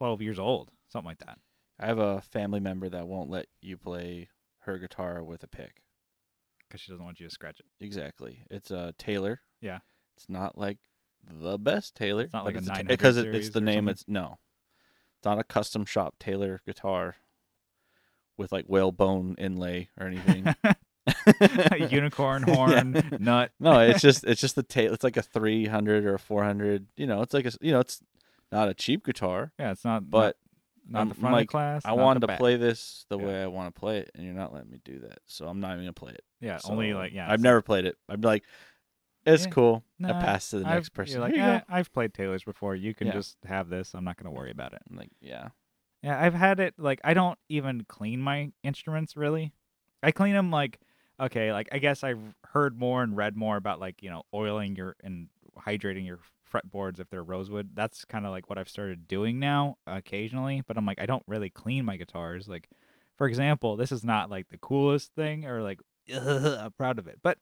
12 0.00 0.22
years 0.22 0.38
old, 0.38 0.70
something 0.88 1.06
like 1.08 1.18
that. 1.18 1.38
I 1.78 1.84
have 1.86 1.98
a 1.98 2.22
family 2.22 2.58
member 2.58 2.88
that 2.88 3.06
won't 3.06 3.28
let 3.28 3.46
you 3.60 3.76
play 3.76 4.28
her 4.60 4.78
guitar 4.78 5.22
with 5.22 5.42
a 5.42 5.46
pick. 5.46 5.82
Because 6.66 6.80
she 6.80 6.90
doesn't 6.90 7.04
want 7.04 7.20
you 7.20 7.26
to 7.28 7.32
scratch 7.34 7.60
it. 7.60 7.66
Exactly. 7.84 8.38
It's 8.50 8.70
a 8.70 8.94
Taylor. 8.96 9.40
Yeah. 9.60 9.80
It's 10.16 10.26
not 10.28 10.56
like 10.56 10.78
the 11.30 11.58
best 11.58 11.94
Taylor. 11.94 12.22
It's 12.24 12.32
not 12.32 12.46
like 12.46 12.56
a 12.56 12.62
900 12.62 12.88
because 12.88 13.18
it, 13.18 13.34
it's 13.34 13.50
the 13.50 13.60
name. 13.60 13.74
something? 13.80 13.90
It's 13.92 14.04
no. 14.08 14.38
It's 15.18 15.26
not 15.26 15.38
a 15.38 15.44
custom 15.44 15.84
shop 15.84 16.14
Taylor 16.18 16.62
guitar 16.64 17.16
with 18.38 18.52
like 18.52 18.64
whalebone 18.66 19.34
inlay 19.38 19.90
or 20.00 20.06
anything. 20.06 20.46
Unicorn 21.90 22.44
Yeah. 22.46 22.54
horn, 22.54 23.18
nut. 23.20 23.50
no, 23.60 23.80
it's 23.80 24.00
just 24.08 24.24
it's 24.24 24.40
just 24.40 24.54
the 24.54 24.62
tail. 24.62 24.94
It's 24.94 25.04
like 25.04 25.16
a 25.18 25.22
three 25.22 25.66
hundred 25.66 26.06
or 26.06 26.14
a 26.14 26.18
four 26.18 26.42
hundred. 26.44 26.86
You 26.96 27.06
know, 27.06 27.20
it's 27.22 27.34
like 27.34 27.44
a 27.46 27.52
you 27.60 27.72
know, 27.72 27.80
it's 27.80 28.00
not 28.52 28.68
a 28.68 28.74
cheap 28.74 29.04
guitar, 29.04 29.52
Yeah, 29.58 29.70
it's 29.72 29.84
not, 29.84 30.10
but 30.10 30.36
not, 30.88 31.06
not 31.06 31.14
the 31.14 31.20
front 31.20 31.32
like, 31.34 31.42
of 31.44 31.46
the 31.48 31.52
class. 31.52 31.82
I 31.84 31.92
wanted 31.92 32.20
to 32.20 32.26
back. 32.26 32.38
play 32.38 32.56
this 32.56 33.06
the 33.08 33.18
Yeah. 33.18 33.26
way 33.26 33.42
I 33.42 33.46
want 33.46 33.72
to 33.74 33.78
play 33.78 33.98
it, 33.98 34.10
and 34.14 34.24
you're 34.24 34.34
not 34.34 34.52
letting 34.52 34.70
me 34.70 34.80
do 34.84 34.98
that. 35.00 35.18
So 35.26 35.46
I'm 35.46 35.60
not 35.60 35.72
even 35.72 35.84
gonna 35.84 35.92
play 35.92 36.12
it. 36.12 36.24
Yeah, 36.40 36.58
only 36.64 36.92
like, 36.94 37.12
yeah. 37.12 37.30
I've 37.30 37.40
so- 37.40 37.44
never 37.44 37.62
played 37.62 37.84
it. 37.84 37.96
I'm 38.08 38.20
like, 38.22 38.44
it's 39.26 39.44
Yeah. 39.44 39.50
cool. 39.50 39.84
I 40.02 40.06
Nah, 40.08 40.20
pass 40.20 40.50
to 40.50 40.60
the 40.60 40.66
I've- 40.66 40.74
next 40.76 40.88
person. 40.90 41.12
You're 41.14 41.20
like, 41.22 41.34
Here 41.34 41.44
you 41.44 41.50
"Eh, 41.50 41.58
go. 41.58 41.64
I've 41.68 41.92
played 41.92 42.14
Taylors 42.14 42.42
before. 42.42 42.74
You 42.74 42.94
can 42.94 43.08
Yeah. 43.08 43.12
just 43.12 43.36
have 43.44 43.68
this. 43.68 43.94
I'm 43.94 44.02
not 44.04 44.16
going 44.16 44.32
to 44.32 44.36
worry 44.36 44.50
about 44.50 44.72
it. 44.72 44.80
I'm 44.90 44.96
like, 44.96 45.10
yeah. 45.20 45.50
Yeah, 46.02 46.18
I've 46.18 46.32
had 46.34 46.58
it 46.60 46.74
like 46.78 47.00
I 47.04 47.12
don't 47.12 47.38
even 47.50 47.84
clean 47.84 48.20
my 48.22 48.52
instruments 48.62 49.16
really. 49.18 49.52
I 50.02 50.12
clean 50.12 50.32
them 50.32 50.50
like 50.50 50.80
okay, 51.20 51.52
like 51.52 51.68
I 51.70 51.78
guess 51.78 52.02
I've 52.02 52.34
heard 52.46 52.78
more 52.78 53.02
and 53.02 53.14
read 53.14 53.36
more 53.36 53.58
about 53.58 53.78
like, 53.78 54.02
you 54.02 54.08
know, 54.08 54.22
oiling 54.32 54.74
your 54.76 54.96
and 55.04 55.28
hydrating 55.58 56.06
your 56.06 56.18
fretboards 56.50 57.00
if 57.00 57.08
they're 57.10 57.22
rosewood. 57.22 57.70
That's 57.74 58.04
kind 58.04 58.26
of 58.26 58.32
like 58.32 58.48
what 58.48 58.58
I've 58.58 58.68
started 58.68 59.08
doing 59.08 59.38
now 59.38 59.76
occasionally, 59.86 60.62
but 60.66 60.76
I'm 60.76 60.86
like 60.86 61.00
I 61.00 61.06
don't 61.06 61.22
really 61.26 61.50
clean 61.50 61.84
my 61.84 61.96
guitars. 61.96 62.48
Like 62.48 62.68
for 63.16 63.26
example, 63.26 63.76
this 63.76 63.92
is 63.92 64.04
not 64.04 64.30
like 64.30 64.48
the 64.48 64.58
coolest 64.58 65.14
thing 65.14 65.46
or 65.46 65.62
like 65.62 65.80
I'm 66.14 66.72
proud 66.72 66.98
of 66.98 67.06
it. 67.06 67.18
But 67.22 67.38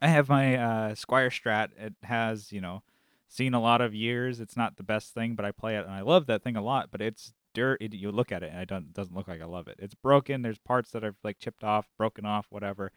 I 0.00 0.08
have 0.08 0.28
my 0.28 0.56
uh 0.56 0.94
Squier 0.94 1.28
Strat. 1.28 1.68
It 1.76 1.94
has, 2.02 2.52
you 2.52 2.60
know, 2.60 2.82
seen 3.28 3.54
a 3.54 3.60
lot 3.60 3.80
of 3.80 3.94
years. 3.94 4.40
It's 4.40 4.56
not 4.56 4.76
the 4.76 4.82
best 4.82 5.14
thing, 5.14 5.34
but 5.34 5.44
I 5.44 5.52
play 5.52 5.76
it 5.76 5.84
and 5.84 5.94
I 5.94 6.02
love 6.02 6.26
that 6.26 6.42
thing 6.42 6.56
a 6.56 6.62
lot. 6.62 6.88
But 6.90 7.00
it's 7.00 7.32
dirt. 7.54 7.80
It, 7.80 7.94
you 7.94 8.10
look 8.10 8.32
at 8.32 8.42
it 8.42 8.50
and 8.52 8.60
it 8.60 8.68
don't 8.68 8.92
doesn't 8.92 9.14
look 9.14 9.28
like 9.28 9.40
I 9.42 9.46
love 9.46 9.68
it. 9.68 9.76
It's 9.78 9.94
broken. 9.94 10.42
There's 10.42 10.58
parts 10.58 10.90
that 10.90 11.04
are 11.04 11.14
like 11.22 11.38
chipped 11.38 11.64
off, 11.64 11.88
broken 11.96 12.26
off, 12.26 12.46
whatever. 12.50 12.92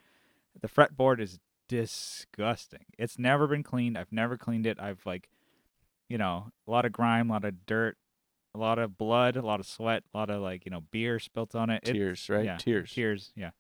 The 0.60 0.67
fretboard 0.67 1.19
is 1.19 1.39
disgusting. 1.67 2.86
It's 2.97 3.19
never 3.19 3.47
been 3.47 3.63
cleaned. 3.63 3.97
I've 3.97 4.12
never 4.12 4.38
cleaned 4.38 4.65
it. 4.65 4.80
I've 4.80 5.06
like, 5.06 5.30
you 6.08 6.17
know, 6.17 6.51
a 6.67 6.71
lot 6.71 6.86
of 6.86 6.91
grime, 6.91 7.30
a 7.30 7.34
lot 7.34 7.45
of 7.45 7.65
dirt, 7.65 7.97
a 8.54 8.58
lot 8.58 8.80
of 8.80 8.97
blood, 8.97 9.36
a 9.36 9.41
lot 9.41 9.60
of 9.60 9.67
sweat, 9.67 10.04
a 10.13 10.17
lot 10.17 10.30
of 10.30 10.41
like 10.41 10.65
you 10.65 10.71
know 10.71 10.82
beer 10.91 11.19
spilt 11.19 11.56
on 11.56 11.69
it. 11.69 11.84
Tears, 11.84 12.30
right? 12.30 12.45
yeah, 12.45 12.58
Tears. 12.58 12.91
Tears, 12.91 13.32
yeah. 13.36 13.51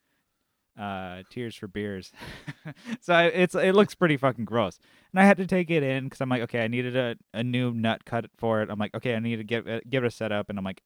uh, 0.79 1.23
Tears 1.29 1.55
for 1.55 1.67
Beers. 1.67 2.11
so 3.01 3.13
I, 3.13 3.25
it's 3.25 3.55
it 3.55 3.75
looks 3.75 3.93
pretty 3.93 4.17
fucking 4.17 4.45
gross, 4.45 4.79
and 5.11 5.19
I 5.19 5.25
had 5.25 5.37
to 5.37 5.47
take 5.47 5.69
it 5.69 5.83
in 5.83 6.05
because 6.05 6.21
I'm 6.21 6.29
like, 6.29 6.43
okay, 6.43 6.63
I 6.63 6.67
needed 6.67 6.95
a, 6.95 7.15
a 7.33 7.43
new 7.43 7.73
nut 7.73 8.05
cut 8.05 8.25
for 8.37 8.61
it. 8.61 8.69
I'm 8.69 8.79
like, 8.79 8.95
okay, 8.95 9.15
I 9.15 9.19
need 9.19 9.37
to 9.37 9.43
get 9.43 9.67
it, 9.67 9.89
give 9.89 10.03
it 10.03 10.07
a 10.07 10.11
setup, 10.11 10.49
and 10.49 10.57
I'm 10.57 10.65
like, 10.65 10.81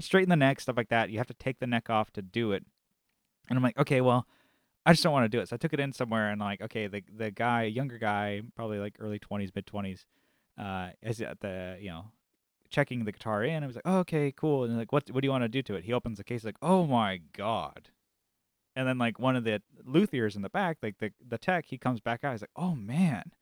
straighten 0.00 0.30
the 0.30 0.36
neck, 0.36 0.60
stuff 0.60 0.76
like 0.76 0.88
that. 0.88 1.10
You 1.10 1.18
have 1.18 1.28
to 1.28 1.34
take 1.34 1.60
the 1.60 1.66
neck 1.66 1.88
off 1.88 2.10
to 2.12 2.22
do 2.22 2.52
it, 2.52 2.64
and 3.48 3.56
I'm 3.56 3.62
like, 3.62 3.78
okay, 3.78 4.00
well, 4.00 4.26
I 4.84 4.92
just 4.92 5.02
don't 5.02 5.12
want 5.12 5.24
to 5.24 5.28
do 5.28 5.40
it. 5.40 5.48
So 5.48 5.54
I 5.54 5.56
took 5.58 5.72
it 5.72 5.80
in 5.80 5.92
somewhere, 5.92 6.30
and 6.30 6.40
like, 6.40 6.60
okay, 6.60 6.86
the 6.86 7.02
the 7.14 7.30
guy, 7.30 7.64
younger 7.64 7.98
guy, 7.98 8.42
probably 8.56 8.78
like 8.78 8.96
early 8.98 9.18
20s, 9.18 9.50
mid 9.54 9.66
20s, 9.66 10.04
uh, 10.58 10.90
is 11.02 11.20
at 11.20 11.40
the 11.40 11.78
you 11.80 11.90
know 11.90 12.06
checking 12.70 13.04
the 13.04 13.12
guitar 13.12 13.44
in. 13.44 13.62
I 13.62 13.66
was 13.66 13.76
like, 13.76 13.86
oh, 13.86 13.98
okay, 13.98 14.32
cool. 14.32 14.64
And 14.64 14.76
like, 14.76 14.92
what 14.92 15.10
what 15.10 15.20
do 15.20 15.26
you 15.26 15.30
want 15.30 15.44
to 15.44 15.48
do 15.48 15.62
to 15.62 15.74
it? 15.74 15.84
He 15.84 15.92
opens 15.92 16.18
the 16.18 16.24
case, 16.24 16.44
like, 16.44 16.56
oh 16.62 16.86
my 16.86 17.20
god. 17.36 17.90
And 18.74 18.88
then 18.88 18.98
like 18.98 19.18
one 19.18 19.36
of 19.36 19.44
the 19.44 19.62
luthiers 19.86 20.34
in 20.34 20.42
the 20.42 20.50
back, 20.50 20.78
like 20.82 20.98
the 20.98 21.12
the 21.26 21.38
tech, 21.38 21.66
he 21.66 21.78
comes 21.78 22.00
back 22.00 22.24
out. 22.24 22.32
He's 22.32 22.42
like, 22.42 22.50
oh 22.56 22.74
man. 22.74 23.32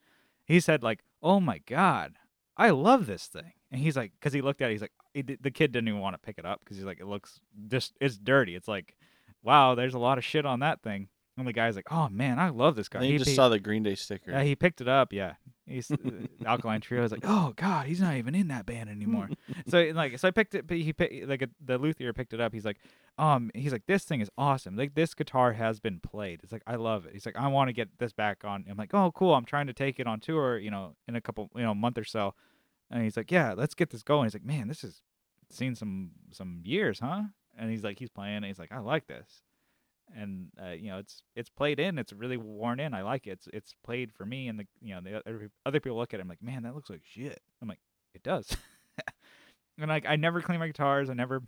He 0.45 0.61
said 0.61 0.83
like, 0.83 1.01
oh 1.23 1.41
my 1.41 1.59
god, 1.67 2.17
I 2.57 2.71
love 2.71 3.07
this 3.07 3.27
thing. 3.27 3.53
And 3.71 3.81
he's 3.81 3.97
like, 3.97 4.13
because 4.19 4.33
he 4.33 4.43
looked 4.43 4.61
at 4.61 4.71
it, 4.71 4.73
he's 4.73 4.81
like, 4.81 4.93
he, 5.15 5.23
the 5.23 5.51
kid 5.51 5.73
didn't 5.73 5.89
even 5.89 6.01
want 6.01 6.15
to 6.15 6.19
pick 6.19 6.39
it 6.39 6.45
up 6.45 6.61
because 6.61 6.77
he's 6.77 6.87
like, 6.87 7.01
it 7.01 7.07
looks 7.07 7.41
just 7.69 7.95
it's 8.01 8.19
dirty. 8.19 8.57
It's 8.57 8.69
like, 8.69 8.97
wow, 9.43 9.75
there's 9.75 9.95
a 9.95 9.99
lot 9.99 10.19
of 10.19 10.25
shit 10.25 10.45
on 10.45 10.61
that 10.61 10.83
thing. 10.83 11.09
And 11.41 11.49
the 11.49 11.53
guy's 11.53 11.75
like, 11.77 11.91
oh 11.91 12.09
man, 12.11 12.39
I 12.39 12.51
love 12.51 12.77
this 12.77 12.89
guy. 12.89 13.01
And 13.01 13.07
you 13.09 13.13
He- 13.15 13.19
just 13.19 13.31
he- 13.31 13.37
saw 13.37 13.49
the 13.49 13.59
Green 13.59 13.83
Day 13.83 13.95
sticker. 13.95 14.31
yeah, 14.31 14.43
he 14.43 14.55
picked 14.55 14.81
it 14.81 14.89
up. 14.89 15.13
Yeah, 15.13 15.35
he's 15.67 15.91
uh, 15.91 15.97
Alkaline 16.47 16.81
Trio. 16.81 17.01
I 17.01 17.05
was 17.05 17.13
like, 17.13 17.25
oh 17.25 17.53
god, 17.57 17.87
he's 17.87 18.01
not 18.01 18.15
even 18.17 18.35
in 18.35 18.49
that 18.49 18.67
band 18.67 18.89
anymore. 18.91 19.29
so 19.69 19.81
like, 19.95 20.19
so 20.19 20.29
I 20.29 20.31
picked 20.31 20.55
it. 20.55 20.67
But 20.67 20.77
he 20.77 20.93
picked 20.93 21.27
like 21.29 21.43
a, 21.43 21.49
the 21.65 21.79
luthier 21.79 22.13
picked 22.13 22.33
it 22.35 22.41
up. 22.41 22.53
He's 22.53 22.65
like, 22.65 22.79
um, 23.19 23.51
he's 23.55 23.73
like, 23.73 23.87
this 23.87 24.05
thing 24.05 24.21
is 24.21 24.31
awesome. 24.39 24.77
Like 24.77 24.95
this 24.95 25.15
guitar 25.15 25.53
has 25.55 25.81
been 25.81 25.99
played. 26.01 26.41
It's 26.43 26.53
like 26.53 26.63
I 26.67 26.77
love 26.77 27.07
it. 27.07 27.13
He's 27.15 27.27
like, 27.27 27.37
I 27.37 27.49
want 27.49 27.69
to 27.69 27.73
get 27.73 27.99
this 27.99 28.13
back 28.13 28.45
on. 28.45 28.65
I'm 28.71 28.77
like, 28.77 28.93
oh 28.95 29.11
cool. 29.15 29.35
I'm 29.35 29.45
trying 29.45 29.67
to 29.67 29.73
take 29.73 29.99
it 29.99 30.07
on 30.07 30.21
tour. 30.21 30.59
You 30.59 30.71
know, 30.71 30.95
in 31.09 31.17
a 31.17 31.21
couple, 31.21 31.51
you 31.57 31.63
know, 31.63 31.75
month 31.75 31.99
or 31.99 32.05
so. 32.05 32.35
And 32.91 33.03
he's 33.03 33.17
like, 33.17 33.31
yeah, 33.31 33.55
let's 33.57 33.75
get 33.75 33.91
this 33.91 34.03
going. 34.03 34.25
He's 34.27 34.35
like, 34.35 34.45
man, 34.45 34.69
this 34.69 34.83
is 34.85 35.03
seen 35.51 35.75
some 35.75 36.11
some 36.33 36.61
years, 36.65 36.99
huh? 37.01 37.23
And 37.59 37.71
he's 37.71 37.85
like, 37.85 37.99
he's 37.99 38.09
playing. 38.11 38.37
And 38.37 38.45
he's 38.47 38.59
like, 38.59 38.73
I 38.73 38.79
like 38.79 39.07
this 39.07 39.43
and 40.17 40.49
uh, 40.63 40.71
you 40.71 40.89
know 40.91 40.99
it's 40.99 41.23
it's 41.35 41.49
played 41.49 41.79
in 41.79 41.99
it's 41.99 42.13
really 42.13 42.37
worn 42.37 42.81
in 42.81 42.95
i 42.95 43.03
like 43.03 43.27
it 43.27 43.31
it's 43.31 43.49
it's 43.53 43.75
played 43.85 44.13
for 44.13 44.25
me 44.25 44.49
and 44.49 44.59
the 44.59 44.67
you 44.81 44.95
know 44.95 45.01
the 45.01 45.23
other, 45.67 45.81
people 45.81 45.97
look 45.97 46.13
at 46.13 46.21
it 46.21 46.23
i'm 46.23 46.29
like 46.29 46.43
man 46.43 46.63
that 46.63 46.75
looks 46.75 46.91
like 46.91 47.03
shit. 47.05 47.41
I'm 47.61 47.69
like 47.69 47.81
it 48.15 48.23
does. 48.23 48.57
And 49.79 49.89
like 49.89 50.05
i 50.07 50.17
never 50.17 50.43
clean 50.43 50.59
my 50.59 50.67
guitars 50.67 51.09
i 51.09 51.15
never 51.15 51.43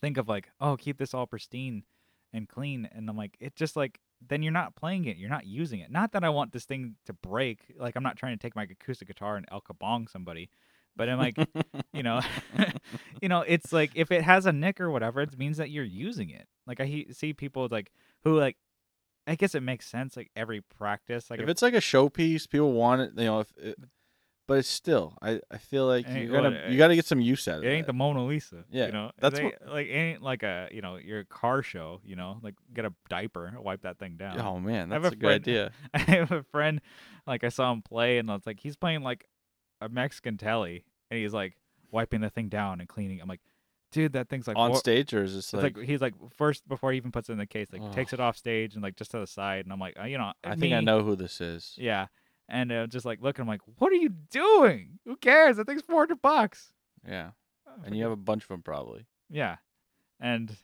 think 0.00 0.16
of 0.16 0.28
like 0.28 0.48
oh 0.60 0.76
keep 0.76 0.98
this 0.98 1.14
all 1.14 1.28
pristine 1.28 1.84
and 2.32 2.48
clean 2.48 2.88
and 2.90 3.08
i'm 3.08 3.16
like 3.16 3.36
it 3.38 3.54
just 3.54 3.76
like 3.76 4.00
then 4.28 4.42
you're 4.42 4.50
not 4.50 4.74
playing 4.74 5.04
it 5.04 5.16
you're 5.16 5.30
not 5.30 5.46
using 5.46 5.78
it. 5.78 5.88
Not 5.88 6.10
that 6.12 6.24
i 6.24 6.28
want 6.28 6.50
this 6.50 6.64
thing 6.64 6.96
to 7.06 7.12
break 7.12 7.60
like 7.78 7.94
i'm 7.94 8.02
not 8.02 8.16
trying 8.16 8.36
to 8.36 8.42
take 8.42 8.56
my 8.56 8.64
acoustic 8.64 9.06
guitar 9.06 9.36
and 9.36 9.46
el 9.52 9.60
kabong 9.60 10.10
somebody 10.10 10.50
but 10.96 11.08
i'm 11.08 11.18
like 11.18 11.36
you 11.92 12.02
know 12.02 12.20
you 13.22 13.28
know 13.28 13.40
it's 13.46 13.72
like 13.72 13.90
if 13.94 14.10
it 14.10 14.22
has 14.22 14.46
a 14.46 14.52
nick 14.52 14.80
or 14.80 14.90
whatever 14.90 15.20
it 15.20 15.38
means 15.38 15.56
that 15.56 15.70
you're 15.70 15.84
using 15.84 16.30
it 16.30 16.46
like 16.66 16.80
i 16.80 16.84
he- 16.84 17.12
see 17.12 17.32
people 17.32 17.68
like 17.70 17.90
who 18.24 18.38
like 18.38 18.56
i 19.26 19.34
guess 19.34 19.54
it 19.54 19.62
makes 19.62 19.86
sense 19.86 20.16
like 20.16 20.30
every 20.36 20.60
practice 20.60 21.30
like 21.30 21.40
if 21.40 21.48
it's 21.48 21.62
like 21.62 21.74
a 21.74 21.78
showpiece, 21.78 22.48
people 22.48 22.72
want 22.72 23.00
it. 23.00 23.12
You 23.16 23.24
know, 23.24 23.40
if 23.40 23.52
it, 23.56 23.80
mm. 23.80 23.84
but 24.48 24.58
it's 24.58 24.68
still. 24.68 25.16
I, 25.22 25.40
I 25.50 25.58
feel 25.58 25.86
like 25.86 26.08
you 26.08 26.28
gotta 26.30 26.50
what- 26.50 26.70
you 26.70 26.76
gotta 26.76 26.96
get 26.96 27.06
some 27.06 27.20
use 27.20 27.46
out 27.46 27.58
of 27.58 27.64
it 27.64 27.68
It 27.68 27.74
ain't 27.74 27.86
the 27.86 27.92
mona 27.92 28.24
lisa 28.26 28.64
Yeah, 28.70 28.86
you 28.86 28.92
know 28.92 29.12
that's 29.20 29.38
it 29.38 29.44
ain't, 29.44 29.54
like 29.68 29.86
it 29.86 29.94
ain't 29.94 30.22
like 30.22 30.42
a 30.42 30.68
you 30.72 30.82
know 30.82 30.96
your 30.96 31.24
car 31.24 31.62
show 31.62 32.00
you 32.04 32.16
know 32.16 32.38
like 32.42 32.54
get 32.74 32.84
a 32.84 32.92
diaper 33.08 33.52
wipe 33.60 33.82
that 33.82 33.98
thing 33.98 34.16
down 34.16 34.40
Oh 34.40 34.58
man, 34.58 34.88
that's 34.88 35.04
a 35.04 35.08
a 35.08 35.10
good 35.12 35.20
friend- 35.20 35.42
idea. 35.42 35.70
I 35.94 35.98
have 35.98 36.32
a 36.32 36.42
friend, 36.42 36.80
like 37.26 37.44
I 37.44 37.48
saw 37.48 37.70
him 37.72 37.82
play, 37.82 38.18
and 38.18 38.28
it's 38.30 38.46
like 38.46 38.58
he's 38.60 38.76
playing 38.76 39.02
like 39.02 39.26
a 39.84 39.88
Mexican 39.88 40.36
telly, 40.36 40.84
and 41.10 41.20
he's 41.20 41.32
like 41.34 41.56
wiping 41.90 42.20
the 42.20 42.30
thing 42.30 42.48
down 42.48 42.80
and 42.80 42.88
cleaning. 42.88 43.20
I'm 43.20 43.28
like, 43.28 43.40
dude, 43.90 44.12
that 44.14 44.28
thing's 44.28 44.48
like 44.48 44.56
On 44.56 44.70
wa- 44.70 44.76
stage 44.76 45.12
or 45.12 45.22
is 45.22 45.34
this 45.34 45.52
like, 45.52 45.76
like, 45.76 45.86
he's 45.86 46.00
like 46.00 46.14
first 46.36 46.66
before 46.68 46.92
he 46.92 46.96
even 46.96 47.12
puts 47.12 47.28
it 47.28 47.32
in 47.32 47.38
the 47.38 47.46
case, 47.46 47.68
like 47.72 47.82
Ugh. 47.82 47.92
takes 47.92 48.12
it 48.12 48.20
off 48.20 48.36
stage 48.36 48.74
and 48.74 48.82
like 48.82 48.96
just 48.96 49.10
to 49.12 49.18
the 49.18 49.26
side, 49.26 49.64
and 49.66 49.72
I'm 49.72 49.80
like, 49.80 49.98
uh, 50.00 50.04
you 50.04 50.18
know, 50.18 50.32
I 50.44 50.56
think 50.56 50.72
I 50.72 50.80
know 50.80 51.02
who 51.02 51.16
this 51.16 51.40
is. 51.40 51.74
Yeah, 51.76 52.06
and 52.48 52.72
uh, 52.72 52.86
just 52.86 53.04
like 53.06 53.20
looking, 53.22 53.42
I'm 53.42 53.48
like, 53.48 53.60
what 53.78 53.92
are 53.92 53.96
you 53.96 54.10
doing? 54.30 54.98
Who 55.06 55.16
cares? 55.16 55.56
That 55.56 55.66
thing's 55.66 55.82
four 55.82 56.00
hundred 56.00 56.22
bucks. 56.22 56.72
Yeah, 57.06 57.30
Oh, 57.66 57.72
and 57.84 57.96
you 57.96 58.02
have 58.04 58.12
a 58.12 58.16
bunch 58.16 58.44
of 58.44 58.48
them 58.48 58.62
probably. 58.62 59.06
Yeah. 59.30 59.56
And 60.20 60.54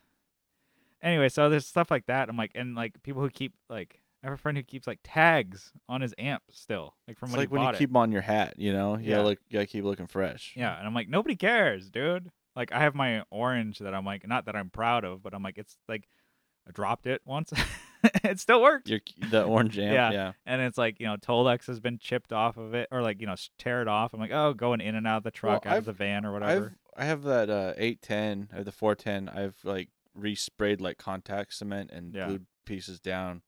anyway, 1.02 1.28
so 1.28 1.48
there's 1.50 1.66
stuff 1.66 1.90
like 1.90 2.06
that. 2.06 2.28
I'm 2.28 2.36
like, 2.36 2.52
and 2.54 2.74
like 2.74 3.02
people 3.02 3.22
who 3.22 3.30
keep 3.30 3.54
like, 3.68 4.00
I 4.22 4.26
have 4.26 4.34
a 4.34 4.36
friend 4.36 4.56
who 4.58 4.64
keeps 4.64 4.86
like 4.86 4.98
tags 5.04 5.72
on 5.88 6.00
his 6.00 6.12
amp 6.18 6.42
still, 6.50 6.94
like 7.06 7.18
from 7.18 7.28
It's 7.28 7.32
when 7.36 7.40
like 7.40 7.48
he 7.48 7.52
when 7.52 7.62
you 7.62 7.68
keep 7.72 7.78
keep 7.78 7.90
'em 7.90 7.96
on 7.96 8.12
your 8.12 8.22
hat. 8.22 8.54
You 8.58 8.72
know, 8.72 8.96
you 8.98 9.04
Yeah. 9.10 9.16
gotta 9.16 9.28
look, 9.28 9.38
you 9.48 9.54
gotta 9.54 9.66
keep 9.66 9.84
looking 9.84 10.06
fresh. 10.08 10.54
Yeah. 10.56 10.76
And 10.76 10.86
I'm 10.86 10.94
like, 10.94 11.08
nobody 11.08 11.36
cares, 11.36 11.88
dude. 11.90 12.30
Like 12.56 12.72
I 12.72 12.80
have 12.80 12.94
my 12.94 13.22
orange 13.30 13.78
that 13.78 13.94
I'm 13.94 14.04
like, 14.04 14.26
not 14.26 14.46
that 14.46 14.56
I'm 14.56 14.70
proud 14.70 15.04
of, 15.04 15.22
but 15.22 15.34
I'm 15.34 15.42
like, 15.42 15.56
it's 15.58 15.76
like, 15.88 16.08
I 16.66 16.72
dropped 16.72 17.06
it 17.06 17.22
once. 17.24 17.52
it 18.24 18.40
still 18.40 18.60
worked. 18.60 18.88
Your 18.88 19.00
the 19.30 19.44
orange 19.44 19.78
amp. 19.78 19.92
Yeah. 19.94 20.10
yeah. 20.10 20.32
And 20.44 20.60
it's 20.62 20.76
like, 20.78 20.98
you 20.98 21.06
know, 21.06 21.16
Tolex 21.16 21.66
has 21.68 21.78
been 21.78 21.98
chipped 21.98 22.32
off 22.32 22.56
of 22.56 22.74
it 22.74 22.88
or 22.90 23.00
like, 23.02 23.20
you 23.20 23.26
know, 23.28 23.36
tear 23.58 23.82
it 23.82 23.88
off. 23.88 24.12
I'm 24.14 24.20
like, 24.20 24.32
oh, 24.32 24.52
going 24.52 24.80
in 24.80 24.96
and 24.96 25.06
out 25.06 25.18
of 25.18 25.22
the 25.22 25.30
truck, 25.30 25.64
out 25.64 25.70
I've- 25.72 25.78
of 25.78 25.84
the 25.84 25.92
van 25.92 26.24
or 26.24 26.28
I've 26.36 26.42
whatever. 26.42 26.74
I 26.96 27.04
have 27.04 27.22
that 27.22 27.48
uh, 27.48 27.74
eight 27.76 28.02
ten. 28.02 28.48
I 28.52 28.56
have 28.56 28.64
the 28.64 28.72
four 28.72 28.96
ten. 28.96 29.28
I've 29.28 29.54
like 29.62 29.90
resprayed 30.18 30.80
like 30.80 30.98
contact 30.98 31.54
cement 31.54 31.90
and 31.92 32.12
Yeah. 32.12 32.26
glued 32.26 32.46
pieces 32.64 32.98
down. 32.98 33.42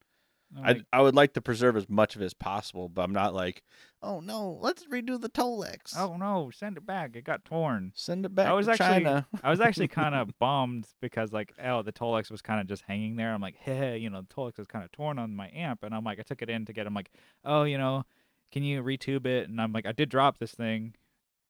I'm 0.56 0.64
I 0.64 0.68
like, 0.72 0.82
I 0.92 1.00
would 1.02 1.14
like 1.14 1.34
to 1.34 1.40
preserve 1.40 1.76
as 1.76 1.88
much 1.88 2.16
of 2.16 2.22
it 2.22 2.24
as 2.24 2.34
possible, 2.34 2.88
but 2.88 3.02
I'm 3.02 3.12
not 3.12 3.34
like, 3.34 3.62
oh 4.02 4.20
no, 4.20 4.58
let's 4.60 4.84
redo 4.86 5.20
the 5.20 5.28
Tolex. 5.28 5.96
oh 5.96 6.16
no, 6.16 6.50
send 6.52 6.76
it 6.76 6.84
back. 6.86 7.14
It 7.14 7.24
got 7.24 7.44
torn. 7.44 7.92
send 7.94 8.24
it 8.26 8.34
back 8.34 8.48
I 8.48 8.52
was 8.52 8.66
to 8.66 8.72
actually- 8.72 9.04
China. 9.04 9.26
I 9.44 9.50
was 9.50 9.60
actually 9.60 9.88
kind 10.00 10.14
of 10.14 10.36
bummed 10.38 10.88
because 11.00 11.32
like 11.32 11.52
oh 11.64 11.82
the 11.82 11.92
Tolex 11.92 12.30
was 12.30 12.42
kind 12.42 12.60
of 12.60 12.66
just 12.66 12.82
hanging 12.82 13.16
there. 13.16 13.32
I'm 13.32 13.40
like 13.42 13.56
hey 13.60 13.98
you 13.98 14.10
know 14.10 14.22
the 14.22 14.34
Tolex 14.34 14.58
is 14.58 14.66
kind 14.66 14.84
of 14.84 14.90
torn 14.92 15.18
on 15.18 15.36
my 15.36 15.50
amp 15.54 15.82
and 15.84 15.94
I'm 15.94 16.04
like 16.04 16.18
I 16.18 16.22
took 16.22 16.42
it 16.42 16.50
in 16.50 16.64
to 16.66 16.72
get 16.72 16.86
him 16.86 16.94
like 16.94 17.10
oh 17.44 17.62
you 17.64 17.78
know 17.78 18.04
can 18.50 18.64
you 18.64 18.82
retube 18.82 19.26
it 19.26 19.48
and 19.48 19.60
I'm 19.60 19.72
like 19.72 19.86
I 19.86 19.92
did 19.92 20.08
drop 20.08 20.38
this 20.38 20.52
thing 20.52 20.94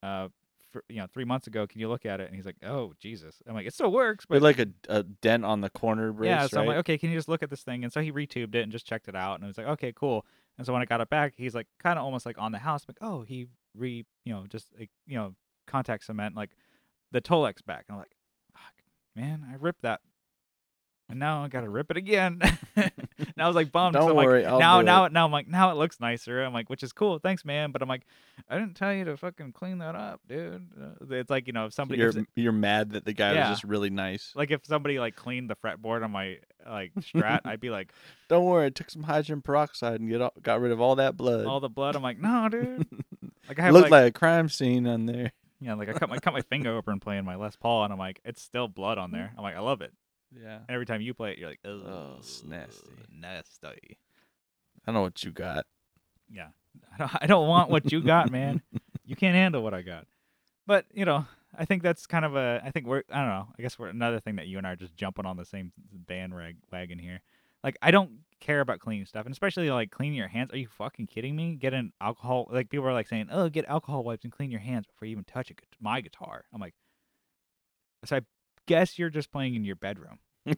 uh 0.03 0.29
for, 0.71 0.85
you 0.89 0.97
know 0.97 1.07
three 1.13 1.25
months 1.25 1.47
ago 1.47 1.67
can 1.67 1.81
you 1.81 1.89
look 1.89 2.07
at 2.07 2.21
it? 2.21 2.27
And 2.27 2.37
he's 2.37 2.47
like 2.47 2.57
oh 2.65 2.95
Jesus. 3.01 3.43
I'm 3.47 3.55
like 3.55 3.67
it 3.67 3.75
still 3.75 3.93
works 3.93 4.27
but 4.27 4.37
With 4.37 4.43
like 4.43 4.59
a, 4.59 4.69
a 4.89 5.03
dent 5.03 5.45
on 5.45 5.61
the 5.61 5.71
corner 5.71 6.13
brace, 6.13 6.29
yeah 6.29 6.47
so 6.47 6.57
right? 6.57 6.63
I'm 6.63 6.69
like 6.69 6.77
okay 6.79 6.99
can 6.99 7.11
you 7.11 7.17
just 7.17 7.29
look 7.29 7.43
at 7.43 7.51
this 7.51 7.63
thing? 7.63 7.85
And 7.85 7.93
so 7.93 8.01
he 8.01 8.13
retubed 8.13 8.55
it 8.55 8.63
and 8.63 8.73
just 8.73 8.87
checked 8.87 9.09
it 9.09 9.17
out 9.17 9.35
and 9.35 9.45
I 9.45 9.47
was 9.49 9.59
like 9.59 9.69
okay 9.69 9.93
cool. 9.95 10.25
And 10.59 10.67
so 10.67 10.73
when 10.73 10.83
I 10.83 10.85
got 10.85 11.01
it 11.01 11.11
back 11.11 11.35
he's 11.37 11.55
like 11.55 11.67
kind 11.83 11.99
of 11.99 12.05
almost 12.05 12.27
like 12.27 12.39
on 12.39 12.53
the 12.53 12.59
house 12.59 12.85
like 12.89 12.99
oh 13.01 13.23
he 13.23 13.47
re 13.77 14.05
you 14.25 14.33
know 14.33 14.45
just 14.49 14.69
like 14.79 14.91
you 15.07 15.17
know 15.17 15.35
contact 15.67 16.05
cement 16.05 16.35
like 16.37 16.51
the 17.13 17.21
Tolex 17.21 17.65
back 17.65 17.85
and 17.89 17.95
I'm 17.95 17.99
like 17.99 18.17
fuck 18.53 18.75
man 19.15 19.47
I 19.51 19.57
ripped 19.57 19.83
that 19.83 20.01
now 21.15 21.45
I 21.45 21.49
gotta 21.49 21.69
rip 21.69 21.91
it 21.91 21.97
again 21.97 22.41
and 22.77 22.91
I 23.39 23.47
was 23.47 23.57
like 23.57 23.73
bummed. 23.73 23.95
Don't 23.95 24.11
I'm 24.11 24.17
like, 24.17 24.27
worry, 24.27 24.45
I'll 24.47 24.59
now 24.59 24.81
do 24.81 24.87
now 24.87 25.05
it. 25.05 25.13
now 25.13 25.25
I'm 25.25 25.33
like 25.33 25.49
now 25.49 25.71
it 25.71 25.77
looks 25.77 26.01
nicer 26.01 26.43
I'm 26.43 26.53
like 26.53 26.69
which 26.71 26.83
is 26.83 26.93
cool 26.93 27.19
thanks 27.19 27.45
man 27.45 27.71
but 27.73 27.83
I'm 27.83 27.89
like 27.89 28.03
I 28.49 28.59
didn't 28.59 28.75
tell 28.77 28.93
you 28.93 29.05
to 29.07 29.17
fucking 29.17 29.53
clean 29.53 29.79
that 29.79 29.95
up 29.95 30.21
dude 30.29 30.67
Uh, 30.81 31.07
it's 31.11 31.31
like 31.31 31.47
you 31.47 31.53
know 31.53 31.67
if 31.67 31.73
somebody 31.75 32.01
you're 32.01 32.11
if, 32.11 32.27
you're 32.37 32.53
mad 32.53 32.93
that 32.93 33.05
the 33.05 33.13
guy 33.13 33.33
Yeah. 33.35 33.51
was 33.51 33.59
just 33.61 33.65
really 33.71 33.91
nice. 33.91 34.33
like 34.35 34.51
if 34.51 34.65
somebody 34.67 34.99
like 34.99 35.17
cleaned 35.17 35.51
the 35.51 35.57
fretboard 35.57 36.03
on 36.05 36.11
my 36.11 36.39
like 36.69 36.93
strat 37.01 37.41
I'd 37.45 37.61
be 37.61 37.71
like 37.71 37.93
Don't 38.29 38.45
worry, 38.45 38.67
I 38.67 38.71
took 38.71 38.91
some 38.91 39.03
hydrogen 39.03 39.43
peroxide 39.43 39.99
and 40.01 40.09
get 40.09 40.21
all, 40.23 40.33
got 40.41 40.61
rid 40.61 40.71
of 40.71 40.81
all 40.81 40.95
that 40.97 41.17
blood. 41.17 41.45
all 41.47 41.59
the 41.59 41.69
blood. 41.69 41.97
I'm 41.97 42.03
like, 42.03 42.21
no, 42.21 42.49
dude. 42.49 42.87
Like 43.49 43.59
I 43.59 43.63
have 43.63 43.75
Looked 43.75 43.91
like, 43.91 44.03
like, 44.03 44.15
a 44.15 44.17
crime 44.17 44.49
scene 44.49 44.87
on 44.87 45.07
there. 45.07 45.33
yeah, 45.61 45.75
like 45.75 45.89
I 45.89 45.93
cut 45.95 46.09
my 46.09 46.19
cut 46.19 46.33
my 46.33 46.43
finger 46.43 46.77
open 46.77 47.01
playing 47.01 47.25
my 47.25 47.35
Les 47.35 47.57
Paul, 47.57 47.83
and 47.83 47.93
I'm 47.93 47.99
like, 47.99 48.21
it's 48.25 48.41
still 48.41 48.69
blood 48.69 48.97
on 48.99 49.11
there. 49.11 49.33
I'm 49.37 49.43
like, 49.43 49.57
I 49.57 49.59
love 49.61 49.81
it. 49.81 49.93
Yeah. 50.33 50.57
And 50.57 50.71
every 50.71 50.87
time 50.87 51.01
you 51.01 51.15
play 51.15 51.33
it, 51.33 51.39
you're 51.39 51.49
like, 51.49 51.61
oh, 51.65 52.17
it's 52.19 52.45
nasty. 52.45 52.89
nasty. 53.13 53.67
I 53.67 54.87
don't 54.87 54.95
know 54.95 55.03
what 55.03 55.23
you 55.25 55.31
got. 55.31 55.67
Yeah, 56.33 56.49
I 56.95 56.99
don't, 56.99 57.11
I 57.23 57.27
don't 57.27 57.49
want 57.49 57.71
what 57.71 57.91
you 57.91 58.01
got, 58.01 58.31
man. 58.31 58.63
you 59.05 59.17
can't 59.17 59.35
handle 59.35 59.63
what 59.63 59.75
I 59.75 59.83
got. 59.83 60.07
But 60.67 60.87
you 60.95 61.05
know, 61.05 61.27
I 61.57 61.65
think 61.65 61.83
that's 61.83 62.07
kind 62.07 62.25
of 62.25 62.37
a. 62.37 62.63
I 62.65 62.71
think 62.71 62.87
we're. 62.87 63.03
I 63.11 63.19
don't 63.21 63.29
know. 63.29 63.49
I 63.59 63.63
guess 63.63 63.79
we're 63.79 63.89
another 63.89 64.21
thing 64.21 64.37
that 64.37 64.47
you 64.47 64.59
and 64.59 64.67
I 64.67 64.73
are 64.73 64.77
just 64.77 64.97
jumping 64.97 65.27
on 65.27 65.37
the 65.37 65.45
same 65.45 65.73
bandwagon 65.93 66.99
here. 66.99 67.21
Like 67.65 67.77
I 67.83 67.91
don't 67.91 68.11
care 68.41 68.61
about 68.61 68.79
cleaning 68.79 69.07
stuff, 69.07 69.27
and 69.27 69.33
especially 69.33 69.71
like 69.71 69.91
cleaning 69.91 70.17
your 70.17 70.29
hands. 70.29 70.51
Are 70.53 70.57
you 70.57 70.69
fucking 70.69 71.09
kidding 71.09 71.37
me? 71.37 71.57
Get 71.57 71.75
an 71.75 71.93
alcohol. 72.01 72.49
Like 72.51 72.71
people 72.71 72.87
are 72.87 72.93
like 72.93 73.09
saying, 73.09 73.29
"Oh, 73.31 73.49
get 73.49 73.67
alcohol 73.67 74.05
wipes 74.05 74.25
and 74.25 74.33
clean 74.33 74.51
your 74.51 74.61
hands 74.61 74.87
before 74.87 75.07
you 75.07 75.13
even 75.13 75.25
touch 75.25 75.51
a, 75.51 75.55
my 75.81 76.01
guitar." 76.01 76.45
I'm 76.55 76.61
like, 76.61 76.75
so 78.05 78.17
I 78.17 78.21
guess 78.71 78.99
you're 78.99 79.11
just 79.11 79.31
playing 79.33 79.55
in 79.57 79.65
your 79.65 79.77
bedroom. 79.77 80.19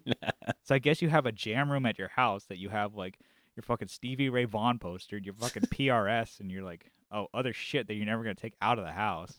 So 0.65 0.75
I 0.77 0.79
guess 0.79 1.03
you 1.03 1.09
have 1.09 1.27
a 1.27 1.33
jam 1.33 1.71
room 1.73 1.85
at 1.87 1.99
your 1.99 2.09
house 2.09 2.45
that 2.45 2.59
you 2.59 2.69
have 2.69 2.95
like 2.95 3.19
your 3.57 3.63
fucking 3.63 3.89
Stevie 3.89 4.29
Ray 4.31 4.45
Vaughan 4.45 4.79
poster, 4.79 5.19
your 5.19 5.35
fucking 5.35 5.63
PRS, 5.75 6.39
and 6.41 6.51
you're 6.53 6.63
like, 6.63 6.91
oh, 7.11 7.27
other 7.35 7.53
shit 7.53 7.89
that 7.89 7.95
you're 7.95 8.07
never 8.07 8.23
gonna 8.23 8.35
take 8.37 8.55
out 8.63 8.79
of 8.79 8.85
the 8.85 8.93
house. 8.93 9.35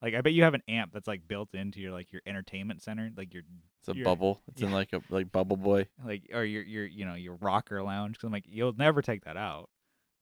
Like 0.00 0.14
I 0.14 0.20
bet 0.20 0.32
you 0.34 0.42
have 0.44 0.54
an 0.54 0.62
amp 0.68 0.92
that's 0.92 1.08
like 1.08 1.26
built 1.26 1.54
into 1.54 1.80
your 1.80 1.90
like 1.92 2.12
your 2.12 2.22
entertainment 2.26 2.82
center, 2.82 3.10
like 3.16 3.32
your 3.34 3.42
It's 3.80 3.88
a 3.88 3.92
You're- 3.94 4.04
bubble. 4.04 4.42
It's 4.48 4.62
in 4.62 4.70
like 4.70 4.92
a 4.92 5.00
like 5.10 5.32
bubble 5.32 5.56
boy. 5.56 5.88
like 6.04 6.28
or 6.32 6.44
your 6.44 6.62
your 6.62 6.84
you 6.86 7.04
know 7.04 7.14
your 7.14 7.34
rocker 7.36 7.82
lounge. 7.82 8.18
Cause 8.18 8.24
I'm 8.26 8.32
like 8.32 8.44
you'll 8.46 8.74
never 8.76 9.02
take 9.02 9.24
that 9.24 9.36
out, 9.36 9.70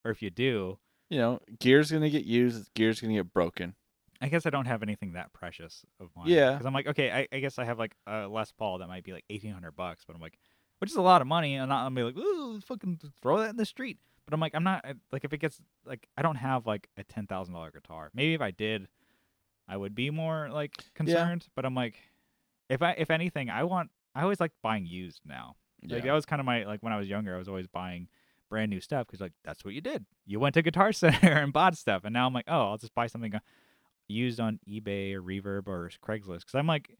or 0.05 0.11
if 0.12 0.22
you 0.22 0.30
do, 0.30 0.78
You 1.11 1.18
know, 1.18 1.41
gear's 1.61 1.91
gonna 1.93 2.11
get 2.11 2.24
used. 2.24 2.72
Gear's 2.74 3.01
gonna 3.01 3.14
get 3.14 3.33
broken. 3.35 3.74
I 4.22 4.28
guess 4.28 4.46
I 4.46 4.50
don't 4.50 4.66
have 4.66 4.82
anything 4.82 5.12
that 5.12 5.32
precious 5.32 5.84
of 6.00 6.08
mine. 6.16 6.28
Yeah. 6.28 6.52
because 6.52 6.66
I'm 6.66 6.72
like 6.72 6.86
okay, 6.86 7.10
I, 7.10 7.28
I 7.34 7.40
guess 7.40 7.58
I 7.58 7.64
have 7.64 7.78
like 7.78 7.94
a 8.06 8.28
Les 8.28 8.50
Paul 8.52 8.78
that 8.78 8.88
might 8.88 9.04
be 9.04 9.12
like 9.12 9.24
eighteen 9.28 9.52
hundred 9.52 9.72
bucks, 9.72 10.04
but 10.06 10.14
I'm 10.14 10.22
like, 10.22 10.38
which 10.78 10.90
is 10.90 10.96
a 10.96 11.02
lot 11.02 11.20
of 11.20 11.26
money, 11.26 11.56
and 11.56 11.72
I'm 11.72 11.94
be 11.94 12.02
like, 12.02 12.16
ooh, 12.16 12.60
fucking 12.60 13.00
throw 13.20 13.38
that 13.38 13.50
in 13.50 13.56
the 13.56 13.66
street. 13.66 13.98
But 14.24 14.34
I'm 14.34 14.40
like, 14.40 14.54
I'm 14.54 14.64
not 14.64 14.84
like 15.10 15.24
if 15.24 15.32
it 15.32 15.38
gets 15.38 15.60
like 15.84 16.06
I 16.16 16.22
don't 16.22 16.36
have 16.36 16.66
like 16.66 16.88
a 16.96 17.04
ten 17.04 17.26
thousand 17.26 17.54
dollar 17.54 17.70
guitar. 17.70 18.10
Maybe 18.14 18.34
if 18.34 18.40
I 18.40 18.52
did, 18.52 18.88
I 19.68 19.76
would 19.76 19.94
be 19.94 20.10
more 20.10 20.48
like 20.50 20.72
concerned. 20.94 21.46
But 21.54 21.64
I'm 21.64 21.74
like, 21.74 21.96
if 22.68 22.82
I 22.82 22.92
if 22.92 23.10
anything, 23.10 23.50
I 23.50 23.64
want 23.64 23.90
I 24.14 24.22
always 24.22 24.40
like 24.40 24.52
buying 24.62 24.86
used 24.86 25.22
now. 25.26 25.56
Like 25.96 26.04
that 26.10 26.14
was 26.14 26.26
kind 26.26 26.38
of 26.40 26.46
my 26.46 26.64
like 26.64 26.82
when 26.82 26.92
I 26.92 26.98
was 26.98 27.08
younger, 27.08 27.34
I 27.34 27.38
was 27.38 27.48
always 27.48 27.66
buying 27.66 28.08
brand 28.48 28.70
new 28.70 28.80
stuff 28.80 29.06
because 29.06 29.20
like 29.20 29.32
that's 29.44 29.64
what 29.64 29.74
you 29.74 29.80
did. 29.80 30.04
You 30.26 30.38
went 30.38 30.54
to 30.54 30.62
Guitar 30.62 30.92
Center 30.92 31.32
and 31.32 31.52
bought 31.52 31.76
stuff, 31.76 32.02
and 32.04 32.12
now 32.12 32.26
I'm 32.26 32.34
like, 32.34 32.44
oh, 32.46 32.70
I'll 32.70 32.78
just 32.78 32.94
buy 32.94 33.06
something 33.08 33.34
uh, 33.34 33.40
used 34.12 34.38
on 34.40 34.60
eBay 34.68 35.14
or 35.14 35.22
Reverb 35.22 35.66
or 35.66 35.90
Craigslist 36.06 36.40
because 36.40 36.54
I'm 36.54 36.66
like, 36.66 36.96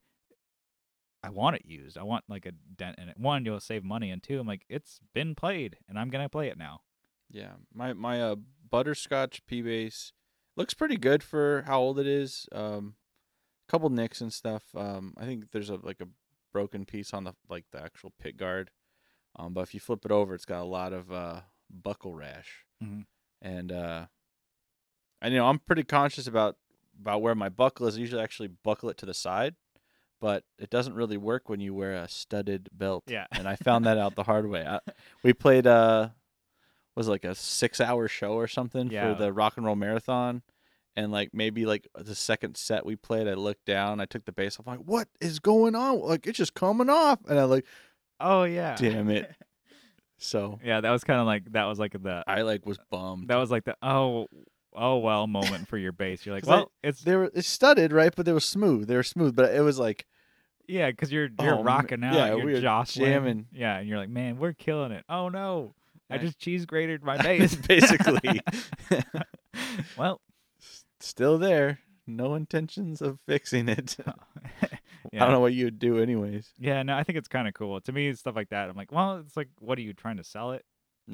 I 1.23 1.31
want 1.31 1.57
it 1.57 1.63
used. 1.65 1.97
I 1.97 2.03
want 2.03 2.25
like 2.29 2.47
a 2.47 2.53
dent 2.53 2.99
in 2.99 3.09
it. 3.09 3.17
One, 3.19 3.45
you'll 3.45 3.61
save 3.61 3.85
money, 3.85 4.11
and 4.11 4.23
two, 4.23 4.41
I'm 4.41 4.47
like, 4.47 4.65
it's 4.69 4.99
been 5.15 5.35
played, 5.35 5.77
and 5.89 5.99
I'm 5.99 6.11
gonna 6.11 6.29
play 6.29 6.49
it 6.49 6.59
now. 6.59 6.81
Yeah, 7.31 7.53
my 7.73 7.93
my 7.93 8.21
uh, 8.21 8.37
butterscotch 8.69 9.45
P 9.47 9.63
bass 9.63 10.13
looks 10.57 10.75
pretty 10.75 10.97
good 10.97 11.23
for 11.23 11.63
how 11.67 11.81
old 11.81 11.99
it 11.99 12.07
is. 12.07 12.47
Um, 12.53 12.97
a 13.69 13.71
couple 13.71 13.89
nicks 13.91 14.21
and 14.21 14.33
stuff. 14.33 14.65
Um, 14.75 15.15
I 15.17 15.25
think 15.25 15.53
there's 15.53 15.71
a 15.71 15.77
like 15.77 16.01
a 16.01 16.09
broken 16.53 16.85
piece 16.85 17.15
on 17.15 17.25
the 17.25 17.35
like 17.49 17.67
the 17.73 17.81
actual 17.83 18.13
pit 18.21 18.37
guard. 18.37 18.71
Um, 19.37 19.55
but 19.55 19.63
if 19.63 19.73
you 19.75 19.81
flip 19.81 20.05
it 20.05 20.11
over, 20.11 20.35
it's 20.35 20.45
got 20.45 20.61
a 20.61 20.65
lot 20.65 20.93
of 20.93 21.11
uh 21.13 21.41
buckle 21.71 22.15
rash. 22.15 22.65
Mhm. 22.83 23.07
And 23.41 23.71
uh, 23.73 24.07
and 25.21 25.33
you 25.33 25.39
know 25.39 25.47
I'm 25.47 25.61
pretty 25.61 25.85
conscious 25.85 26.27
about 26.27 26.57
about 27.01 27.23
where 27.23 27.35
my 27.35 27.49
buckle 27.49 27.87
is. 27.87 27.97
I 27.97 28.01
usually 28.01 28.23
actually 28.23 28.49
buckle 28.49 28.89
it 28.91 28.97
to 28.99 29.07
the 29.07 29.15
side, 29.15 29.55
but 30.21 30.45
it 30.59 30.71
doesn't 30.71 30.95
really 30.95 31.17
work 31.17 31.49
when 31.49 31.61
you 31.61 31.75
wear 31.75 31.95
a 31.95 32.09
studded 32.09 32.69
belt 32.73 33.05
Yeah. 33.07 33.27
and 33.33 33.49
I 33.49 33.57
found 33.57 33.85
that 33.87 33.99
out 33.99 34.15
the 34.15 34.23
hard 34.25 34.49
way. 34.49 34.65
I, 34.67 34.81
we 35.23 35.33
played 35.33 35.67
uh 35.67 36.11
was 36.95 37.09
like 37.09 37.25
a 37.25 37.35
six 37.35 37.81
hour 37.81 38.07
show 38.09 38.35
or 38.35 38.47
something 38.47 38.91
Yeah. 38.91 39.15
for 39.15 39.19
the 39.23 39.33
rock 39.33 39.57
and 39.57 39.65
roll 39.67 39.77
marathon. 39.77 40.43
And 40.95 41.11
like 41.11 41.31
maybe 41.33 41.65
like 41.65 41.89
the 41.95 42.15
second 42.15 42.57
set 42.59 42.85
we 42.85 42.97
played, 42.97 43.27
I 43.27 43.33
looked 43.33 43.65
down, 43.65 43.99
I 43.99 44.05
took 44.05 44.27
the 44.27 44.33
bass 44.33 44.61
off, 44.61 44.69
I'm 44.69 44.77
like, 44.79 44.87
what 44.87 45.09
is 45.23 45.39
going 45.39 45.75
on? 45.75 46.01
Like 46.01 46.27
it's 46.27 46.37
just 46.37 46.53
coming 46.55 46.91
off. 46.91 47.19
And 47.29 47.39
I 47.39 47.45
like, 47.45 47.65
Oh 48.21 48.45
yeah. 48.45 48.77
damn 48.77 49.09
it. 49.11 49.31
So 50.19 50.61
yeah, 50.65 50.81
that 50.81 50.91
was 50.91 51.03
kind 51.03 51.19
of 51.19 51.27
like 51.27 51.51
that 51.51 51.65
was 51.65 51.81
like 51.81 52.01
the 52.01 52.23
I 52.29 52.43
like 52.43 52.65
was 52.65 52.79
bummed. 52.93 53.27
that 53.29 53.37
was 53.39 53.51
like 53.51 53.65
the 53.65 53.77
oh 53.83 54.29
oh 54.75 54.99
well 54.99 55.27
moment 55.27 55.69
for 55.69 55.77
your 55.79 55.93
bass. 55.93 56.25
You're 56.27 56.35
like, 56.35 56.45
'Cause 56.45 56.51
I- 56.53 56.57
well, 56.57 56.73
it's 56.83 57.03
they 57.03 57.17
were 57.17 57.31
it's 57.35 57.49
studded, 57.49 57.93
right? 57.93 58.13
But 58.15 58.27
they 58.27 58.33
were 58.33 58.41
smooth. 58.41 58.89
They 58.89 58.97
were 58.97 59.03
smooth, 59.03 59.35
but 59.37 59.55
it 59.55 59.61
was 59.61 59.79
like 59.79 60.07
Yeah, 60.67 60.91
because 60.91 61.11
you're 61.13 61.29
you're 61.41 61.57
Oh, 61.59 61.63
rocking 61.63 62.03
out, 62.05 62.15
yeah, 62.15 62.35
you're 62.35 62.45
we 62.45 62.61
jostling, 62.61 63.07
jamming. 63.11 63.47
Yeah, 63.53 63.79
and 63.79 63.89
you're 63.89 63.99
like, 63.99 64.09
man, 64.11 64.39
we're 64.39 64.53
killing 64.53 64.93
it. 64.93 65.05
Oh 65.09 65.29
no, 65.29 65.75
I 66.11 66.15
I- 66.15 66.19
just 66.19 66.39
cheese 66.39 66.67
grated 66.67 67.03
my 67.03 67.17
bass. 67.23 67.55
basically 67.69 68.41
well, 69.97 70.21
still 71.01 71.39
there. 71.39 71.79
No 72.07 72.35
intentions 72.35 73.01
of 73.01 73.19
fixing 73.27 73.69
it. 73.69 73.97
yeah. 74.03 74.13
I 75.15 75.19
don't 75.21 75.31
know 75.33 75.41
what 75.41 75.53
you 75.55 75.67
would 75.67 75.79
do 75.79 75.99
anyways. 75.99 76.51
Yeah, 76.59 76.83
no, 76.83 76.97
I 76.97 77.05
think 77.05 77.17
it's 77.17 77.29
kind 77.29 77.47
of 77.47 77.55
cool. 77.55 77.81
To 77.81 77.93
me, 77.93 78.13
stuff 78.15 78.35
like 78.35 78.49
that, 78.51 78.69
I'm 78.69 78.77
like, 78.77 78.91
well, 78.91 79.19
it's 79.19 79.37
like, 79.37 79.49
what 79.61 79.79
are 79.79 79.83
you 79.83 79.93
trying 79.95 80.17
to 80.17 80.25
sell 80.25 80.51
it? 80.53 80.65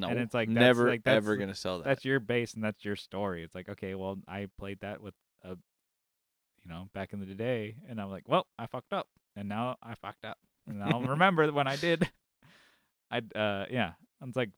No, 0.00 0.08
it's 0.08 0.34
like, 0.34 0.48
that's 0.48 0.54
never 0.54 0.88
like- 0.88 1.04
that's 1.04 1.16
ever 1.16 1.36
gonna 1.36 1.54
sell 1.54 1.78
that. 1.78 1.84
That's 1.84 2.04
your 2.04 2.20
bass 2.20 2.54
and 2.54 2.62
that's 2.64 2.84
your 2.84 2.96
story. 2.96 3.42
It's 3.42 3.54
like, 3.54 3.68
okay, 3.68 3.94
well, 3.94 4.18
I 4.26 4.48
played 4.58 4.80
that 4.80 5.00
with 5.02 5.14
a, 5.42 5.50
you 5.50 5.56
know, 6.70 6.88
back 6.94 7.12
in 7.12 7.20
the 7.20 7.26
day, 7.34 7.76
and 7.88 8.00
I'm 8.00 8.10
like, 8.10 8.28
well, 8.28 8.46
I 8.58 8.66
fucked 8.66 8.92
up, 8.92 9.08
and 9.36 9.48
now 9.48 9.76
I 9.82 9.94
fucked 9.94 10.24
up, 10.24 10.38
and 10.66 10.82
I'll 10.82 11.02
remember 11.16 11.50
when 11.52 11.66
I 11.66 11.76
did. 11.76 12.08
I, 13.10 13.18
uh, 13.18 13.64
yeah, 13.70 13.92
And 14.20 14.28
it's 14.28 14.36
like, 14.36 14.50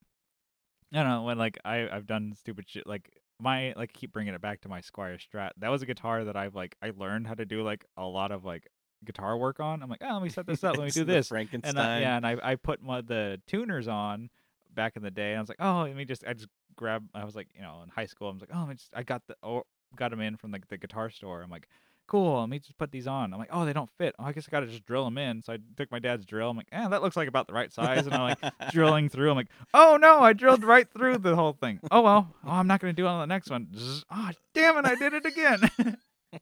I 0.93 0.97
don't 1.03 1.09
know 1.09 1.23
when 1.23 1.39
like 1.39 1.59
I 1.65 1.89
I've 1.89 2.07
done 2.07 2.35
stupid 2.37 2.69
shit 2.69 2.85
like 2.87 3.09
my 3.41 3.73
like 3.77 3.93
keep 3.93 4.13
bringing 4.13 4.35
it 4.35 4.41
back 4.41 4.61
to 4.63 4.69
my 4.69 4.81
Squier 4.81 5.19
Strat. 5.21 5.51
That 5.59 5.69
was 5.69 5.83
a 5.83 5.87
guitar 5.87 6.25
that 6.25 6.37
I've 6.37 6.57
like 6.57 6.75
I 6.83 6.91
learned 6.97 7.29
how 7.29 7.35
to 7.35 7.45
do 7.47 7.63
like 7.63 7.85
a 7.97 8.05
lot 8.05 8.33
of 8.33 8.45
like 8.45 8.67
guitar 9.05 9.39
work 9.39 9.61
on. 9.61 9.83
I'm 9.85 9.89
like, 9.89 10.03
oh, 10.03 10.15
let 10.15 10.23
me 10.23 10.29
set 10.31 10.47
this 10.47 10.65
up. 10.65 10.77
Let 10.77 10.87
me 10.87 10.91
do 10.91 11.05
this. 11.05 11.29
Frankenstein. 11.29 11.71
And 11.71 11.79
I, 11.79 12.01
yeah, 12.01 12.17
and 12.17 12.27
I 12.27 12.37
I 12.43 12.55
put 12.57 12.83
my, 12.83 13.03
the 13.03 13.41
tuners 13.47 13.87
on 13.87 14.31
back 14.75 14.97
in 14.97 15.03
the 15.03 15.11
day. 15.11 15.31
And 15.31 15.39
I 15.39 15.41
was 15.41 15.49
like, 15.49 15.61
oh, 15.61 15.83
let 15.83 15.97
me 15.97 16.05
just 16.05 16.25
I 16.27 16.33
just 16.33 16.49
grab. 16.77 17.05
I 17.15 17.25
was 17.25 17.35
like, 17.35 17.49
you 17.55 17.63
know, 17.63 17.81
in 17.83 17.89
high 17.89 18.07
school, 18.07 18.29
I 18.29 18.33
was 18.33 18.41
like, 18.41 18.51
oh, 18.53 18.67
I 18.69 18.75
just 18.75 18.91
I 18.95 19.03
got 19.03 19.23
the 19.27 19.37
oh, 19.43 19.65
got 19.97 20.11
them 20.11 20.21
in 20.21 20.37
from 20.37 20.53
like 20.53 20.69
the 20.69 20.77
guitar 20.77 21.11
store. 21.11 21.43
I'm 21.43 21.51
like, 21.51 21.69
cool. 22.11 22.41
Let 22.41 22.49
me 22.49 22.59
just 22.59 22.77
put 22.77 22.91
these 22.91 23.07
on. 23.07 23.33
I'm 23.33 23.39
like, 23.39 23.51
oh, 23.53 23.65
they 23.65 23.73
don't 23.73 23.91
fit. 23.97 24.15
Oh, 24.19 24.25
I 24.25 24.33
guess 24.33 24.47
I 24.49 24.51
got 24.51 24.61
to 24.61 24.67
just 24.67 24.85
drill 24.85 25.05
them 25.05 25.17
in. 25.17 25.43
So 25.43 25.53
I 25.55 25.59
took 25.77 25.91
my 25.91 26.01
dad's 26.01 26.27
drill. 26.27 26.51
I'm 26.51 26.57
like, 26.57 26.69
eh, 26.73 26.89
that 26.89 27.03
looks 27.03 27.17
like 27.17 27.29
about 27.29 27.47
the 27.47 27.53
right 27.53 27.73
size. 27.73 28.07
And 28.07 28.15
I'm 28.15 28.37
like 28.43 28.71
drilling 28.73 29.09
through. 29.11 29.31
I'm 29.31 29.37
like, 29.37 29.51
oh 29.73 29.97
no, 30.01 30.21
I 30.21 30.33
drilled 30.33 30.65
right 30.65 30.89
through 30.93 31.19
the 31.19 31.37
whole 31.37 31.53
thing. 31.53 31.81
Oh 31.91 32.03
well, 32.03 32.35
oh, 32.45 32.51
I'm 32.51 32.67
not 32.67 32.81
gonna 32.81 32.93
do 32.93 33.07
it 33.07 33.09
on 33.09 33.21
the 33.21 33.33
next 33.33 33.51
one. 33.51 33.69
Zzz. 33.75 34.05
Oh 34.11 34.31
damn 34.55 34.77
it, 34.79 34.85
I 34.85 34.97
did 34.97 35.15
it 35.15 35.25
again. 35.25 35.71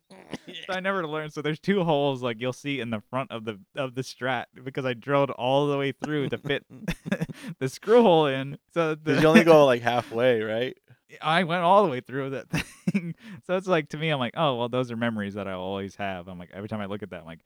So 0.66 0.74
I 0.74 0.80
never 0.80 1.06
learned. 1.06 1.32
So 1.32 1.42
there's 1.42 1.58
two 1.60 1.84
holes 1.84 2.22
like 2.22 2.40
you'll 2.40 2.52
see 2.54 2.80
in 2.80 2.90
the 2.90 3.00
front 3.10 3.30
of 3.30 3.44
the 3.44 3.60
of 3.76 3.94
the 3.94 4.00
strat 4.02 4.46
because 4.64 4.84
I 4.84 4.94
drilled 4.94 5.30
all 5.30 5.66
the 5.66 5.76
way 5.76 5.92
through 5.92 6.28
to 6.30 6.38
fit 6.38 6.64
the 7.58 7.68
screw 7.68 8.02
hole 8.02 8.26
in. 8.26 8.58
So 8.72 8.94
the, 8.94 9.14
'Cause 9.14 9.22
you 9.22 9.28
only 9.28 9.44
go 9.44 9.66
like 9.66 9.82
halfway, 9.82 10.40
right? 10.42 10.76
I 11.22 11.44
went 11.44 11.62
all 11.62 11.84
the 11.84 11.90
way 11.90 12.00
through 12.00 12.30
that 12.30 12.48
thing. 12.50 13.14
so 13.46 13.56
it's 13.56 13.66
like 13.66 13.90
to 13.90 13.96
me, 13.98 14.08
I'm 14.10 14.18
like, 14.18 14.34
oh 14.36 14.56
well, 14.56 14.68
those 14.68 14.90
are 14.90 14.96
memories 14.96 15.34
that 15.34 15.46
I 15.46 15.54
will 15.56 15.62
always 15.64 15.96
have. 15.96 16.28
I'm 16.28 16.38
like 16.38 16.50
every 16.52 16.68
time 16.68 16.80
I 16.80 16.86
look 16.86 17.02
at 17.02 17.10
that, 17.10 17.20
I'm 17.20 17.26
like, 17.26 17.40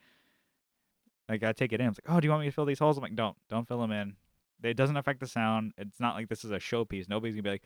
I 1.43 1.53
take 1.53 1.73
it 1.73 1.81
in. 1.81 1.87
I'm 1.87 1.93
like, 1.93 2.15
oh, 2.17 2.21
do 2.21 2.27
you 2.27 2.31
want 2.31 2.43
me 2.43 2.49
to 2.49 2.53
fill 2.55 2.67
these 2.67 2.79
holes? 2.79 2.97
I'm 2.97 3.03
like, 3.03 3.15
don't, 3.17 3.37
don't 3.49 3.67
fill 3.67 3.81
them 3.81 3.93
in. 3.93 4.17
It 4.63 4.77
doesn't 4.77 4.97
affect 4.97 5.21
the 5.21 5.27
sound. 5.27 5.73
It's 5.77 5.99
not 5.99 6.15
like 6.15 6.29
this 6.29 6.45
is 6.45 6.51
a 6.53 6.59
showpiece. 6.59 7.09
Nobody's 7.09 7.35
gonna 7.35 7.43
be 7.43 7.51
like, 7.51 7.63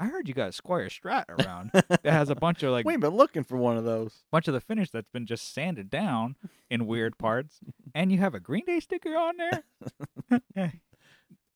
I 0.00 0.06
heard 0.06 0.26
you 0.26 0.34
got 0.34 0.48
a 0.48 0.62
Squier 0.62 0.86
Strat 0.88 1.26
around 1.28 1.70
that 1.74 2.00
has 2.04 2.30
a 2.30 2.34
bunch 2.34 2.62
of 2.62 2.72
like 2.72 2.86
We've 2.86 2.98
been 2.98 3.14
looking 3.16 3.44
for 3.44 3.56
one 3.58 3.76
of 3.76 3.84
those. 3.84 4.24
bunch 4.32 4.48
of 4.48 4.54
the 4.54 4.60
finish 4.60 4.90
that's 4.90 5.10
been 5.10 5.26
just 5.26 5.52
sanded 5.52 5.90
down 5.90 6.36
in 6.70 6.86
weird 6.86 7.18
parts, 7.18 7.60
and 7.94 8.10
you 8.10 8.18
have 8.18 8.34
a 8.34 8.40
Green 8.40 8.64
Day 8.64 8.80
sticker 8.80 9.14
on 9.16 9.34
there. 9.36 10.42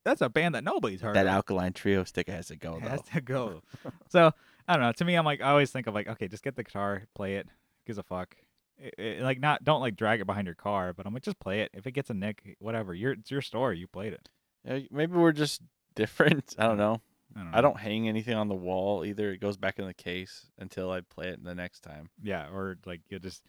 That's 0.05 0.21
a 0.21 0.29
band 0.29 0.55
that 0.55 0.65
nobody's 0.65 1.01
heard 1.01 1.17
That 1.17 1.27
of. 1.27 1.33
alkaline 1.33 1.73
trio 1.73 2.05
sticker 2.05 2.33
has 2.33 2.49
to 2.49 2.57
go 2.57 2.77
It 2.77 2.83
has 2.83 3.01
though. 3.01 3.15
to 3.15 3.21
go. 3.23 3.63
so 4.11 4.33
I 4.69 4.75
don't 4.75 4.83
know. 4.83 4.93
To 4.93 5.05
me, 5.05 5.15
I'm 5.15 5.25
like, 5.25 5.41
I 5.41 5.49
always 5.51 5.71
think 5.71 5.87
of 5.87 5.95
like, 5.95 6.09
okay, 6.09 6.29
just 6.29 6.43
get 6.45 6.57
the 6.57 6.63
guitar, 6.63 7.05
play 7.15 7.37
it, 7.37 7.49
gives 7.87 7.97
a 7.99 8.03
fuck. 8.03 8.37
It- 8.79 8.95
it- 8.99 9.23
like 9.23 9.41
not, 9.41 9.65
don't 9.65 9.81
like 9.81 9.97
drag 9.97 10.21
it 10.21 10.27
behind 10.27 10.47
your 10.47 10.55
car, 10.55 10.93
but 10.93 11.07
I'm 11.07 11.15
like, 11.15 11.23
just 11.23 11.39
play 11.41 11.61
it. 11.63 11.71
If 11.73 11.87
it 11.87 11.93
gets 11.93 12.11
a 12.11 12.15
nick, 12.15 12.57
whatever. 12.59 12.93
Your 12.93 13.13
it's 13.13 13.31
your 13.31 13.41
story. 13.41 13.79
You 13.79 13.87
played 13.87 14.13
it. 14.13 14.29
Yeah, 14.67 14.81
maybe 14.91 15.15
we're 15.17 15.33
just 15.33 15.63
different. 15.95 16.55
I 16.59 16.67
don't 16.67 16.77
know. 16.79 17.01
I 17.37 17.43
don't. 17.43 17.55
I 17.55 17.61
don't 17.61 17.79
hang 17.79 18.09
anything 18.09 18.35
on 18.35 18.49
the 18.49 18.55
wall 18.55 19.05
either. 19.05 19.33
It 19.33 19.39
goes 19.41 19.57
back 19.57 19.79
in 19.79 19.87
the 19.87 19.95
case 19.95 20.47
until 20.59 20.91
I 20.91 21.01
play 21.01 21.29
it 21.29 21.43
the 21.43 21.55
next 21.55 21.81
time. 21.81 22.09
Yeah, 22.23 22.49
or 22.53 22.77
like 22.87 23.01
you 23.09 23.19
just 23.19 23.43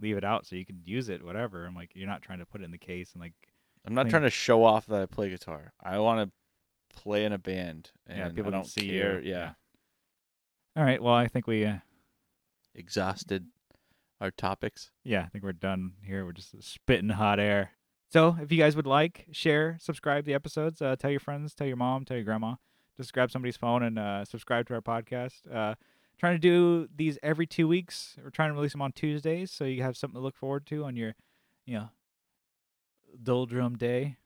leave 0.00 0.16
it 0.16 0.24
out 0.24 0.46
so 0.46 0.56
you 0.56 0.64
can 0.64 0.80
use 0.84 1.08
it, 1.08 1.24
whatever. 1.24 1.66
I'm 1.66 1.74
like, 1.74 1.90
you're 1.94 2.08
not 2.08 2.22
trying 2.22 2.38
to 2.38 2.46
put 2.46 2.60
it 2.60 2.64
in 2.64 2.70
the 2.70 2.78
case 2.78 3.12
and 3.12 3.20
like, 3.22 3.32
I'm 3.86 3.94
not 3.94 4.02
Clean. 4.02 4.10
trying 4.10 4.22
to 4.22 4.30
show 4.30 4.64
off 4.64 4.86
that 4.86 5.00
I 5.02 5.06
play 5.06 5.28
guitar. 5.30 5.72
I 5.82 5.98
want 5.98 6.28
to 6.30 7.00
play 7.02 7.24
in 7.24 7.32
a 7.32 7.38
band, 7.38 7.90
and 8.06 8.18
yeah, 8.18 8.28
people 8.30 8.48
I 8.48 8.50
don't 8.50 8.66
see 8.66 8.88
care. 8.88 9.20
you. 9.20 9.30
Yeah. 9.30 9.52
All 10.76 10.84
right. 10.84 11.02
Well, 11.02 11.14
I 11.14 11.28
think 11.28 11.46
we. 11.46 11.64
Uh, 11.64 11.78
exhausted 12.74 13.46
our 14.20 14.30
topics. 14.30 14.90
yeah, 15.04 15.22
I 15.22 15.28
think 15.28 15.44
we're 15.44 15.52
done 15.52 15.92
here. 16.02 16.24
We're 16.24 16.32
just 16.32 16.62
spitting 16.62 17.10
hot 17.10 17.38
air. 17.40 17.70
So, 18.12 18.36
if 18.40 18.52
you 18.52 18.58
guys 18.58 18.76
would 18.76 18.86
like, 18.86 19.26
share, 19.32 19.76
subscribe 19.80 20.24
the 20.24 20.34
episodes, 20.34 20.80
uh, 20.80 20.96
tell 20.96 21.10
your 21.10 21.20
friends, 21.20 21.54
tell 21.54 21.66
your 21.66 21.76
mom, 21.76 22.04
tell 22.04 22.16
your 22.16 22.24
grandma. 22.24 22.54
Just 22.96 23.12
grab 23.12 23.30
somebody's 23.30 23.56
phone 23.56 23.82
and 23.82 23.98
uh, 23.98 24.24
subscribe 24.24 24.66
to 24.68 24.74
our 24.74 24.80
podcast. 24.80 25.34
Uh, 25.52 25.74
trying 26.18 26.34
to 26.34 26.38
do 26.38 26.88
these 26.96 27.18
every 27.22 27.46
two 27.46 27.68
weeks. 27.68 28.16
We're 28.22 28.30
trying 28.30 28.50
to 28.50 28.54
release 28.54 28.72
them 28.72 28.82
on 28.82 28.92
Tuesdays, 28.92 29.50
so 29.50 29.64
you 29.64 29.82
have 29.82 29.96
something 29.96 30.18
to 30.18 30.22
look 30.24 30.36
forward 30.36 30.64
to 30.66 30.84
on 30.84 30.96
your, 30.96 31.14
you 31.66 31.74
know, 31.78 31.88
doldrum 33.22 33.76
day. 33.76 34.16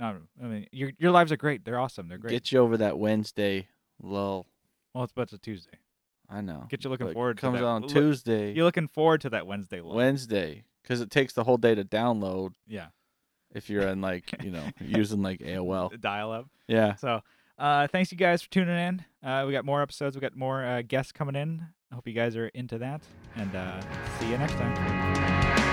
No, 0.00 0.16
I 0.42 0.46
mean 0.46 0.66
your 0.70 0.92
your 0.98 1.10
lives 1.10 1.32
are 1.32 1.36
great. 1.36 1.64
They're 1.64 1.78
awesome. 1.78 2.08
They're 2.08 2.18
great. 2.18 2.30
Get 2.30 2.52
you 2.52 2.60
over 2.60 2.76
that 2.76 2.98
Wednesday 2.98 3.66
lull. 4.00 4.46
well, 4.94 5.04
it's 5.04 5.12
but 5.12 5.22
it's 5.22 5.32
a 5.32 5.38
Tuesday. 5.38 5.78
I 6.30 6.40
know. 6.40 6.66
Get 6.68 6.84
you 6.84 6.90
looking 6.90 7.06
But 7.06 7.14
forward 7.14 7.38
to 7.38 7.40
Comes 7.40 7.58
that. 7.60 7.64
on 7.66 7.82
Look- 7.82 7.90
Tuesday, 7.90 8.52
You're 8.52 8.66
looking 8.66 8.86
forward 8.86 9.22
to 9.22 9.30
that 9.30 9.46
Wednesday. 9.46 9.80
Look. 9.80 9.94
Wednesday, 9.94 10.64
because 10.82 11.00
it 11.00 11.10
takes 11.10 11.32
the 11.32 11.42
whole 11.42 11.56
day 11.56 11.74
to 11.74 11.84
download. 11.84 12.52
yeah, 12.66 12.88
If 13.54 13.70
you're 13.70 13.88
in 13.88 14.00
like 14.02 14.30
you 14.44 14.50
know 14.50 14.64
using 14.80 15.22
like 15.22 15.40
AOL. 15.40 15.98
dial 16.00 16.30
up. 16.30 16.46
Yeah. 16.68 16.94
So, 16.96 17.22
uh, 17.58 17.88
thanks 17.88 18.10
you 18.12 18.18
guys 18.18 18.42
for 18.42 18.50
tuning 18.50 18.76
in. 18.76 19.04
Uh, 19.22 19.44
we 19.46 19.52
got 19.52 19.64
more 19.64 19.82
episodes. 19.82 20.16
We 20.16 20.20
got 20.20 20.36
more 20.36 20.64
uh, 20.64 20.82
guests 20.82 21.12
coming 21.12 21.34
in. 21.36 21.66
I 21.90 21.94
hope 21.94 22.06
you 22.06 22.14
guys 22.14 22.36
are 22.36 22.48
into 22.48 22.78
that, 22.78 23.02
and 23.36 23.54
uh, 23.54 23.80
see 24.18 24.30
you 24.30 24.38
next 24.38 24.54
time. 24.54 25.67